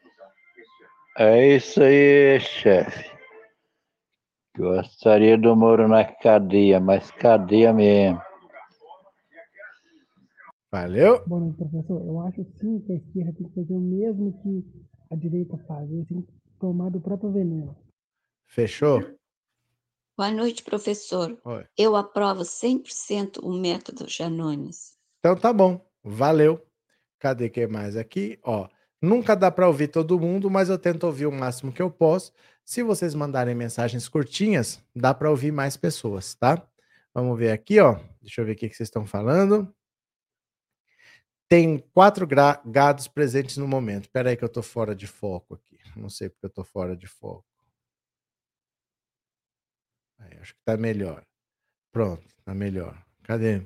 É 1.18 1.56
isso 1.56 1.82
aí, 1.82 2.40
chefe. 2.40 3.10
Gostaria 4.56 5.36
do 5.36 5.54
Moro 5.54 5.86
na 5.86 6.04
cadeia, 6.04 6.80
mas 6.80 7.10
cadeia 7.10 7.72
mesmo. 7.72 8.20
Valeu. 10.70 11.24
Bom, 11.26 11.52
professor, 11.52 12.00
eu 12.04 12.20
acho 12.20 12.44
sim 12.58 12.80
que 12.80 12.92
a 12.92 12.96
esquerda 12.96 13.32
tem 13.32 13.48
que 13.48 13.54
fazer 13.54 13.72
o 13.72 13.80
mesmo 13.80 14.32
que 14.42 14.64
a 15.10 15.16
direita 15.16 15.56
faz. 15.66 15.90
Eles 15.90 16.06
têm 16.06 16.22
que 16.22 16.32
tomar 16.60 16.90
do 16.90 17.00
próprio 17.00 17.32
veneno. 17.32 17.76
Fechou? 18.46 19.00
Boa 20.16 20.30
noite, 20.30 20.62
professor. 20.62 21.38
Oi. 21.44 21.64
Eu 21.76 21.96
aprovo 21.96 22.42
100% 22.42 23.38
o 23.42 23.52
método 23.52 24.08
Janones. 24.08 24.98
Então 25.20 25.36
tá 25.36 25.52
bom. 25.52 25.80
Valeu. 26.02 26.60
Cadê 27.18 27.48
quem 27.48 27.66
mais 27.66 27.96
aqui? 27.96 28.38
Ó, 28.42 28.68
Nunca 29.00 29.36
dá 29.36 29.48
para 29.48 29.68
ouvir 29.68 29.88
todo 29.88 30.18
mundo, 30.18 30.50
mas 30.50 30.68
eu 30.68 30.76
tento 30.76 31.04
ouvir 31.04 31.26
o 31.26 31.32
máximo 31.32 31.72
que 31.72 31.80
eu 31.80 31.88
posso. 31.88 32.32
Se 32.64 32.82
vocês 32.82 33.14
mandarem 33.14 33.54
mensagens 33.54 34.08
curtinhas, 34.08 34.82
dá 34.94 35.14
para 35.14 35.30
ouvir 35.30 35.52
mais 35.52 35.76
pessoas, 35.76 36.34
tá? 36.34 36.60
Vamos 37.14 37.38
ver 37.38 37.52
aqui, 37.52 37.78
ó. 37.78 37.96
Deixa 38.20 38.40
eu 38.40 38.44
ver 38.44 38.52
o 38.52 38.56
que 38.56 38.66
vocês 38.66 38.88
estão 38.88 39.06
falando. 39.06 39.72
Tem 41.48 41.78
quatro 41.94 42.26
gados 42.26 43.08
presentes 43.08 43.56
no 43.56 43.66
momento. 43.66 44.04
Espera 44.04 44.30
aí 44.30 44.36
que 44.36 44.44
eu 44.44 44.48
tô 44.48 44.62
fora 44.62 44.94
de 44.94 45.06
foco 45.06 45.54
aqui. 45.54 45.78
Não 45.96 46.10
sei 46.10 46.28
porque 46.28 46.46
eu 46.46 46.50
tô 46.50 46.62
fora 46.62 46.96
de 46.96 47.06
foco. 47.06 47.44
Aí, 50.18 50.36
acho 50.40 50.54
que 50.54 50.60
tá 50.64 50.76
melhor. 50.76 51.24
Pronto, 51.90 52.26
tá 52.44 52.54
melhor. 52.54 52.96
Cadê? 53.22 53.62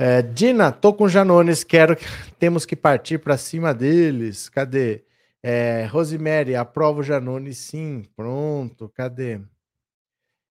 É, 0.00 0.22
Dina, 0.22 0.70
tô 0.70 0.94
com 0.94 1.08
Janones, 1.08 1.64
quero. 1.64 1.96
Temos 2.38 2.64
que 2.64 2.76
partir 2.76 3.18
para 3.18 3.36
cima 3.36 3.74
deles. 3.74 4.48
Cadê? 4.48 5.04
É, 5.42 5.86
Rosemary, 5.86 6.54
aprovo 6.54 7.02
Janones, 7.02 7.58
sim. 7.58 8.04
Pronto, 8.14 8.88
cadê? 8.90 9.40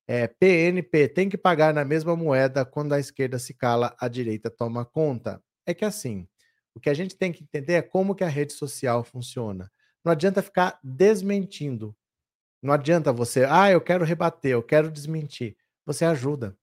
É, 0.07 0.25
PNP, 0.25 1.09
tem 1.09 1.27
que 1.27 1.37
pagar 1.37 1.73
na 1.73 1.83
mesma 1.83 2.15
moeda 2.15 2.63
quando 2.63 2.93
a 2.93 2.99
esquerda 2.99 3.37
se 3.37 3.53
cala, 3.53 3.93
a 3.99 4.07
direita 4.07 4.49
toma 4.49 4.85
conta. 4.85 5.43
É 5.65 5.73
que 5.73 5.83
assim, 5.83 6.25
o 6.73 6.79
que 6.79 6.89
a 6.89 6.93
gente 6.93 7.15
tem 7.15 7.31
que 7.31 7.43
entender 7.43 7.73
é 7.73 7.81
como 7.81 8.15
que 8.15 8.23
a 8.23 8.29
rede 8.29 8.53
social 8.53 9.03
funciona. 9.03 9.69
Não 10.05 10.11
adianta 10.13 10.41
ficar 10.41 10.79
desmentindo. 10.81 11.93
Não 12.61 12.73
adianta 12.73 13.11
você, 13.11 13.45
ah, 13.49 13.69
eu 13.69 13.81
quero 13.81 14.05
rebater, 14.05 14.51
eu 14.51 14.63
quero 14.63 14.89
desmentir. 14.89 15.57
Você 15.85 16.05
ajuda. 16.05 16.57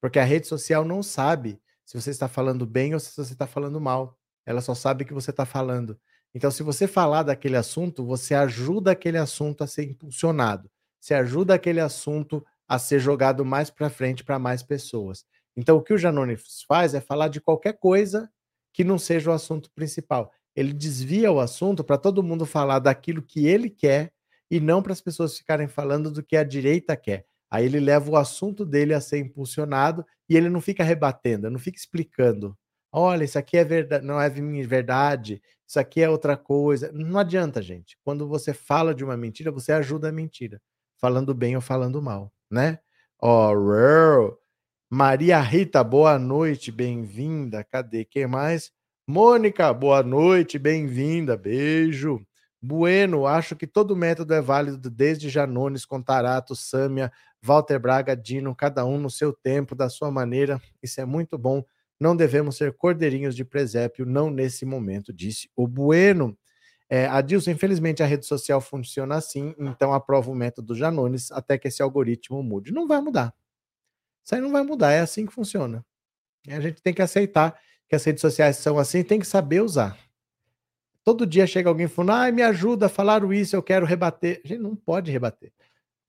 Porque 0.00 0.18
a 0.18 0.24
rede 0.24 0.46
social 0.46 0.84
não 0.84 1.02
sabe 1.02 1.60
se 1.84 2.00
você 2.00 2.10
está 2.10 2.28
falando 2.28 2.64
bem 2.64 2.94
ou 2.94 3.00
se 3.00 3.16
você 3.16 3.32
está 3.32 3.46
falando 3.46 3.80
mal. 3.80 4.16
Ela 4.46 4.60
só 4.60 4.74
sabe 4.74 5.04
que 5.04 5.12
você 5.12 5.30
está 5.30 5.44
falando. 5.44 5.98
Então, 6.34 6.50
se 6.50 6.62
você 6.62 6.86
falar 6.86 7.24
daquele 7.24 7.56
assunto, 7.56 8.04
você 8.04 8.34
ajuda 8.34 8.92
aquele 8.92 9.18
assunto 9.18 9.64
a 9.64 9.66
ser 9.66 9.84
impulsionado. 9.84 10.70
Você 11.00 11.14
ajuda 11.14 11.54
aquele 11.54 11.80
assunto 11.80 12.44
a 12.68 12.78
ser 12.78 13.00
jogado 13.00 13.44
mais 13.44 13.70
para 13.70 13.88
frente 13.88 14.22
para 14.22 14.38
mais 14.38 14.62
pessoas. 14.62 15.24
Então, 15.56 15.76
o 15.76 15.82
que 15.82 15.94
o 15.94 15.98
Janone 15.98 16.36
faz 16.68 16.94
é 16.94 17.00
falar 17.00 17.28
de 17.28 17.40
qualquer 17.40 17.78
coisa 17.78 18.30
que 18.72 18.84
não 18.84 18.98
seja 18.98 19.30
o 19.30 19.34
assunto 19.34 19.70
principal. 19.72 20.30
Ele 20.54 20.72
desvia 20.72 21.32
o 21.32 21.40
assunto 21.40 21.82
para 21.82 21.98
todo 21.98 22.22
mundo 22.22 22.44
falar 22.46 22.78
daquilo 22.78 23.22
que 23.22 23.46
ele 23.46 23.70
quer 23.70 24.12
e 24.50 24.60
não 24.60 24.82
para 24.82 24.92
as 24.92 25.00
pessoas 25.00 25.36
ficarem 25.36 25.68
falando 25.68 26.10
do 26.10 26.22
que 26.22 26.36
a 26.36 26.44
direita 26.44 26.96
quer. 26.96 27.26
Aí 27.50 27.64
ele 27.64 27.80
leva 27.80 28.10
o 28.10 28.16
assunto 28.16 28.64
dele 28.64 28.92
a 28.92 29.00
ser 29.00 29.18
impulsionado 29.18 30.04
e 30.28 30.36
ele 30.36 30.50
não 30.50 30.60
fica 30.60 30.84
rebatendo, 30.84 31.50
não 31.50 31.58
fica 31.58 31.78
explicando. 31.78 32.56
Olha, 32.92 33.24
isso 33.24 33.38
aqui 33.38 33.56
é 33.56 33.64
verdade, 33.64 34.04
não 34.06 34.20
é 34.20 34.28
verdade, 34.30 35.42
isso 35.66 35.78
aqui 35.78 36.00
é 36.00 36.08
outra 36.08 36.36
coisa. 36.36 36.90
Não 36.92 37.18
adianta, 37.18 37.60
gente. 37.60 37.96
Quando 38.04 38.26
você 38.26 38.54
fala 38.54 38.94
de 38.94 39.04
uma 39.04 39.16
mentira, 39.16 39.50
você 39.50 39.72
ajuda 39.72 40.08
a 40.08 40.12
mentira, 40.12 40.60
falando 41.00 41.34
bem 41.34 41.56
ou 41.56 41.62
falando 41.62 42.00
mal, 42.00 42.32
né? 42.50 42.78
Ó, 43.20 43.52
oh, 43.52 44.38
Maria 44.90 45.40
Rita, 45.40 45.84
boa 45.84 46.18
noite, 46.18 46.72
bem-vinda. 46.72 47.62
Cadê 47.64 48.04
quem 48.04 48.26
mais? 48.26 48.72
Mônica, 49.06 49.72
boa 49.72 50.02
noite, 50.02 50.58
bem-vinda. 50.58 51.36
Beijo. 51.36 52.24
Bueno, 52.60 53.26
acho 53.26 53.54
que 53.54 53.66
todo 53.66 53.94
método 53.94 54.34
é 54.34 54.40
válido, 54.40 54.90
desde 54.90 55.28
Janones, 55.28 55.84
Contarato, 55.84 56.56
Sâmia, 56.56 57.12
Walter 57.42 57.78
Braga, 57.78 58.16
Dino, 58.16 58.54
cada 58.54 58.84
um 58.84 58.98
no 58.98 59.10
seu 59.10 59.32
tempo, 59.32 59.74
da 59.74 59.88
sua 59.88 60.10
maneira. 60.10 60.60
Isso 60.82 61.00
é 61.00 61.04
muito 61.04 61.38
bom. 61.38 61.62
Não 62.00 62.16
devemos 62.16 62.56
ser 62.56 62.72
cordeirinhos 62.72 63.36
de 63.36 63.44
presépio, 63.44 64.06
não 64.06 64.30
nesse 64.30 64.64
momento, 64.64 65.12
disse 65.12 65.50
o 65.54 65.66
Bueno. 65.66 66.36
É, 66.90 67.06
Adilson, 67.06 67.50
infelizmente 67.50 68.02
a 68.02 68.06
rede 68.06 68.24
social 68.24 68.60
funciona 68.60 69.16
assim, 69.16 69.54
então 69.58 69.92
aprova 69.92 70.30
o 70.30 70.34
método 70.34 70.74
Janones 70.74 71.30
até 71.30 71.58
que 71.58 71.68
esse 71.68 71.82
algoritmo 71.82 72.42
mude. 72.42 72.72
Não 72.72 72.86
vai 72.88 73.00
mudar. 73.00 73.34
Isso 74.24 74.34
aí 74.34 74.40
não 74.40 74.50
vai 74.50 74.62
mudar, 74.62 74.92
é 74.92 75.00
assim 75.00 75.26
que 75.26 75.32
funciona. 75.32 75.84
A 76.48 76.60
gente 76.60 76.82
tem 76.82 76.94
que 76.94 77.02
aceitar 77.02 77.58
que 77.88 77.94
as 77.96 78.04
redes 78.04 78.20
sociais 78.20 78.56
são 78.56 78.78
assim, 78.78 79.02
tem 79.02 79.20
que 79.20 79.26
saber 79.26 79.60
usar. 79.60 79.98
Todo 81.04 81.26
dia 81.26 81.46
chega 81.46 81.68
alguém 81.68 81.88
falando, 81.88 82.10
ah, 82.10 82.32
me 82.32 82.42
ajuda, 82.42 82.88
falaram 82.88 83.32
isso, 83.32 83.56
eu 83.56 83.62
quero 83.62 83.86
rebater. 83.86 84.40
A 84.44 84.48
gente 84.48 84.60
não 84.60 84.76
pode 84.76 85.10
rebater 85.10 85.52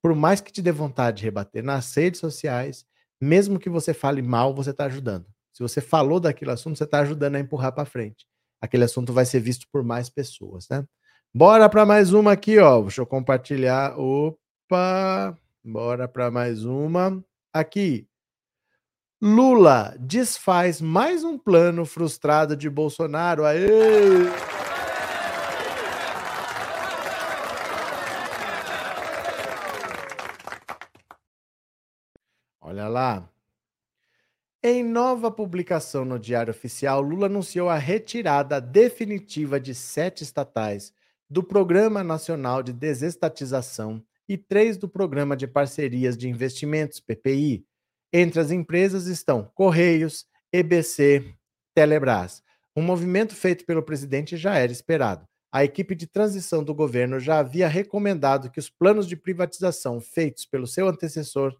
por 0.01 0.15
mais 0.15 0.41
que 0.41 0.51
te 0.51 0.61
dê 0.61 0.71
vontade 0.71 1.17
de 1.17 1.23
rebater 1.25 1.63
nas 1.63 1.93
redes 1.93 2.19
sociais, 2.19 2.85
mesmo 3.19 3.59
que 3.59 3.69
você 3.69 3.93
fale 3.93 4.21
mal, 4.21 4.53
você 4.53 4.71
está 4.71 4.85
ajudando. 4.85 5.25
Se 5.51 5.61
você 5.61 5.81
falou 5.81 6.19
daquele 6.19 6.51
assunto, 6.51 6.77
você 6.77 6.85
está 6.85 6.99
ajudando 6.99 7.35
a 7.35 7.39
empurrar 7.39 7.73
para 7.73 7.85
frente. 7.85 8.25
Aquele 8.61 8.83
assunto 8.83 9.13
vai 9.13 9.25
ser 9.25 9.39
visto 9.39 9.67
por 9.71 9.83
mais 9.83 10.09
pessoas, 10.09 10.67
né? 10.69 10.85
Bora 11.33 11.69
para 11.69 11.85
mais 11.85 12.11
uma 12.11 12.31
aqui, 12.33 12.59
ó. 12.59 12.81
Deixa 12.81 13.01
eu 13.01 13.05
compartilhar. 13.05 13.97
Opa! 13.97 15.37
Bora 15.63 16.07
para 16.07 16.31
mais 16.31 16.65
uma. 16.65 17.23
Aqui. 17.53 18.07
Lula 19.21 19.95
desfaz 19.99 20.81
mais 20.81 21.23
um 21.23 21.37
plano 21.37 21.85
frustrado 21.85 22.55
de 22.55 22.69
Bolsonaro. 22.69 23.45
Aê! 23.45 23.67
Olha 32.61 32.87
lá. 32.87 33.29
Em 34.61 34.83
nova 34.83 35.31
publicação 35.31 36.03
no 36.03 36.19
Diário 36.19 36.51
Oficial, 36.51 37.01
Lula 37.01 37.27
anunciou 37.27 37.69
a 37.69 37.77
retirada 37.77 38.59
definitiva 38.59 39.57
de 39.57 39.73
sete 39.73 40.21
estatais 40.21 40.91
do 41.29 41.41
Programa 41.41 42.03
Nacional 42.03 42.61
de 42.61 42.73
Desestatização 42.73 44.03
e 44.27 44.37
três 44.37 44.75
do 44.75 44.89
Programa 44.89 45.37
de 45.37 45.47
Parcerias 45.47 46.17
de 46.17 46.27
Investimentos, 46.27 46.99
PPI. 46.99 47.65
Entre 48.11 48.37
as 48.41 48.51
empresas 48.51 49.07
estão 49.07 49.49
Correios, 49.55 50.25
EBC, 50.51 51.33
Telebrás. 51.73 52.43
Um 52.75 52.81
movimento 52.81 53.33
feito 53.33 53.65
pelo 53.65 53.81
presidente 53.81 54.35
já 54.35 54.55
era 54.55 54.73
esperado. 54.73 55.25
A 55.53 55.63
equipe 55.63 55.95
de 55.95 56.05
transição 56.05 56.65
do 56.65 56.75
governo 56.75 57.17
já 57.17 57.39
havia 57.39 57.69
recomendado 57.69 58.51
que 58.51 58.59
os 58.59 58.69
planos 58.69 59.07
de 59.07 59.15
privatização 59.15 60.01
feitos 60.01 60.45
pelo 60.45 60.67
seu 60.67 60.89
antecessor 60.89 61.55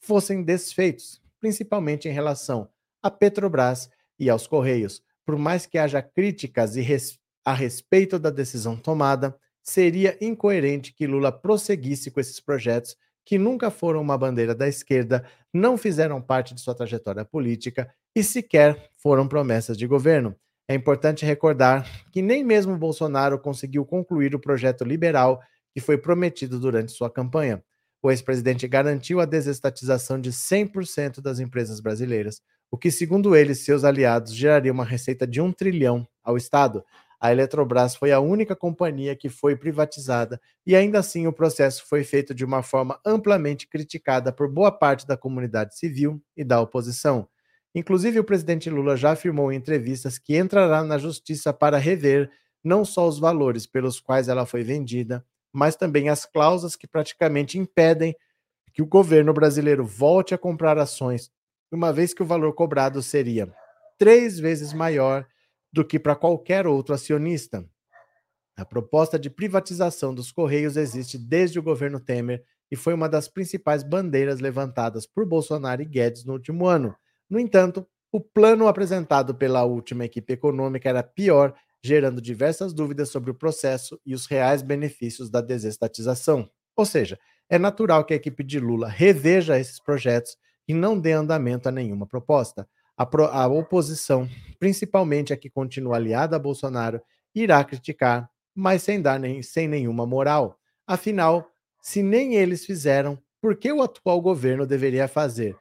fossem 0.00 0.44
desfeitos, 0.44 1.23
principalmente 1.44 2.08
em 2.08 2.10
relação 2.10 2.70
à 3.02 3.10
Petrobras 3.10 3.90
e 4.18 4.30
aos 4.30 4.46
Correios. 4.46 5.02
Por 5.26 5.36
mais 5.36 5.66
que 5.66 5.76
haja 5.76 6.00
críticas 6.00 6.74
a 7.44 7.52
respeito 7.52 8.18
da 8.18 8.30
decisão 8.30 8.78
tomada, 8.78 9.36
seria 9.62 10.16
incoerente 10.22 10.94
que 10.94 11.06
Lula 11.06 11.30
prosseguisse 11.30 12.10
com 12.10 12.18
esses 12.18 12.40
projetos 12.40 12.96
que 13.26 13.36
nunca 13.36 13.70
foram 13.70 14.00
uma 14.00 14.16
bandeira 14.16 14.54
da 14.54 14.66
esquerda, 14.66 15.22
não 15.52 15.76
fizeram 15.76 16.18
parte 16.18 16.54
de 16.54 16.62
sua 16.62 16.74
trajetória 16.74 17.26
política 17.26 17.92
e 18.16 18.24
sequer 18.24 18.88
foram 18.96 19.28
promessas 19.28 19.76
de 19.76 19.86
governo. 19.86 20.34
É 20.66 20.74
importante 20.74 21.26
recordar 21.26 21.86
que 22.10 22.22
nem 22.22 22.42
mesmo 22.42 22.78
Bolsonaro 22.78 23.38
conseguiu 23.38 23.84
concluir 23.84 24.34
o 24.34 24.40
projeto 24.40 24.82
liberal 24.82 25.42
que 25.74 25.80
foi 25.80 25.98
prometido 25.98 26.58
durante 26.58 26.92
sua 26.92 27.10
campanha. 27.10 27.62
O 28.04 28.10
ex-presidente 28.10 28.68
garantiu 28.68 29.18
a 29.18 29.24
desestatização 29.24 30.20
de 30.20 30.30
100% 30.30 31.22
das 31.22 31.40
empresas 31.40 31.80
brasileiras, 31.80 32.42
o 32.70 32.76
que, 32.76 32.90
segundo 32.90 33.34
ele 33.34 33.52
e 33.52 33.54
seus 33.56 33.82
aliados, 33.82 34.34
geraria 34.34 34.70
uma 34.70 34.84
receita 34.84 35.26
de 35.26 35.40
um 35.40 35.50
trilhão 35.50 36.06
ao 36.22 36.36
Estado 36.36 36.84
a 37.24 37.32
Eletrobras 37.32 37.96
foi 37.96 38.12
a 38.12 38.20
única 38.20 38.54
companhia 38.54 39.16
que 39.16 39.30
foi 39.30 39.56
privatizada 39.56 40.38
e 40.66 40.76
ainda 40.76 40.98
assim 40.98 41.26
o 41.26 41.32
processo 41.32 41.82
foi 41.88 42.04
feito 42.04 42.34
de 42.34 42.44
uma 42.44 42.62
forma 42.62 43.00
amplamente 43.02 43.66
criticada 43.66 44.30
por 44.30 44.46
boa 44.46 44.70
parte 44.70 45.06
da 45.06 45.16
comunidade 45.16 45.74
civil 45.74 46.20
e 46.36 46.44
da 46.44 46.60
oposição. 46.60 47.26
Inclusive, 47.74 48.20
o 48.20 48.24
presidente 48.24 48.68
Lula 48.68 48.94
já 48.94 49.12
afirmou 49.12 49.50
em 49.50 49.56
entrevistas 49.56 50.18
que 50.18 50.36
entrará 50.36 50.84
na 50.84 50.98
justiça 50.98 51.50
para 51.50 51.78
rever 51.78 52.30
não 52.62 52.84
só 52.84 53.08
os 53.08 53.18
valores 53.18 53.66
pelos 53.66 53.98
quais 53.98 54.28
ela 54.28 54.44
foi 54.44 54.62
vendida, 54.62 55.24
mas 55.54 55.76
também 55.76 56.08
as 56.08 56.26
cláusulas 56.26 56.74
que 56.74 56.88
praticamente 56.88 57.58
impedem 57.58 58.16
que 58.72 58.82
o 58.82 58.86
governo 58.86 59.32
brasileiro 59.32 59.86
volte 59.86 60.34
a 60.34 60.38
comprar 60.38 60.76
ações, 60.76 61.30
uma 61.70 61.92
vez 61.92 62.12
que 62.12 62.22
o 62.22 62.26
valor 62.26 62.52
cobrado 62.54 63.00
seria 63.00 63.54
três 63.96 64.38
vezes 64.38 64.72
maior 64.72 65.24
do 65.72 65.84
que 65.84 65.98
para 65.98 66.16
qualquer 66.16 66.66
outro 66.66 66.92
acionista. 66.92 67.64
A 68.56 68.64
proposta 68.64 69.18
de 69.18 69.30
privatização 69.30 70.12
dos 70.12 70.32
Correios 70.32 70.76
existe 70.76 71.16
desde 71.16 71.58
o 71.58 71.62
governo 71.62 72.00
Temer 72.00 72.44
e 72.70 72.76
foi 72.76 72.94
uma 72.94 73.08
das 73.08 73.28
principais 73.28 73.84
bandeiras 73.84 74.40
levantadas 74.40 75.06
por 75.06 75.24
Bolsonaro 75.24 75.82
e 75.82 75.84
Guedes 75.84 76.24
no 76.24 76.32
último 76.32 76.66
ano. 76.66 76.96
No 77.30 77.38
entanto, 77.38 77.86
o 78.10 78.20
plano 78.20 78.66
apresentado 78.66 79.34
pela 79.34 79.64
última 79.64 80.04
equipe 80.04 80.32
econômica 80.32 80.88
era 80.88 81.02
pior, 81.02 81.54
gerando 81.84 82.18
diversas 82.18 82.72
dúvidas 82.72 83.10
sobre 83.10 83.30
o 83.30 83.34
processo 83.34 84.00
e 84.06 84.14
os 84.14 84.24
reais 84.24 84.62
benefícios 84.62 85.28
da 85.28 85.42
desestatização. 85.42 86.48
Ou 86.74 86.86
seja, 86.86 87.18
é 87.46 87.58
natural 87.58 88.06
que 88.06 88.14
a 88.14 88.16
equipe 88.16 88.42
de 88.42 88.58
Lula 88.58 88.88
reveja 88.88 89.58
esses 89.60 89.78
projetos 89.78 90.34
e 90.66 90.72
não 90.72 90.98
dê 90.98 91.12
andamento 91.12 91.68
a 91.68 91.72
nenhuma 91.72 92.06
proposta 92.06 92.66
a, 92.96 93.04
pro, 93.04 93.26
a 93.26 93.46
oposição, 93.48 94.26
principalmente 94.58 95.34
a 95.34 95.36
que 95.36 95.50
continua 95.50 95.96
aliada 95.96 96.36
a 96.36 96.38
Bolsonaro, 96.38 97.02
irá 97.34 97.62
criticar, 97.62 98.30
mas 98.54 98.82
sem 98.82 99.02
dar 99.02 99.20
nem, 99.20 99.42
sem 99.42 99.68
nenhuma 99.68 100.06
moral. 100.06 100.58
Afinal, 100.86 101.50
se 101.82 102.02
nem 102.02 102.36
eles 102.36 102.64
fizeram, 102.64 103.18
por 103.42 103.56
que 103.56 103.70
o 103.70 103.82
atual 103.82 104.22
governo 104.22 104.66
deveria 104.66 105.06
fazer? 105.06 105.54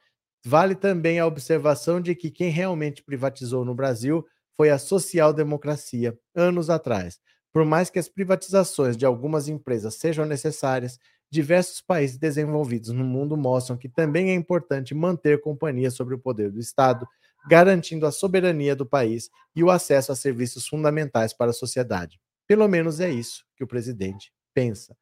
Vale 0.46 0.74
também 0.74 1.20
a 1.20 1.26
observação 1.26 2.00
de 2.00 2.16
que 2.16 2.32
quem 2.32 2.50
realmente 2.50 3.04
privatizou 3.04 3.66
no 3.66 3.76
Brasil 3.76 4.26
foi 4.56 4.70
a 4.70 4.78
social-democracia, 4.78 6.18
anos 6.36 6.70
atrás. 6.70 7.20
Por 7.52 7.66
mais 7.66 7.90
que 7.90 8.00
as 8.00 8.10
privatizações 8.10 8.98
de 8.98 9.06
algumas 9.06 9.48
empresas 9.48 9.96
sejam 9.96 10.26
necessárias, 10.26 10.98
diversos 11.32 11.82
países 11.82 12.18
desenvolvidos 12.18 12.90
no 12.90 13.04
mundo 13.04 13.36
mostram 13.36 13.78
que 13.78 13.90
também 13.90 14.30
é 14.30 14.34
importante 14.36 14.94
manter 14.94 15.42
companhia 15.42 15.90
sobre 15.90 16.14
o 16.16 16.20
poder 16.20 16.52
do 16.52 16.60
Estado, 16.60 17.08
garantindo 17.48 18.06
a 18.06 18.12
soberania 18.12 18.76
do 18.76 18.86
país 18.86 19.30
e 19.56 19.64
o 19.64 19.70
acesso 19.70 20.12
a 20.12 20.16
serviços 20.16 20.68
fundamentais 20.68 21.34
para 21.34 21.52
a 21.52 21.54
sociedade. 21.54 22.20
Pelo 22.48 22.68
menos 22.68 23.00
é 23.00 23.10
isso 23.10 23.44
que 23.56 23.64
o 23.64 23.68
presidente 23.68 24.32
pensa. 24.54 24.96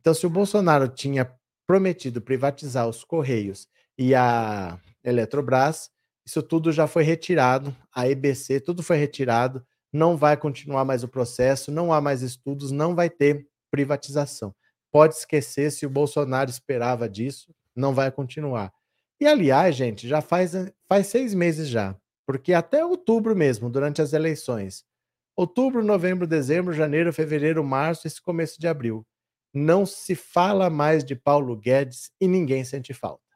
Então, 0.00 0.14
se 0.14 0.26
o 0.26 0.30
Bolsonaro 0.30 0.88
tinha 0.88 1.30
prometido 1.66 2.20
privatizar 2.20 2.88
os 2.88 3.04
Correios 3.04 3.66
e 3.96 4.14
a 4.14 4.78
Eletrobras, 5.04 5.90
isso 6.28 6.42
tudo 6.42 6.70
já 6.70 6.86
foi 6.86 7.04
retirado, 7.04 7.74
a 7.90 8.06
EBC, 8.06 8.60
tudo 8.60 8.82
foi 8.82 8.98
retirado, 8.98 9.64
não 9.90 10.14
vai 10.14 10.36
continuar 10.36 10.84
mais 10.84 11.02
o 11.02 11.08
processo, 11.08 11.72
não 11.72 11.90
há 11.90 12.02
mais 12.02 12.20
estudos, 12.20 12.70
não 12.70 12.94
vai 12.94 13.08
ter 13.08 13.48
privatização. 13.70 14.54
Pode 14.92 15.14
esquecer 15.14 15.72
se 15.72 15.86
o 15.86 15.90
Bolsonaro 15.90 16.50
esperava 16.50 17.08
disso, 17.08 17.50
não 17.74 17.94
vai 17.94 18.12
continuar. 18.12 18.70
E 19.18 19.26
aliás, 19.26 19.74
gente, 19.74 20.06
já 20.06 20.20
faz, 20.20 20.52
faz 20.86 21.06
seis 21.06 21.32
meses 21.32 21.66
já, 21.66 21.96
porque 22.26 22.52
até 22.52 22.84
outubro 22.84 23.34
mesmo, 23.34 23.70
durante 23.70 24.02
as 24.02 24.12
eleições, 24.12 24.84
outubro, 25.34 25.82
novembro, 25.82 26.26
dezembro, 26.26 26.74
janeiro, 26.74 27.10
fevereiro, 27.10 27.64
março, 27.64 28.06
esse 28.06 28.20
começo 28.20 28.60
de 28.60 28.68
abril, 28.68 29.02
não 29.54 29.86
se 29.86 30.14
fala 30.14 30.68
mais 30.68 31.02
de 31.02 31.16
Paulo 31.16 31.56
Guedes 31.56 32.10
e 32.20 32.28
ninguém 32.28 32.66
sente 32.66 32.92
falta. 32.92 33.27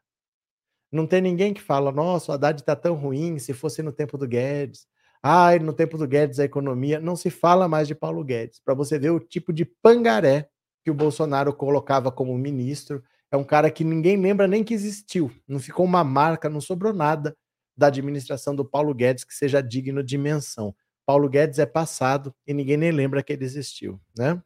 Não 0.92 1.06
tem 1.06 1.22
ninguém 1.22 1.54
que 1.54 1.62
fala, 1.62 1.90
nossa, 1.90 2.30
o 2.30 2.34
Haddad 2.34 2.60
está 2.60 2.76
tão 2.76 2.94
ruim, 2.94 3.38
se 3.38 3.54
fosse 3.54 3.82
no 3.82 3.90
tempo 3.90 4.18
do 4.18 4.28
Guedes. 4.28 4.86
Ai, 5.22 5.58
no 5.58 5.72
tempo 5.72 5.96
do 5.96 6.06
Guedes 6.06 6.38
a 6.38 6.44
economia. 6.44 7.00
Não 7.00 7.16
se 7.16 7.30
fala 7.30 7.66
mais 7.66 7.88
de 7.88 7.94
Paulo 7.94 8.22
Guedes, 8.22 8.60
para 8.62 8.74
você 8.74 8.98
ver 8.98 9.10
o 9.10 9.18
tipo 9.18 9.52
de 9.52 9.64
pangaré 9.64 10.48
que 10.84 10.90
o 10.90 10.94
Bolsonaro 10.94 11.54
colocava 11.54 12.12
como 12.12 12.36
ministro 12.36 13.02
é 13.32 13.36
um 13.36 13.44
cara 13.44 13.70
que 13.70 13.82
ninguém 13.82 14.20
lembra 14.20 14.46
nem 14.46 14.62
que 14.62 14.74
existiu. 14.74 15.32
Não 15.48 15.58
ficou 15.58 15.86
uma 15.86 16.04
marca, 16.04 16.50
não 16.50 16.60
sobrou 16.60 16.92
nada 16.92 17.34
da 17.74 17.86
administração 17.86 18.54
do 18.54 18.62
Paulo 18.62 18.94
Guedes 18.94 19.24
que 19.24 19.34
seja 19.34 19.62
digno 19.62 20.02
de 20.02 20.18
menção. 20.18 20.74
Paulo 21.06 21.30
Guedes 21.30 21.58
é 21.58 21.64
passado 21.64 22.34
e 22.46 22.52
ninguém 22.52 22.76
nem 22.76 22.92
lembra 22.92 23.22
que 23.22 23.32
ele 23.32 23.44
existiu, 23.44 23.98
né? 24.14 24.40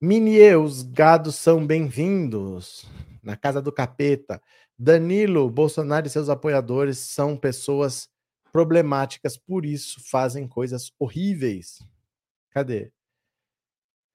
Minie, 0.00 0.56
os 0.56 0.82
gados 0.82 1.36
são 1.36 1.66
bem-vindos 1.66 2.86
na 3.22 3.36
casa 3.36 3.60
do 3.60 3.70
capeta. 3.70 4.40
Danilo, 4.78 5.50
Bolsonaro 5.50 6.06
e 6.06 6.10
seus 6.10 6.28
apoiadores 6.28 6.98
são 6.98 7.36
pessoas 7.36 8.08
problemáticas, 8.52 9.36
por 9.36 9.64
isso 9.64 10.00
fazem 10.08 10.46
coisas 10.46 10.92
horríveis. 10.98 11.78
Cadê? 12.50 12.90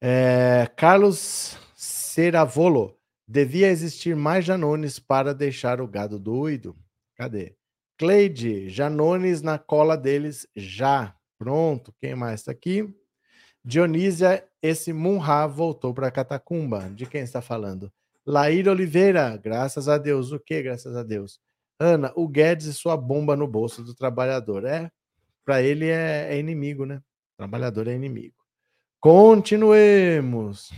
É, 0.01 0.67
Carlos 0.75 1.57
Seravolo, 1.75 2.97
Devia 3.31 3.69
existir 3.69 4.13
mais 4.13 4.43
Janones 4.43 4.99
para 4.99 5.33
deixar 5.33 5.79
o 5.79 5.87
gado 5.87 6.19
doido. 6.19 6.75
Cadê? 7.15 7.55
Cleide, 7.97 8.67
Janones 8.67 9.41
na 9.41 9.57
cola 9.57 9.95
deles 9.95 10.45
já. 10.53 11.15
Pronto, 11.39 11.93
quem 11.97 12.13
mais 12.13 12.41
está 12.41 12.51
aqui? 12.51 12.93
Dionísia, 13.63 14.45
esse 14.61 14.91
Munha 14.91 15.47
voltou 15.47 15.93
para 15.93 16.11
Catacumba. 16.11 16.89
De 16.89 17.05
quem 17.05 17.21
está 17.21 17.41
falando? 17.41 17.89
Laíra 18.25 18.71
Oliveira, 18.71 19.35
graças 19.37 19.87
a 19.87 19.97
Deus. 19.97 20.31
O 20.31 20.39
que, 20.39 20.61
graças 20.61 20.95
a 20.95 21.03
Deus? 21.03 21.39
Ana, 21.79 22.11
o 22.15 22.27
Guedes 22.27 22.67
e 22.67 22.73
sua 22.73 22.95
bomba 22.95 23.35
no 23.35 23.47
bolso 23.47 23.83
do 23.83 23.95
trabalhador. 23.95 24.65
É, 24.65 24.91
para 25.43 25.61
ele 25.61 25.87
é, 25.87 26.27
é 26.33 26.39
inimigo, 26.39 26.85
né? 26.85 26.97
O 27.33 27.37
trabalhador 27.37 27.87
é 27.87 27.95
inimigo. 27.95 28.35
Continuemos 28.99 30.69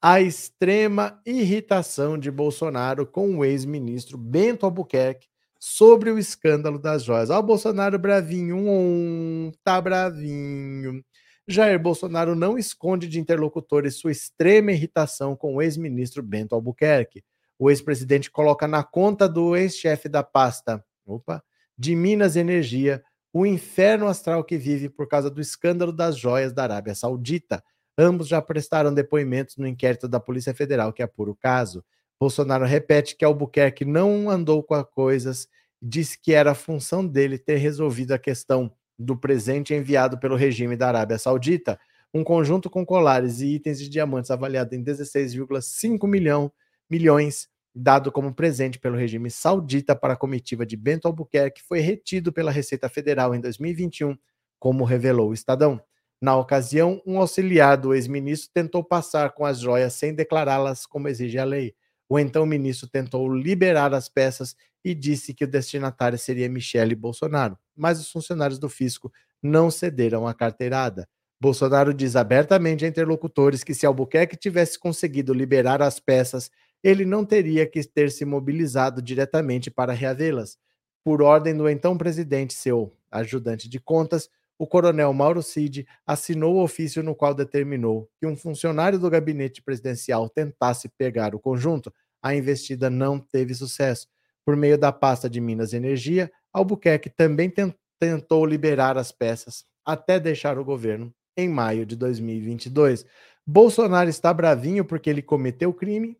a 0.00 0.20
extrema 0.20 1.20
irritação 1.24 2.18
de 2.18 2.30
Bolsonaro 2.30 3.06
com 3.06 3.38
o 3.38 3.44
ex-ministro 3.44 4.18
Bento 4.18 4.66
Albuquerque 4.66 5.26
sobre 5.58 6.10
o 6.10 6.18
escândalo 6.18 6.78
das 6.78 7.02
joias. 7.02 7.30
Ó, 7.30 7.38
o 7.38 7.42
Bolsonaro 7.42 7.98
bravinho, 7.98 8.56
um, 8.56 9.50
tá 9.64 9.80
bravinho. 9.80 11.02
Jair 11.48 11.78
Bolsonaro 11.78 12.34
não 12.34 12.58
esconde 12.58 13.06
de 13.06 13.20
interlocutores 13.20 13.96
sua 13.96 14.10
extrema 14.10 14.72
irritação 14.72 15.36
com 15.36 15.54
o 15.54 15.62
ex-ministro 15.62 16.22
Bento 16.22 16.54
Albuquerque. 16.54 17.24
O 17.58 17.70
ex-presidente 17.70 18.30
coloca 18.30 18.66
na 18.66 18.82
conta 18.82 19.28
do 19.28 19.56
ex-chefe 19.56 20.08
da 20.08 20.22
pasta 20.22 20.84
opa, 21.06 21.42
de 21.78 21.94
Minas 21.94 22.36
Energia 22.36 23.02
o 23.32 23.44
inferno 23.44 24.08
astral 24.08 24.42
que 24.42 24.56
vive 24.56 24.88
por 24.88 25.06
causa 25.06 25.30
do 25.30 25.40
escândalo 25.42 25.92
das 25.92 26.16
joias 26.16 26.54
da 26.54 26.62
Arábia 26.62 26.94
Saudita. 26.94 27.62
Ambos 27.96 28.28
já 28.28 28.40
prestaram 28.40 28.92
depoimentos 28.92 29.56
no 29.56 29.66
inquérito 29.66 30.08
da 30.08 30.18
Polícia 30.18 30.54
Federal 30.54 30.92
que 30.92 31.02
apura 31.02 31.30
o 31.30 31.36
caso. 31.36 31.84
Bolsonaro 32.18 32.64
repete 32.64 33.14
que 33.14 33.24
Albuquerque 33.24 33.84
não 33.84 34.30
andou 34.30 34.62
com 34.62 34.74
as 34.74 34.86
coisas 34.88 35.48
disse 35.80 36.18
que 36.18 36.32
era 36.32 36.54
função 36.54 37.06
dele 37.06 37.38
ter 37.38 37.56
resolvido 37.56 38.12
a 38.12 38.18
questão 38.18 38.72
do 38.98 39.16
presente 39.16 39.74
enviado 39.74 40.18
pelo 40.18 40.36
regime 40.36 40.76
da 40.76 40.88
Arábia 40.88 41.18
Saudita, 41.18 41.78
um 42.12 42.24
conjunto 42.24 42.70
com 42.70 42.84
colares 42.84 43.40
e 43.40 43.54
itens 43.54 43.78
de 43.78 43.88
diamantes 43.88 44.30
avaliado 44.30 44.74
em 44.74 44.82
16,5 44.82 46.08
milhão, 46.08 46.50
milhões, 46.88 47.48
dado 47.74 48.10
como 48.10 48.34
presente 48.34 48.78
pelo 48.78 48.96
regime 48.96 49.30
saudita 49.30 49.94
para 49.94 50.14
a 50.14 50.16
comitiva 50.16 50.64
de 50.64 50.76
Bento 50.76 51.06
Albuquerque, 51.06 51.62
foi 51.62 51.80
retido 51.80 52.32
pela 52.32 52.50
Receita 52.50 52.88
Federal 52.88 53.34
em 53.34 53.40
2021, 53.40 54.16
como 54.58 54.84
revelou 54.84 55.30
o 55.30 55.34
Estadão. 55.34 55.78
Na 56.18 56.34
ocasião, 56.34 57.02
um 57.06 57.18
auxiliar 57.20 57.76
do 57.76 57.94
ex-ministro 57.94 58.50
tentou 58.54 58.82
passar 58.82 59.32
com 59.32 59.44
as 59.44 59.60
joias 59.60 59.92
sem 59.92 60.14
declará-las 60.14 60.86
como 60.86 61.08
exige 61.08 61.38
a 61.38 61.44
lei. 61.44 61.74
O 62.08 62.18
então 62.18 62.46
ministro 62.46 62.88
tentou 62.88 63.30
liberar 63.30 63.92
as 63.92 64.08
peças 64.08 64.56
e 64.82 64.94
disse 64.94 65.34
que 65.34 65.44
o 65.44 65.48
destinatário 65.48 66.16
seria 66.16 66.48
Michele 66.48 66.94
Bolsonaro, 66.94 67.58
mas 67.76 68.00
os 68.00 68.10
funcionários 68.10 68.58
do 68.58 68.68
fisco 68.68 69.12
não 69.42 69.70
cederam 69.70 70.26
à 70.26 70.34
carteirada. 70.34 71.08
Bolsonaro 71.40 71.92
diz 71.92 72.16
abertamente 72.16 72.84
a 72.84 72.88
interlocutores 72.88 73.62
que 73.62 73.74
se 73.74 73.84
Albuquerque 73.84 74.36
tivesse 74.36 74.78
conseguido 74.78 75.34
liberar 75.34 75.82
as 75.82 76.00
peças, 76.00 76.50
ele 76.82 77.04
não 77.04 77.24
teria 77.24 77.66
que 77.66 77.82
ter 77.84 78.10
se 78.10 78.24
mobilizado 78.24 79.02
diretamente 79.02 79.70
para 79.70 79.92
reavê-las. 79.92 80.56
Por 81.04 81.22
ordem 81.22 81.56
do 81.56 81.68
então 81.68 81.96
presidente, 81.96 82.54
seu 82.54 82.92
ajudante 83.10 83.68
de 83.68 83.78
contas, 83.78 84.28
o 84.58 84.66
coronel 84.66 85.12
Mauro 85.12 85.42
Cid 85.42 85.86
assinou 86.06 86.56
o 86.56 86.62
ofício 86.62 87.02
no 87.02 87.14
qual 87.14 87.34
determinou 87.34 88.08
que 88.18 88.26
um 88.26 88.34
funcionário 88.34 88.98
do 88.98 89.10
gabinete 89.10 89.62
presidencial 89.62 90.28
tentasse 90.30 90.88
pegar 90.88 91.34
o 91.34 91.38
conjunto. 91.38 91.92
A 92.22 92.34
investida 92.34 92.88
não 92.88 93.18
teve 93.18 93.54
sucesso. 93.54 94.08
Por 94.44 94.56
meio 94.56 94.78
da 94.78 94.90
pasta 94.90 95.28
de 95.28 95.40
Minas 95.40 95.72
e 95.72 95.76
Energia, 95.76 96.30
Albuquerque 96.56 97.10
também 97.10 97.52
tentou 98.00 98.46
liberar 98.46 98.96
as 98.96 99.12
peças 99.12 99.64
até 99.84 100.18
deixar 100.18 100.58
o 100.58 100.64
governo 100.64 101.12
em 101.36 101.48
maio 101.48 101.84
de 101.84 101.94
2022. 101.94 103.04
Bolsonaro 103.46 104.08
está 104.08 104.32
bravinho 104.32 104.84
porque 104.84 105.10
ele 105.10 105.20
cometeu 105.20 105.72
crime 105.72 106.18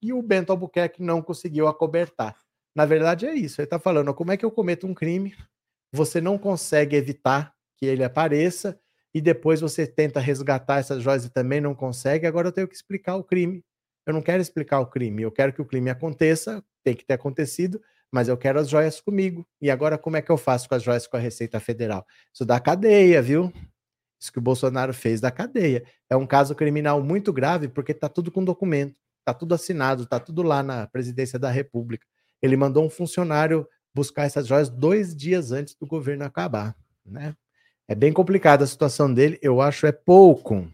e 0.00 0.12
o 0.12 0.22
Bento 0.22 0.50
Albuquerque 0.50 1.02
não 1.02 1.20
conseguiu 1.20 1.66
acobertar. 1.66 2.36
Na 2.74 2.86
verdade 2.86 3.26
é 3.26 3.34
isso, 3.34 3.60
ele 3.60 3.66
está 3.66 3.78
falando, 3.78 4.14
como 4.14 4.30
é 4.30 4.36
que 4.36 4.44
eu 4.44 4.50
cometo 4.50 4.86
um 4.86 4.94
crime, 4.94 5.34
você 5.92 6.20
não 6.20 6.38
consegue 6.38 6.96
evitar 6.96 7.52
que 7.76 7.84
ele 7.84 8.04
apareça 8.04 8.78
e 9.12 9.20
depois 9.20 9.60
você 9.60 9.86
tenta 9.86 10.20
resgatar 10.20 10.78
essas 10.78 11.02
joias 11.02 11.24
e 11.24 11.30
também 11.30 11.60
não 11.60 11.74
consegue, 11.74 12.26
agora 12.26 12.48
eu 12.48 12.52
tenho 12.52 12.68
que 12.68 12.74
explicar 12.74 13.16
o 13.16 13.24
crime. 13.24 13.62
Eu 14.06 14.14
não 14.14 14.22
quero 14.22 14.40
explicar 14.40 14.80
o 14.80 14.86
crime, 14.86 15.22
eu 15.22 15.30
quero 15.30 15.52
que 15.52 15.60
o 15.60 15.66
crime 15.66 15.90
aconteça, 15.90 16.64
tem 16.82 16.94
que 16.94 17.04
ter 17.04 17.14
acontecido, 17.14 17.80
mas 18.12 18.28
eu 18.28 18.36
quero 18.36 18.60
as 18.60 18.68
joias 18.68 19.00
comigo. 19.00 19.46
E 19.60 19.70
agora 19.70 19.96
como 19.96 20.18
é 20.18 20.22
que 20.22 20.30
eu 20.30 20.36
faço 20.36 20.68
com 20.68 20.74
as 20.74 20.82
joias 20.82 21.06
com 21.06 21.16
a 21.16 21.20
Receita 21.20 21.58
Federal? 21.58 22.06
Isso 22.32 22.44
dá 22.44 22.60
cadeia, 22.60 23.22
viu? 23.22 23.50
Isso 24.20 24.30
que 24.30 24.38
o 24.38 24.42
Bolsonaro 24.42 24.92
fez 24.92 25.20
da 25.20 25.30
cadeia. 25.30 25.82
É 26.10 26.16
um 26.16 26.26
caso 26.26 26.54
criminal 26.54 27.02
muito 27.02 27.32
grave 27.32 27.68
porque 27.68 27.92
está 27.92 28.08
tudo 28.08 28.30
com 28.30 28.44
documento, 28.44 28.94
está 29.20 29.32
tudo 29.32 29.54
assinado, 29.54 30.02
está 30.02 30.20
tudo 30.20 30.42
lá 30.42 30.62
na 30.62 30.86
presidência 30.86 31.38
da 31.38 31.50
República. 31.50 32.06
Ele 32.42 32.56
mandou 32.56 32.84
um 32.84 32.90
funcionário 32.90 33.66
buscar 33.94 34.24
essas 34.24 34.46
joias 34.46 34.68
dois 34.68 35.16
dias 35.16 35.50
antes 35.50 35.74
do 35.74 35.86
governo 35.86 36.24
acabar, 36.24 36.76
né? 37.04 37.34
É 37.88 37.94
bem 37.94 38.12
complicada 38.12 38.62
a 38.62 38.66
situação 38.66 39.12
dele, 39.12 39.38
eu 39.42 39.60
acho 39.60 39.86
é 39.86 39.92
pouco. 39.92 40.70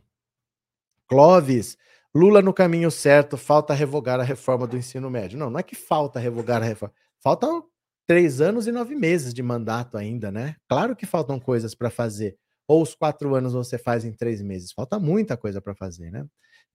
Clóvis, 1.09 1.77
Lula 2.15 2.43
no 2.43 2.53
caminho 2.53 2.91
certo, 2.91 3.37
falta 3.37 3.75
revogar 3.75 4.21
a 4.21 4.23
reforma 4.23 4.67
do 4.67 4.77
ensino 4.77 5.11
médio. 5.11 5.39
Não, 5.39 5.51
não 5.51 5.59
é 5.59 5.63
que 5.63 5.75
falta 5.75 6.21
revogar 6.21 6.63
a 6.63 6.65
reforma. 6.67 6.95
Faltam 7.23 7.65
três 8.07 8.41
anos 8.41 8.67
e 8.67 8.73
nove 8.73 8.95
meses 8.95 9.35
de 9.35 9.43
mandato 9.43 9.97
ainda, 9.97 10.31
né? 10.31 10.57
Claro 10.69 10.97
que 10.97 11.07
faltam 11.07 11.39
coisas 11.39 11.75
para 11.75 11.91
fazer. 11.91 12.37
Ou 12.67 12.83
os 12.83 12.95
quatro 12.95 13.35
anos 13.35 13.53
você 13.53 13.79
faz 13.79 14.05
em 14.05 14.13
três 14.13 14.43
meses. 14.43 14.73
Falta 14.73 14.99
muita 14.99 15.37
coisa 15.37 15.61
para 15.61 15.75
fazer, 15.75 16.11
né? 16.11 16.27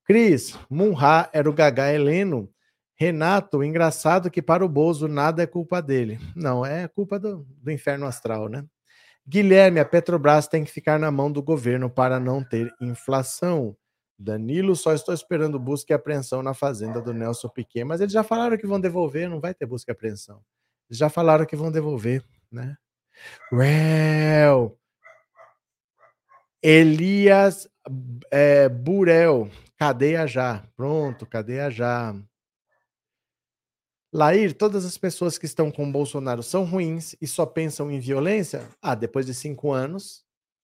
Cris, 0.05 0.57
Munha 0.69 1.29
era 1.31 1.49
o 1.49 1.53
Gagá 1.53 1.91
Heleno. 1.91 2.49
Renato, 2.95 3.63
engraçado 3.63 4.29
que 4.29 4.41
para 4.41 4.63
o 4.63 4.69
Bozo 4.69 5.07
nada 5.07 5.41
é 5.43 5.47
culpa 5.47 5.81
dele. 5.81 6.19
Não, 6.35 6.65
é 6.65 6.87
culpa 6.87 7.19
do, 7.19 7.45
do 7.61 7.71
inferno 7.71 8.05
astral, 8.05 8.47
né? 8.49 8.63
Guilherme, 9.25 9.79
a 9.79 9.85
Petrobras 9.85 10.47
tem 10.47 10.63
que 10.63 10.71
ficar 10.71 10.99
na 10.99 11.09
mão 11.09 11.31
do 11.31 11.41
governo 11.41 11.89
para 11.89 12.19
não 12.19 12.43
ter 12.43 12.71
inflação. 12.81 13.75
Danilo, 14.23 14.75
só 14.75 14.93
estou 14.93 15.13
esperando 15.13 15.59
busca 15.59 15.93
e 15.93 15.95
apreensão 15.95 16.41
na 16.41 16.53
fazenda 16.53 17.01
do 17.01 17.13
Nelson 17.13 17.49
Piquet, 17.49 17.83
mas 17.83 17.99
eles 17.99 18.13
já 18.13 18.23
falaram 18.23 18.57
que 18.57 18.65
vão 18.65 18.79
devolver, 18.79 19.29
não 19.29 19.39
vai 19.39 19.53
ter 19.53 19.65
busca 19.65 19.91
e 19.91 19.93
apreensão. 19.93 20.41
Eles 20.89 20.97
já 20.97 21.09
falaram 21.09 21.45
que 21.45 21.55
vão 21.55 21.71
devolver, 21.71 22.23
né? 22.51 22.77
Well, 23.51 24.77
Elias 26.61 27.67
é, 28.31 28.69
Burel, 28.69 29.49
cadeia 29.77 30.25
já. 30.25 30.65
Pronto, 30.75 31.25
cadeia 31.25 31.69
já. 31.69 32.15
Lair, 34.13 34.53
todas 34.53 34.85
as 34.85 34.97
pessoas 34.97 35.37
que 35.37 35.45
estão 35.45 35.71
com 35.71 35.91
Bolsonaro 35.91 36.43
são 36.43 36.63
ruins 36.63 37.15
e 37.19 37.27
só 37.27 37.45
pensam 37.45 37.91
em 37.91 37.99
violência? 37.99 38.69
Ah, 38.81 38.95
depois 38.95 39.25
de 39.25 39.33
cinco 39.33 39.71
anos, 39.71 40.23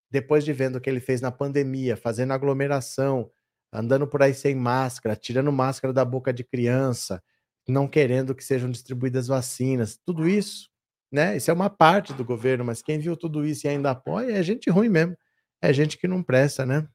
depois 0.09 0.45
de 0.45 0.53
vendo 0.53 0.77
o 0.77 0.81
que 0.81 0.89
ele 0.89 0.99
fez 0.99 1.19
na 1.19 1.31
pandemia, 1.31 1.97
fazendo 1.97 2.31
aglomeração, 2.31 3.29
andando 3.71 4.07
por 4.07 4.21
aí 4.21 4.33
sem 4.33 4.55
máscara, 4.55 5.15
tirando 5.15 5.51
máscara 5.51 5.93
da 5.93 6.03
boca 6.03 6.33
de 6.33 6.43
criança, 6.43 7.21
não 7.67 7.87
querendo 7.87 8.33
que 8.35 8.43
sejam 8.43 8.69
distribuídas 8.69 9.27
vacinas, 9.27 9.99
tudo 10.05 10.27
isso, 10.27 10.69
né? 11.11 11.37
Isso 11.37 11.51
é 11.51 11.53
uma 11.53 11.69
parte 11.69 12.13
do 12.13 12.25
governo, 12.25 12.65
mas 12.65 12.81
quem 12.81 12.99
viu 12.99 13.15
tudo 13.15 13.45
isso 13.45 13.67
e 13.67 13.69
ainda 13.69 13.91
apoia 13.91 14.37
é 14.37 14.43
gente 14.43 14.69
ruim 14.69 14.89
mesmo, 14.89 15.15
é 15.61 15.71
gente 15.73 15.97
que 15.97 16.07
não 16.07 16.23
presta, 16.23 16.65
né? 16.65 16.87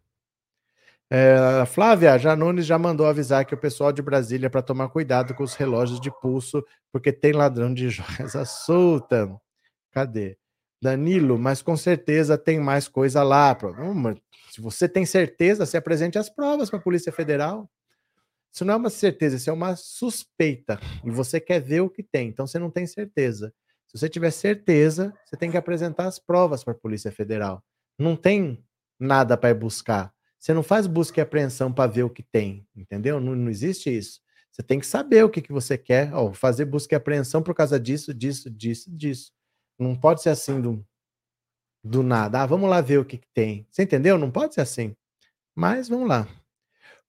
É, 1.10 1.64
Flávia, 1.66 2.18
Janones 2.18 2.66
já 2.66 2.78
mandou 2.78 3.06
avisar 3.06 3.44
que 3.44 3.54
o 3.54 3.58
pessoal 3.58 3.92
de 3.92 4.02
Brasília 4.02 4.50
para 4.50 4.62
tomar 4.62 4.88
cuidado 4.88 5.34
com 5.34 5.44
os 5.44 5.54
relógios 5.54 6.00
de 6.00 6.10
pulso, 6.20 6.64
porque 6.90 7.12
tem 7.12 7.32
ladrão 7.32 7.72
de 7.72 7.88
joias 7.90 8.34
à 8.34 8.44
solta. 8.44 9.30
Cadê? 9.92 10.36
Danilo, 10.82 11.38
mas 11.38 11.62
com 11.62 11.76
certeza 11.76 12.36
tem 12.36 12.58
mais 12.58 12.88
coisa 12.88 13.22
lá. 13.22 13.56
Se 14.54 14.60
você 14.60 14.88
tem 14.88 15.04
certeza, 15.04 15.66
se 15.66 15.76
apresente 15.76 16.16
as 16.16 16.30
provas 16.30 16.70
para 16.70 16.78
a 16.78 16.82
Polícia 16.82 17.10
Federal. 17.10 17.68
Isso 18.52 18.64
não 18.64 18.74
é 18.74 18.76
uma 18.76 18.88
certeza, 18.88 19.34
isso 19.34 19.50
é 19.50 19.52
uma 19.52 19.74
suspeita. 19.74 20.78
E 21.02 21.10
você 21.10 21.40
quer 21.40 21.60
ver 21.60 21.80
o 21.80 21.90
que 21.90 22.04
tem, 22.04 22.28
então 22.28 22.46
você 22.46 22.56
não 22.56 22.70
tem 22.70 22.86
certeza. 22.86 23.52
Se 23.88 23.98
você 23.98 24.08
tiver 24.08 24.30
certeza, 24.30 25.12
você 25.24 25.36
tem 25.36 25.50
que 25.50 25.56
apresentar 25.56 26.06
as 26.06 26.20
provas 26.20 26.62
para 26.62 26.72
a 26.72 26.76
Polícia 26.76 27.10
Federal. 27.10 27.64
Não 27.98 28.14
tem 28.14 28.64
nada 28.96 29.36
para 29.36 29.50
ir 29.50 29.54
buscar. 29.54 30.14
Você 30.38 30.54
não 30.54 30.62
faz 30.62 30.86
busca 30.86 31.18
e 31.18 31.22
apreensão 31.22 31.72
para 31.72 31.90
ver 31.90 32.04
o 32.04 32.10
que 32.10 32.22
tem, 32.22 32.64
entendeu? 32.76 33.18
Não, 33.18 33.34
não 33.34 33.50
existe 33.50 33.90
isso. 33.90 34.20
Você 34.52 34.62
tem 34.62 34.78
que 34.78 34.86
saber 34.86 35.24
o 35.24 35.30
que, 35.30 35.42
que 35.42 35.52
você 35.52 35.76
quer. 35.76 36.14
Ó, 36.14 36.32
fazer 36.32 36.64
busca 36.64 36.94
e 36.94 36.96
apreensão 36.96 37.42
por 37.42 37.56
causa 37.56 37.80
disso, 37.80 38.14
disso, 38.14 38.48
disso, 38.48 38.88
disso. 38.88 39.32
Não 39.76 39.96
pode 39.96 40.22
ser 40.22 40.28
assim 40.28 40.60
do, 40.60 40.86
do 41.84 42.02
nada. 42.02 42.42
Ah, 42.42 42.46
vamos 42.46 42.70
lá 42.70 42.80
ver 42.80 42.98
o 42.98 43.04
que, 43.04 43.18
que 43.18 43.28
tem. 43.34 43.66
Você 43.70 43.82
entendeu? 43.82 44.16
Não 44.16 44.30
pode 44.30 44.54
ser 44.54 44.62
assim. 44.62 44.96
Mas 45.54 45.88
vamos 45.88 46.08
lá. 46.08 46.26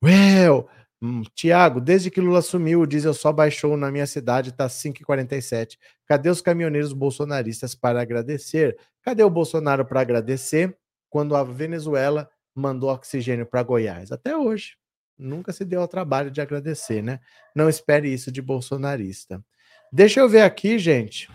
Well, 0.03 0.67
hum, 1.01 1.23
Tiago, 1.33 1.79
desde 1.79 2.11
que 2.11 2.19
Lula 2.19 2.39
assumiu, 2.39 2.81
o 2.81 2.85
diesel 2.85 3.13
só 3.13 3.31
baixou 3.31 3.77
na 3.77 3.89
minha 3.89 4.05
cidade, 4.05 4.51
tá 4.51 4.67
5,47. 4.67 5.79
Cadê 6.05 6.29
os 6.29 6.41
caminhoneiros 6.41 6.91
bolsonaristas 6.91 7.73
para 7.73 8.01
agradecer? 8.01 8.77
Cadê 9.01 9.23
o 9.23 9.29
Bolsonaro 9.29 9.85
para 9.85 10.01
agradecer 10.01 10.77
quando 11.09 11.35
a 11.35 11.43
Venezuela 11.43 12.29
mandou 12.53 12.89
oxigênio 12.91 13.45
para 13.45 13.63
Goiás? 13.63 14.11
Até 14.11 14.35
hoje. 14.35 14.75
Nunca 15.17 15.53
se 15.53 15.63
deu 15.63 15.79
ao 15.79 15.87
trabalho 15.87 16.29
de 16.29 16.41
agradecer, 16.41 17.01
né? 17.01 17.21
Não 17.55 17.69
espere 17.69 18.13
isso 18.13 18.29
de 18.29 18.41
bolsonarista. 18.41 19.41
Deixa 19.89 20.19
eu 20.19 20.27
ver 20.27 20.41
aqui, 20.41 20.77
gente. 20.77 21.29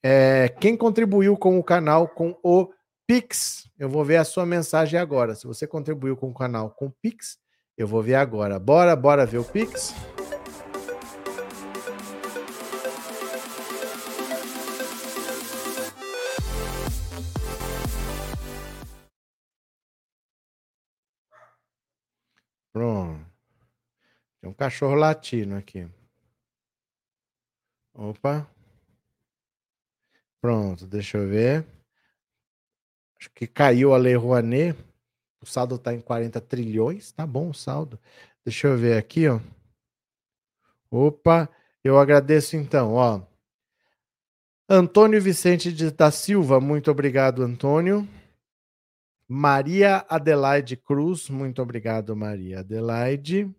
É, 0.00 0.48
quem 0.60 0.76
contribuiu 0.76 1.36
com 1.36 1.58
o 1.58 1.64
canal 1.64 2.06
com 2.06 2.38
o 2.44 2.68
Pix, 3.06 3.70
eu 3.78 3.86
vou 3.86 4.02
ver 4.02 4.16
a 4.16 4.24
sua 4.24 4.46
mensagem 4.46 4.98
agora. 4.98 5.34
Se 5.34 5.46
você 5.46 5.66
contribuiu 5.66 6.16
com 6.16 6.30
o 6.30 6.34
canal 6.34 6.70
com 6.70 6.90
Pix, 6.90 7.38
eu 7.76 7.86
vou 7.86 8.02
ver 8.02 8.14
agora. 8.14 8.58
Bora, 8.58 8.96
bora 8.96 9.26
ver 9.26 9.38
o 9.38 9.44
Pix? 9.44 9.92
Pronto. 22.72 23.24
Tem 24.40 24.50
um 24.50 24.54
cachorro 24.54 24.94
latino 24.94 25.58
aqui. 25.58 25.86
Opa. 27.92 28.48
Pronto, 30.40 30.86
deixa 30.86 31.18
eu 31.18 31.28
ver. 31.28 31.66
Acho 33.24 33.30
que 33.30 33.46
caiu 33.46 33.94
a 33.94 33.96
Lei 33.96 34.14
Rouanet. 34.14 34.76
O 35.40 35.46
saldo 35.46 35.76
está 35.76 35.94
em 35.94 36.00
40 36.00 36.42
trilhões. 36.42 37.10
Tá 37.10 37.26
bom 37.26 37.48
o 37.48 37.54
saldo. 37.54 37.98
Deixa 38.44 38.68
eu 38.68 38.76
ver 38.76 38.98
aqui, 38.98 39.26
ó. 39.26 39.40
Opa, 40.90 41.48
eu 41.82 41.98
agradeço 41.98 42.54
então, 42.54 42.92
ó. 42.92 43.22
Antônio 44.68 45.22
Vicente 45.22 45.72
da 45.90 46.10
Silva, 46.10 46.60
muito 46.60 46.90
obrigado, 46.90 47.42
Antônio. 47.42 48.06
Maria 49.26 50.04
Adelaide 50.06 50.76
Cruz, 50.76 51.30
muito 51.30 51.62
obrigado, 51.62 52.14
Maria 52.14 52.60
Adelaide. 52.60 53.50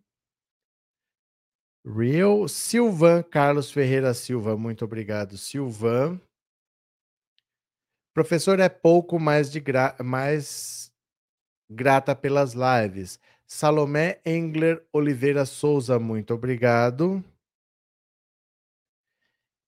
Real 1.84 2.47
Silvan 2.47 3.24
Carlos 3.24 3.72
Ferreira 3.72 4.13
Silva, 4.13 4.55
muito 4.55 4.86
obrigado, 4.86 5.39
Silvan. 5.39 6.22
Professor 8.16 8.61
é 8.61 8.70
pouco 8.70 9.20
mais 9.20 9.51
de 9.51 9.59
gra 9.59 9.93
mais 10.01 10.89
grata 11.70 12.16
pelas 12.16 12.53
lives. 12.53 13.20
Salomé 13.45 14.22
Engler 14.26 14.82
Oliveira 14.93 15.45
Souza, 15.45 15.99
muito 15.99 16.34
obrigado. 16.34 17.22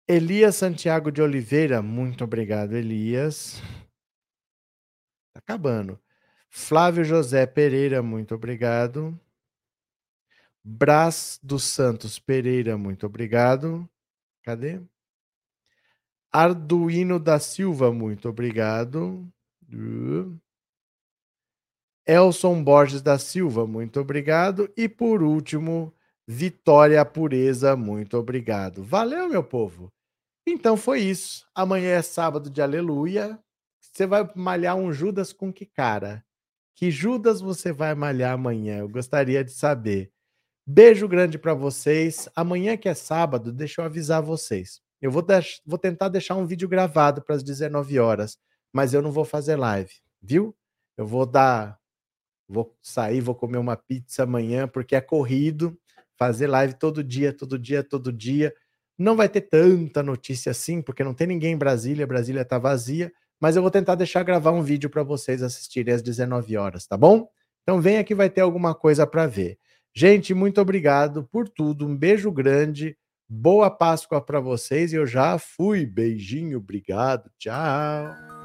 Elias 0.08 0.56
Santiago 0.56 1.12
de 1.12 1.22
Oliveira, 1.22 1.82
muito 1.82 2.24
obrigado, 2.24 2.78
Elias. 2.78 3.62
Tá 5.34 5.40
acabando. 5.40 6.00
Flávio 6.50 7.04
José 7.04 7.46
Pereira, 7.46 8.02
muito 8.02 8.34
obrigado. 8.34 9.20
Brás 10.64 11.38
dos 11.44 11.66
Santos 11.66 12.18
Pereira, 12.18 12.78
muito 12.78 13.06
obrigado. 13.06 13.90
Cadê? 14.42 14.82
Arduino 16.32 17.20
da 17.20 17.40
Silva, 17.40 17.92
muito 17.92 18.30
obrigado. 18.30 19.28
Elson 22.06 22.64
Borges 22.64 23.02
da 23.02 23.18
Silva, 23.18 23.68
muito 23.68 24.00
obrigado. 24.00 24.72
E 24.78 24.88
por 24.88 25.22
último, 25.24 25.94
Vitória 26.28 27.04
Pureza, 27.06 27.76
muito 27.76 28.18
obrigado. 28.18 28.84
Valeu, 28.84 29.30
meu 29.30 29.44
povo. 29.44 29.92
Então 30.46 30.78
foi 30.78 31.02
isso. 31.02 31.46
Amanhã 31.54 31.90
é 31.90 32.02
sábado 32.02 32.50
de 32.50 32.62
aleluia. 32.62 33.40
Você 33.82 34.06
vai 34.06 34.30
malhar 34.36 34.76
um 34.76 34.92
Judas 34.94 35.34
com 35.34 35.52
que 35.52 35.66
cara? 35.66 36.24
Que 36.76 36.92
Judas 36.92 37.42
você 37.42 37.72
vai 37.72 37.96
malhar 37.96 38.34
amanhã? 38.34 38.80
Eu 38.80 38.90
gostaria 38.90 39.44
de 39.44 39.52
saber. 39.52 40.12
Beijo 40.66 41.08
grande 41.08 41.38
para 41.38 41.54
vocês. 41.54 42.30
Amanhã 42.36 42.78
que 42.78 42.88
é 42.88 42.94
sábado, 42.94 43.52
deixa 43.52 43.82
eu 43.82 43.86
avisar 43.86 44.22
vocês. 44.22 44.82
Eu 45.02 45.12
vou, 45.12 45.26
vou 45.66 45.78
tentar 45.78 46.10
deixar 46.10 46.36
um 46.36 46.46
vídeo 46.46 46.68
gravado 46.68 47.22
para 47.22 47.36
as 47.36 47.44
19 47.44 48.00
horas, 48.00 48.38
mas 48.74 48.94
eu 48.94 49.02
não 49.02 49.12
vou 49.12 49.26
fazer 49.26 49.56
live, 49.56 49.92
viu? 50.22 50.56
Eu 50.98 51.06
vou 51.06 51.26
dar. 51.26 51.78
Vou 52.50 52.76
sair, 52.82 53.20
vou 53.22 53.36
comer 53.36 53.58
uma 53.58 53.76
pizza 53.76 54.24
amanhã, 54.24 54.68
porque 54.68 54.96
é 54.96 55.02
corrido. 55.02 55.78
Fazer 56.18 56.48
live 56.48 56.74
todo 56.74 57.04
dia, 57.04 57.32
todo 57.32 57.60
dia, 57.60 57.84
todo 57.84 58.12
dia. 58.12 58.54
Não 58.98 59.16
vai 59.16 59.30
ter 59.30 59.42
tanta 59.42 60.02
notícia 60.02 60.52
assim, 60.52 60.82
porque 60.82 61.04
não 61.04 61.14
tem 61.14 61.28
ninguém 61.28 61.54
em 61.54 61.58
Brasília, 61.58 62.08
Brasília 62.08 62.42
está 62.42 62.58
vazia, 62.58 63.12
mas 63.40 63.56
eu 63.56 63.62
vou 63.62 63.70
tentar 63.70 63.94
deixar 63.96 64.24
gravar 64.24 64.52
um 64.52 64.64
vídeo 64.64 64.90
para 64.90 65.04
vocês 65.04 65.44
assistirem 65.44 65.94
às 65.94 66.02
19 66.02 66.58
horas, 66.58 66.88
tá 66.88 66.98
bom? 66.98 67.30
Então 67.62 67.80
venha 67.80 68.04
que 68.04 68.16
vai 68.16 68.30
ter 68.30 68.42
alguma 68.42 68.74
coisa 68.74 69.06
para 69.06 69.28
ver. 69.28 69.60
Gente, 69.94 70.34
muito 70.34 70.62
obrigado 70.62 71.28
por 71.32 71.50
tudo. 71.50 71.86
Um 71.86 71.96
beijo 71.96 72.32
grande. 72.32 72.98
Boa 73.30 73.70
Páscoa 73.70 74.22
para 74.22 74.40
vocês. 74.40 74.94
Eu 74.94 75.06
já 75.06 75.38
fui. 75.38 75.86
Beijinho, 75.86 76.58
obrigado. 76.58 77.30
Tchau. 77.38 78.37